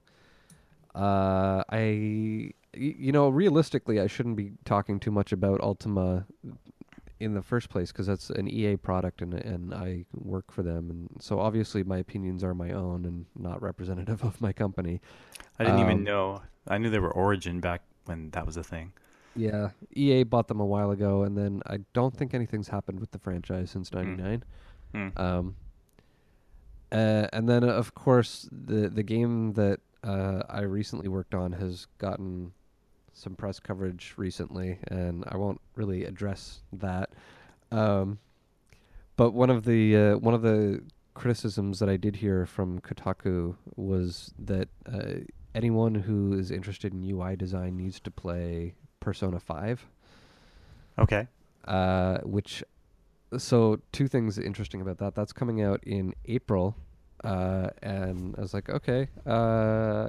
uh, 0.94 1.64
I 1.72 2.52
you 2.74 3.12
know 3.12 3.30
realistically 3.30 4.00
I 4.00 4.08
shouldn't 4.08 4.36
be 4.36 4.52
talking 4.66 5.00
too 5.00 5.12
much 5.12 5.32
about 5.32 5.62
Ultima 5.62 6.26
in 7.20 7.34
the 7.34 7.42
first 7.42 7.70
place 7.70 7.92
because 7.92 8.06
that's 8.06 8.30
an 8.30 8.48
EA 8.48 8.78
product 8.78 9.22
and 9.22 9.34
and 9.34 9.74
I 9.74 10.06
work 10.14 10.52
for 10.52 10.64
them 10.64 10.90
and 10.90 11.10
so 11.20 11.40
obviously 11.40 11.84
my 11.84 11.98
opinions 11.98 12.44
are 12.44 12.54
my 12.54 12.72
own 12.72 13.06
and 13.06 13.26
not 13.36 13.62
representative 13.62 14.24
of 14.30 14.40
my 14.42 14.54
company. 14.54 15.02
I 15.60 15.64
didn't 15.64 15.80
even 15.80 15.98
um, 15.98 16.04
know. 16.04 16.42
I 16.68 16.78
knew 16.78 16.90
they 16.90 17.00
were 17.00 17.12
Origin 17.12 17.60
back 17.60 17.82
when 18.06 18.30
that 18.32 18.46
was 18.46 18.58
a 18.58 18.64
thing. 18.64 18.94
Yeah, 19.36 19.70
EA 19.96 20.24
bought 20.24 20.48
them 20.48 20.60
a 20.60 20.66
while 20.66 20.92
ago 20.92 21.24
and 21.24 21.38
then 21.38 21.62
I 21.66 21.80
don't 21.94 22.16
think 22.16 22.34
anything's 22.34 22.68
happened 22.68 23.00
with 23.00 23.12
the 23.12 23.20
franchise 23.20 23.72
since 23.72 23.90
Hmm. 23.90 23.98
'99. 23.98 24.44
Hmm. 24.94 25.08
Um, 25.18 25.56
uh, 26.92 27.28
and 27.34 27.50
then, 27.50 27.64
of 27.64 27.94
course, 27.94 28.48
the 28.52 28.90
the 28.90 29.04
game 29.04 29.54
that 29.54 29.80
uh, 30.04 30.44
I 30.50 30.62
recently 30.62 31.10
worked 31.10 31.34
on 31.36 31.52
has 31.54 31.88
gotten 31.98 32.54
some 33.18 33.36
press 33.36 33.60
coverage 33.60 34.14
recently, 34.18 34.80
and 34.88 35.24
I 35.28 35.38
won't 35.38 35.60
really 35.76 36.06
address 36.06 36.62
that. 36.74 37.10
Um, 37.72 38.20
but 39.16 39.32
one 39.32 39.50
of 39.50 39.66
the 39.66 39.96
uh, 39.98 40.18
one 40.18 40.34
of 40.34 40.42
the 40.42 40.84
criticisms 41.14 41.80
that 41.80 41.90
I 41.90 41.98
did 41.98 42.18
hear 42.18 42.46
from 42.46 42.80
Kotaku 42.80 43.56
was 43.76 44.34
that 44.38 44.70
uh, 44.92 45.22
anyone 45.56 45.96
who 45.96 46.34
is 46.34 46.52
interested 46.52 46.94
in 46.94 47.04
UI 47.04 47.36
design 47.36 47.76
needs 47.76 48.00
to 48.02 48.12
play 48.12 48.76
Persona 49.00 49.40
Five 49.40 49.86
Okay. 51.00 51.28
uh, 51.66 52.20
which 52.20 52.64
so 53.38 53.80
two 53.92 54.08
things 54.08 54.38
interesting 54.38 54.82
about 54.82 55.00
that. 55.00 55.16
That's 55.16 55.34
coming 55.34 55.62
out 55.62 55.84
in 55.84 56.14
April, 56.26 56.76
uh, 57.24 57.70
and 57.82 58.36
I 58.38 58.42
was 58.42 58.54
like, 58.54 58.70
okay, 58.70 59.08
uh, 59.26 60.08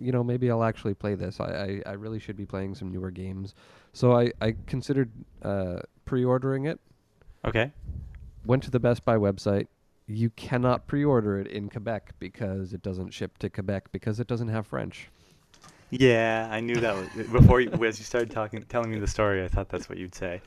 you 0.00 0.12
know, 0.12 0.22
maybe 0.22 0.50
I'll 0.50 0.64
actually 0.64 0.94
play 0.94 1.14
this. 1.14 1.40
I, 1.40 1.82
I, 1.86 1.90
I 1.90 1.92
really 1.92 2.18
should 2.18 2.36
be 2.36 2.46
playing 2.46 2.74
some 2.74 2.92
newer 2.92 3.10
games, 3.10 3.54
so 3.92 4.12
I 4.12 4.32
I 4.40 4.54
considered 4.66 5.10
uh, 5.42 5.80
pre-ordering 6.04 6.66
it. 6.66 6.80
Okay. 7.44 7.72
Went 8.44 8.62
to 8.64 8.70
the 8.70 8.80
Best 8.80 9.04
Buy 9.04 9.16
website. 9.16 9.66
You 10.06 10.30
cannot 10.30 10.86
pre-order 10.86 11.40
it 11.40 11.48
in 11.48 11.68
Quebec 11.68 12.14
because 12.20 12.72
it 12.72 12.82
doesn't 12.82 13.12
ship 13.12 13.38
to 13.38 13.50
Quebec 13.50 13.90
because 13.90 14.20
it 14.20 14.28
doesn't 14.28 14.48
have 14.48 14.66
French. 14.66 15.10
Yeah, 15.90 16.48
I 16.50 16.60
knew 16.60 16.76
that 16.76 16.94
was 16.94 17.08
before 17.28 17.60
you, 17.60 17.70
as 17.84 17.98
you 17.98 18.04
started 18.04 18.30
talking, 18.30 18.62
telling 18.68 18.90
me 18.90 18.98
the 18.98 19.06
story. 19.06 19.44
I 19.44 19.48
thought 19.48 19.68
that's 19.68 19.88
what 19.88 19.98
you'd 19.98 20.14
say. 20.14 20.40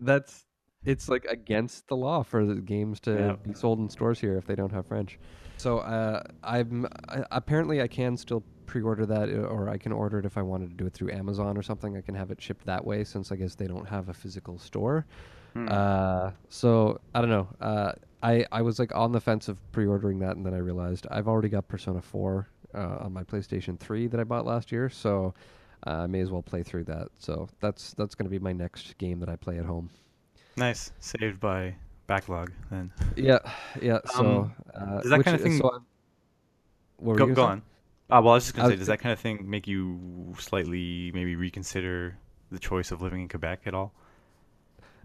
That's 0.00 0.44
it's 0.84 1.08
like 1.08 1.24
against 1.26 1.88
the 1.88 1.96
law 1.96 2.22
for 2.22 2.44
the 2.44 2.54
games 2.56 3.00
to 3.00 3.12
Yeah. 3.12 3.36
be 3.36 3.52
sold 3.52 3.78
in 3.78 3.88
stores 3.88 4.20
here 4.20 4.36
if 4.36 4.46
they 4.46 4.54
don't 4.54 4.72
have 4.72 4.86
French. 4.86 5.18
So 5.56 5.78
uh, 5.78 6.22
I'm 6.42 6.86
I, 7.08 7.24
apparently 7.30 7.82
I 7.82 7.88
can 7.88 8.16
still 8.16 8.42
pre-order 8.66 9.06
that, 9.06 9.28
uh, 9.28 9.42
or 9.46 9.68
I 9.68 9.76
can 9.78 9.92
order 9.92 10.18
it 10.18 10.24
if 10.26 10.36
I 10.38 10.42
wanted 10.42 10.70
to 10.70 10.76
do 10.76 10.86
it 10.86 10.92
through 10.94 11.10
Amazon 11.10 11.56
or 11.56 11.62
something. 11.62 11.96
I 11.96 12.00
can 12.00 12.14
have 12.14 12.30
it 12.30 12.40
shipped 12.40 12.64
that 12.66 12.84
way 12.84 13.02
since 13.04 13.32
I 13.32 13.36
guess 13.36 13.54
they 13.54 13.66
don't 13.66 13.88
have 13.88 14.08
a 14.08 14.14
physical 14.14 14.58
store. 14.58 15.04
Hmm. 15.54 15.68
Uh, 15.68 16.30
so 16.48 17.00
I 17.14 17.20
don't 17.20 17.30
know. 17.30 17.48
Uh, 17.60 17.92
I 18.22 18.46
I 18.52 18.62
was 18.62 18.78
like 18.78 18.94
on 18.94 19.12
the 19.12 19.20
fence 19.20 19.48
of 19.48 19.58
pre-ordering 19.72 20.20
that, 20.20 20.36
and 20.36 20.46
then 20.46 20.54
I 20.54 20.58
realized 20.58 21.06
I've 21.10 21.28
already 21.28 21.48
got 21.48 21.66
Persona 21.68 22.00
4 22.02 22.48
uh, 22.74 22.78
on 23.00 23.12
my 23.12 23.24
PlayStation 23.24 23.78
3 23.78 24.06
that 24.08 24.20
I 24.20 24.24
bought 24.24 24.44
last 24.46 24.70
year, 24.70 24.88
so 24.88 25.34
uh, 25.86 26.02
I 26.02 26.06
may 26.06 26.20
as 26.20 26.30
well 26.30 26.42
play 26.42 26.62
through 26.62 26.84
that. 26.84 27.08
So 27.18 27.48
that's 27.60 27.94
that's 27.94 28.14
going 28.14 28.26
to 28.26 28.30
be 28.30 28.38
my 28.38 28.52
next 28.52 28.96
game 28.98 29.18
that 29.20 29.28
I 29.28 29.36
play 29.36 29.58
at 29.58 29.64
home. 29.64 29.90
Nice, 30.58 30.92
saved 31.00 31.40
by 31.40 31.74
backlog 32.06 32.52
then. 32.70 32.90
Yeah, 33.16 33.38
yeah. 33.80 33.98
So 34.14 34.24
Um, 34.24 34.54
uh, 34.74 35.00
does 35.00 35.10
that 35.10 35.18
which- 35.18 35.24
kinda 35.26 35.42
thing- 35.42 35.58
So 35.58 35.82
what 36.96 37.16
Go, 37.16 37.26
go 37.32 37.44
on. 37.44 37.58
Uh, 38.10 38.20
well, 38.22 38.28
I 38.30 38.34
was 38.36 38.44
just 38.44 38.56
gonna 38.56 38.70
say, 38.70 38.76
does 38.76 38.86
that 38.86 39.00
kind 39.00 39.12
of 39.12 39.18
thing 39.20 39.48
make 39.48 39.66
you 39.68 40.34
slightly 40.38 41.12
maybe 41.12 41.36
reconsider 41.36 42.16
the 42.50 42.58
choice 42.58 42.90
of 42.90 43.02
living 43.02 43.20
in 43.20 43.28
Quebec 43.28 43.62
at 43.66 43.74
all? 43.74 43.92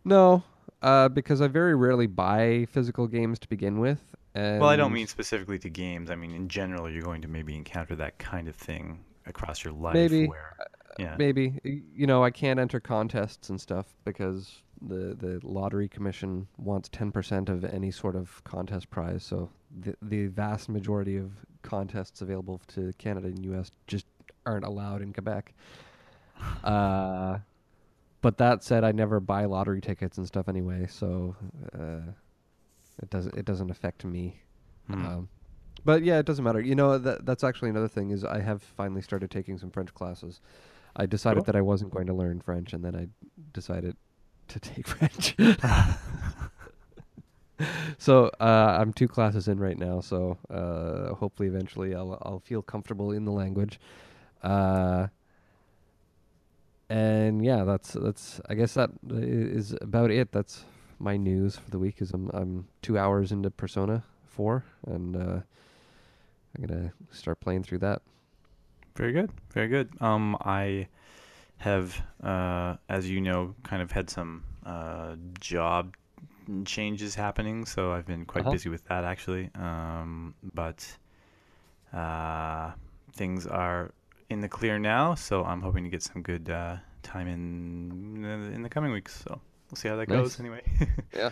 No, 0.06 0.44
uh, 0.82 1.10
because 1.10 1.42
I 1.42 1.48
very 1.48 1.76
rarely 1.76 2.08
buy 2.08 2.66
physical 2.72 3.08
games 3.08 3.40
to 3.40 3.50
begin 3.50 3.80
with. 3.80 4.16
And 4.36 4.60
Well, 4.62 4.70
I 4.70 4.76
don't 4.76 4.94
mean 4.94 5.08
specifically 5.08 5.60
to 5.60 5.70
games. 5.70 6.10
I 6.10 6.16
mean 6.16 6.32
in 6.32 6.48
general, 6.48 6.90
you're 6.90 7.04
going 7.04 7.22
to 7.22 7.28
maybe 7.28 7.56
encounter 7.56 7.96
that 7.98 8.18
kind 8.18 8.48
of 8.48 8.56
thing 8.56 9.04
across 9.26 9.64
your 9.64 9.74
life. 9.74 9.94
Maybe. 9.94 10.28
Where, 10.28 10.56
yeah. 11.00 11.16
maybe 11.18 11.60
you 11.64 12.08
know 12.08 12.24
I 12.24 12.30
can't 12.32 12.60
enter 12.60 12.80
contests 12.80 13.50
and 13.50 13.60
stuff 13.60 13.88
because 14.06 14.62
the 14.88 15.16
the 15.16 15.40
lottery 15.44 15.88
commission 15.88 16.48
wants 16.58 16.90
ten 16.90 17.12
percent 17.12 17.50
of 17.50 17.64
any 17.64 17.92
sort 17.92 18.16
of 18.16 18.44
contest 18.44 18.90
prize. 18.90 19.24
So 19.24 19.50
the 19.80 19.96
the 20.02 20.28
vast 20.28 20.70
majority 20.70 21.18
of 21.18 21.32
contests 21.62 22.22
available 22.22 22.62
to 22.70 22.92
Canada 22.98 23.28
and 23.28 23.44
U.S. 23.46 23.72
just 23.88 24.06
aren't 24.46 24.66
allowed 24.66 25.02
in 25.02 25.14
Quebec. 25.14 25.54
Uh, 26.64 27.40
but 28.22 28.38
that 28.38 28.64
said, 28.64 28.84
I 28.84 28.92
never 28.92 29.20
buy 29.20 29.46
lottery 29.46 29.82
tickets 29.82 30.18
and 30.18 30.26
stuff 30.26 30.48
anyway, 30.48 30.88
so 30.90 31.36
uh, 31.78 32.12
it 33.02 33.10
doesn't 33.10 33.36
it 33.36 33.46
doesn't 33.46 33.70
affect 33.70 34.06
me. 34.06 34.42
Hmm. 34.88 35.06
Um, 35.06 35.30
but 35.86 36.04
yeah, 36.04 36.20
it 36.20 36.26
doesn't 36.26 36.44
matter. 36.44 36.62
You 36.62 36.76
know, 36.76 36.98
that 36.98 37.26
that's 37.26 37.44
actually 37.44 37.70
another 37.70 37.88
thing 37.88 38.12
is 38.12 38.24
I 38.24 38.40
have 38.40 38.64
finally 38.64 39.02
started 39.02 39.30
taking 39.30 39.58
some 39.58 39.70
French 39.72 39.94
classes. 39.94 40.40
I 40.96 41.06
decided 41.06 41.40
Cool. 41.40 41.46
that 41.46 41.56
I 41.56 41.62
wasn't 41.62 41.92
going 41.92 42.08
to 42.08 42.14
learn 42.14 42.40
French, 42.40 42.74
and 42.74 42.84
then 42.84 42.96
I 42.96 43.08
decided 43.52 43.98
to 44.54 44.60
take 44.60 44.88
French. 44.88 45.36
so 47.98 48.32
uh, 48.40 48.78
I'm 48.80 48.94
two 48.94 49.08
classes 49.08 49.48
in 49.48 49.60
right 49.60 49.78
now. 49.78 50.00
So 50.00 50.38
uh, 50.50 51.16
hopefully, 51.16 51.50
eventually, 51.50 51.96
I'll 51.96 52.18
I'll 52.22 52.40
feel 52.40 52.62
comfortable 52.62 53.12
in 53.12 53.26
the 53.26 53.32
language. 53.32 53.80
Uh, 54.42 55.08
and 56.90 57.44
yeah, 57.44 57.64
that's 57.64 57.94
that's. 57.94 58.40
I 58.48 58.54
guess 58.54 58.74
that 58.76 58.92
is 59.12 59.76
about 59.82 60.12
it. 60.12 60.32
That's 60.32 60.66
my 61.00 61.18
news 61.18 61.58
for 61.58 61.72
the 61.72 61.80
week. 61.80 62.02
Is 62.02 62.12
I'm 62.12 62.30
I'm 62.34 62.68
two 62.82 62.98
hours 62.98 63.32
into 63.32 63.50
Persona 63.50 64.04
Four, 64.26 64.64
and 64.86 65.16
uh, 65.16 65.40
I'm 66.56 66.66
gonna 66.66 66.94
start 67.12 67.40
playing 67.40 67.64
through 67.64 67.80
that. 67.80 68.02
Very 68.96 69.12
good. 69.12 69.32
Very 69.52 69.70
good. 69.70 69.90
Um, 70.02 70.38
I 70.42 70.88
have, 71.64 72.02
uh, 72.24 72.76
as 72.90 73.10
you 73.10 73.22
know, 73.22 73.56
kind 73.64 73.82
of 73.82 73.92
had 73.92 74.10
some 74.10 74.44
uh, 74.66 75.16
job 75.40 75.96
changes 76.66 77.16
happening, 77.16 77.66
so 77.66 77.92
I've 77.94 78.06
been 78.06 78.26
quite 78.26 78.42
Uh-huh. 78.42 78.52
busy 78.52 78.70
with 78.70 78.84
that 78.86 79.04
actually. 79.06 79.50
Um, 79.56 80.36
but 80.54 80.80
uh, 81.94 82.72
things 83.16 83.48
are 83.48 83.92
in 84.30 84.42
the 84.42 84.50
clear 84.50 84.78
now, 84.80 85.16
so 85.16 85.44
I'm 85.44 85.62
hoping 85.62 85.84
to 85.86 85.90
get 85.90 86.04
some 86.04 86.22
good 86.22 86.50
uh, 86.50 86.78
time 87.02 87.28
in 87.28 88.26
in 88.54 88.62
the 88.62 88.70
coming 88.70 88.92
weeks. 88.92 89.24
So 89.24 89.40
we'll 89.70 89.78
see 89.78 89.88
how 89.90 89.96
that 89.98 90.10
Nice. 90.10 90.18
goes. 90.18 90.40
Anyway. 90.40 90.62
Yeah. 91.16 91.32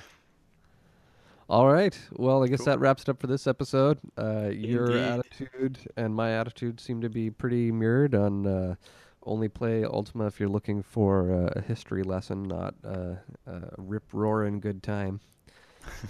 All 1.50 1.68
right. 1.72 1.98
Well, 2.14 2.44
I 2.44 2.48
guess 2.48 2.60
Cool. 2.60 2.68
that 2.68 2.80
wraps 2.80 3.04
it 3.04 3.10
up 3.10 3.20
for 3.20 3.28
this 3.28 3.46
episode. 3.46 4.00
Uh, 4.18 4.50
your 4.54 4.96
Indeed. 4.96 5.20
attitude 5.20 5.78
and 5.98 6.16
my 6.16 6.32
attitude 6.32 6.80
seem 6.80 7.02
to 7.02 7.10
be 7.10 7.30
pretty 7.30 7.72
mirrored 7.72 8.16
on 8.16 8.48
uh, 8.48 8.76
only 9.24 9.50
play 9.50 9.84
Ultima 9.84 10.28
if 10.28 10.40
you're 10.40 10.50
looking 10.50 10.82
for 10.82 11.34
uh, 11.34 11.60
a 11.60 11.62
history 11.62 12.04
lesson, 12.04 12.44
not 12.44 12.76
uh, 12.84 13.16
a 13.46 13.62
rip 13.78 14.14
roaring 14.14 14.60
good 14.60 14.82
time. 14.84 15.20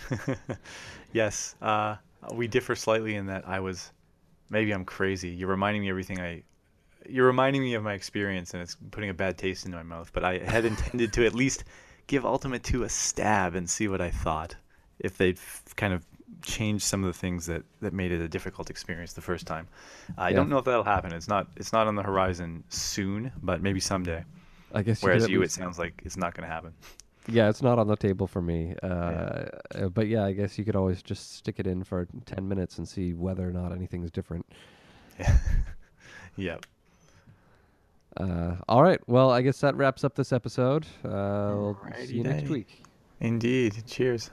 yes, 1.14 1.56
uh, 1.62 1.96
we 2.34 2.48
differ 2.48 2.76
slightly 2.76 3.16
in 3.16 3.28
that 3.28 3.48
I 3.48 3.60
was 3.60 3.92
maybe 4.50 4.72
I'm 4.72 4.86
crazy. 4.86 5.30
You're 5.30 5.50
reminding 5.50 5.82
me 5.82 5.90
everything 5.90 6.20
I. 6.20 6.44
You're 7.10 7.26
reminding 7.26 7.64
me 7.64 7.74
of 7.74 7.84
my 7.84 7.94
experience, 7.94 8.54
and 8.54 8.62
it's 8.62 8.78
putting 8.92 9.10
a 9.10 9.14
bad 9.14 9.38
taste 9.38 9.66
into 9.66 9.78
my 9.78 9.84
mouth. 9.84 10.12
But 10.14 10.24
I 10.24 10.38
had 10.38 10.66
intended 10.66 11.14
to 11.14 11.26
at 11.26 11.34
least 11.34 11.64
give 12.06 12.26
Ultima 12.26 12.60
2 12.60 12.84
a 12.84 12.90
stab 12.90 13.56
and 13.56 13.68
see 13.68 13.88
what 13.88 14.02
I 14.02 14.12
thought. 14.12 14.56
If 15.00 15.18
they'd 15.18 15.38
f- 15.38 15.64
kind 15.76 15.94
of 15.94 16.06
changed 16.42 16.84
some 16.84 17.04
of 17.04 17.08
the 17.14 17.18
things 17.20 17.46
that, 17.46 17.64
that 17.82 17.94
made 17.94 18.12
it 18.12 18.22
a 18.22 18.28
difficult 18.28 18.70
experience 18.70 19.14
the 19.14 19.22
first 19.22 19.46
time. 19.46 19.68
I 20.18 20.30
Yeah. 20.30 20.38
don't 20.38 20.50
know 20.50 20.58
if 20.58 20.66
that'll 20.66 20.84
happen. 20.84 21.14
It's 21.14 21.28
not 21.28 21.48
it's 21.56 21.72
not 21.74 21.88
on 21.88 21.96
the 21.96 22.04
horizon 22.04 22.64
soon, 22.70 23.32
but 23.44 23.62
maybe 23.62 23.80
someday. 23.80 24.24
I 24.74 24.82
guess. 24.84 25.04
Whereas 25.04 25.28
you, 25.28 25.42
it 25.42 25.52
sounds 25.52 25.78
like 25.78 26.02
it's 26.06 26.16
not 26.18 26.34
going 26.34 26.48
to 26.48 26.54
happen. 26.54 26.74
yeah, 27.28 27.50
it's 27.50 27.62
not 27.62 27.78
on 27.78 27.88
the 27.88 27.96
table 27.98 28.26
for 28.26 28.42
me. 28.42 28.74
Uh, 28.82 28.86
uh, 29.76 29.90
but 29.94 30.08
yeah, 30.08 30.24
I 30.24 30.32
guess 30.32 30.58
you 30.58 30.64
could 30.66 30.76
always 30.78 31.04
just 31.04 31.34
stick 31.36 31.60
it 31.60 31.68
in 31.68 31.84
for 31.84 32.08
ten 32.26 32.48
minutes 32.48 32.78
and 32.78 32.88
see 32.88 33.14
whether 33.14 33.48
or 33.48 33.52
not 33.52 33.72
anything's 33.74 34.12
different. 34.12 34.46
Yeah. 35.20 35.38
yep. 36.38 36.66
Uh, 38.18 38.56
all 38.68 38.82
right. 38.84 39.00
Well, 39.08 39.30
I 39.30 39.42
guess 39.42 39.60
that 39.62 39.76
wraps 39.76 40.04
up 40.04 40.16
this 40.16 40.32
episode. 40.34 40.86
Uh, 41.06 41.54
we'll 41.56 41.78
see 42.06 42.16
you 42.18 42.24
next 42.24 42.50
week. 42.50 42.84
Indeed. 43.20 43.84
Cheers. 43.88 44.32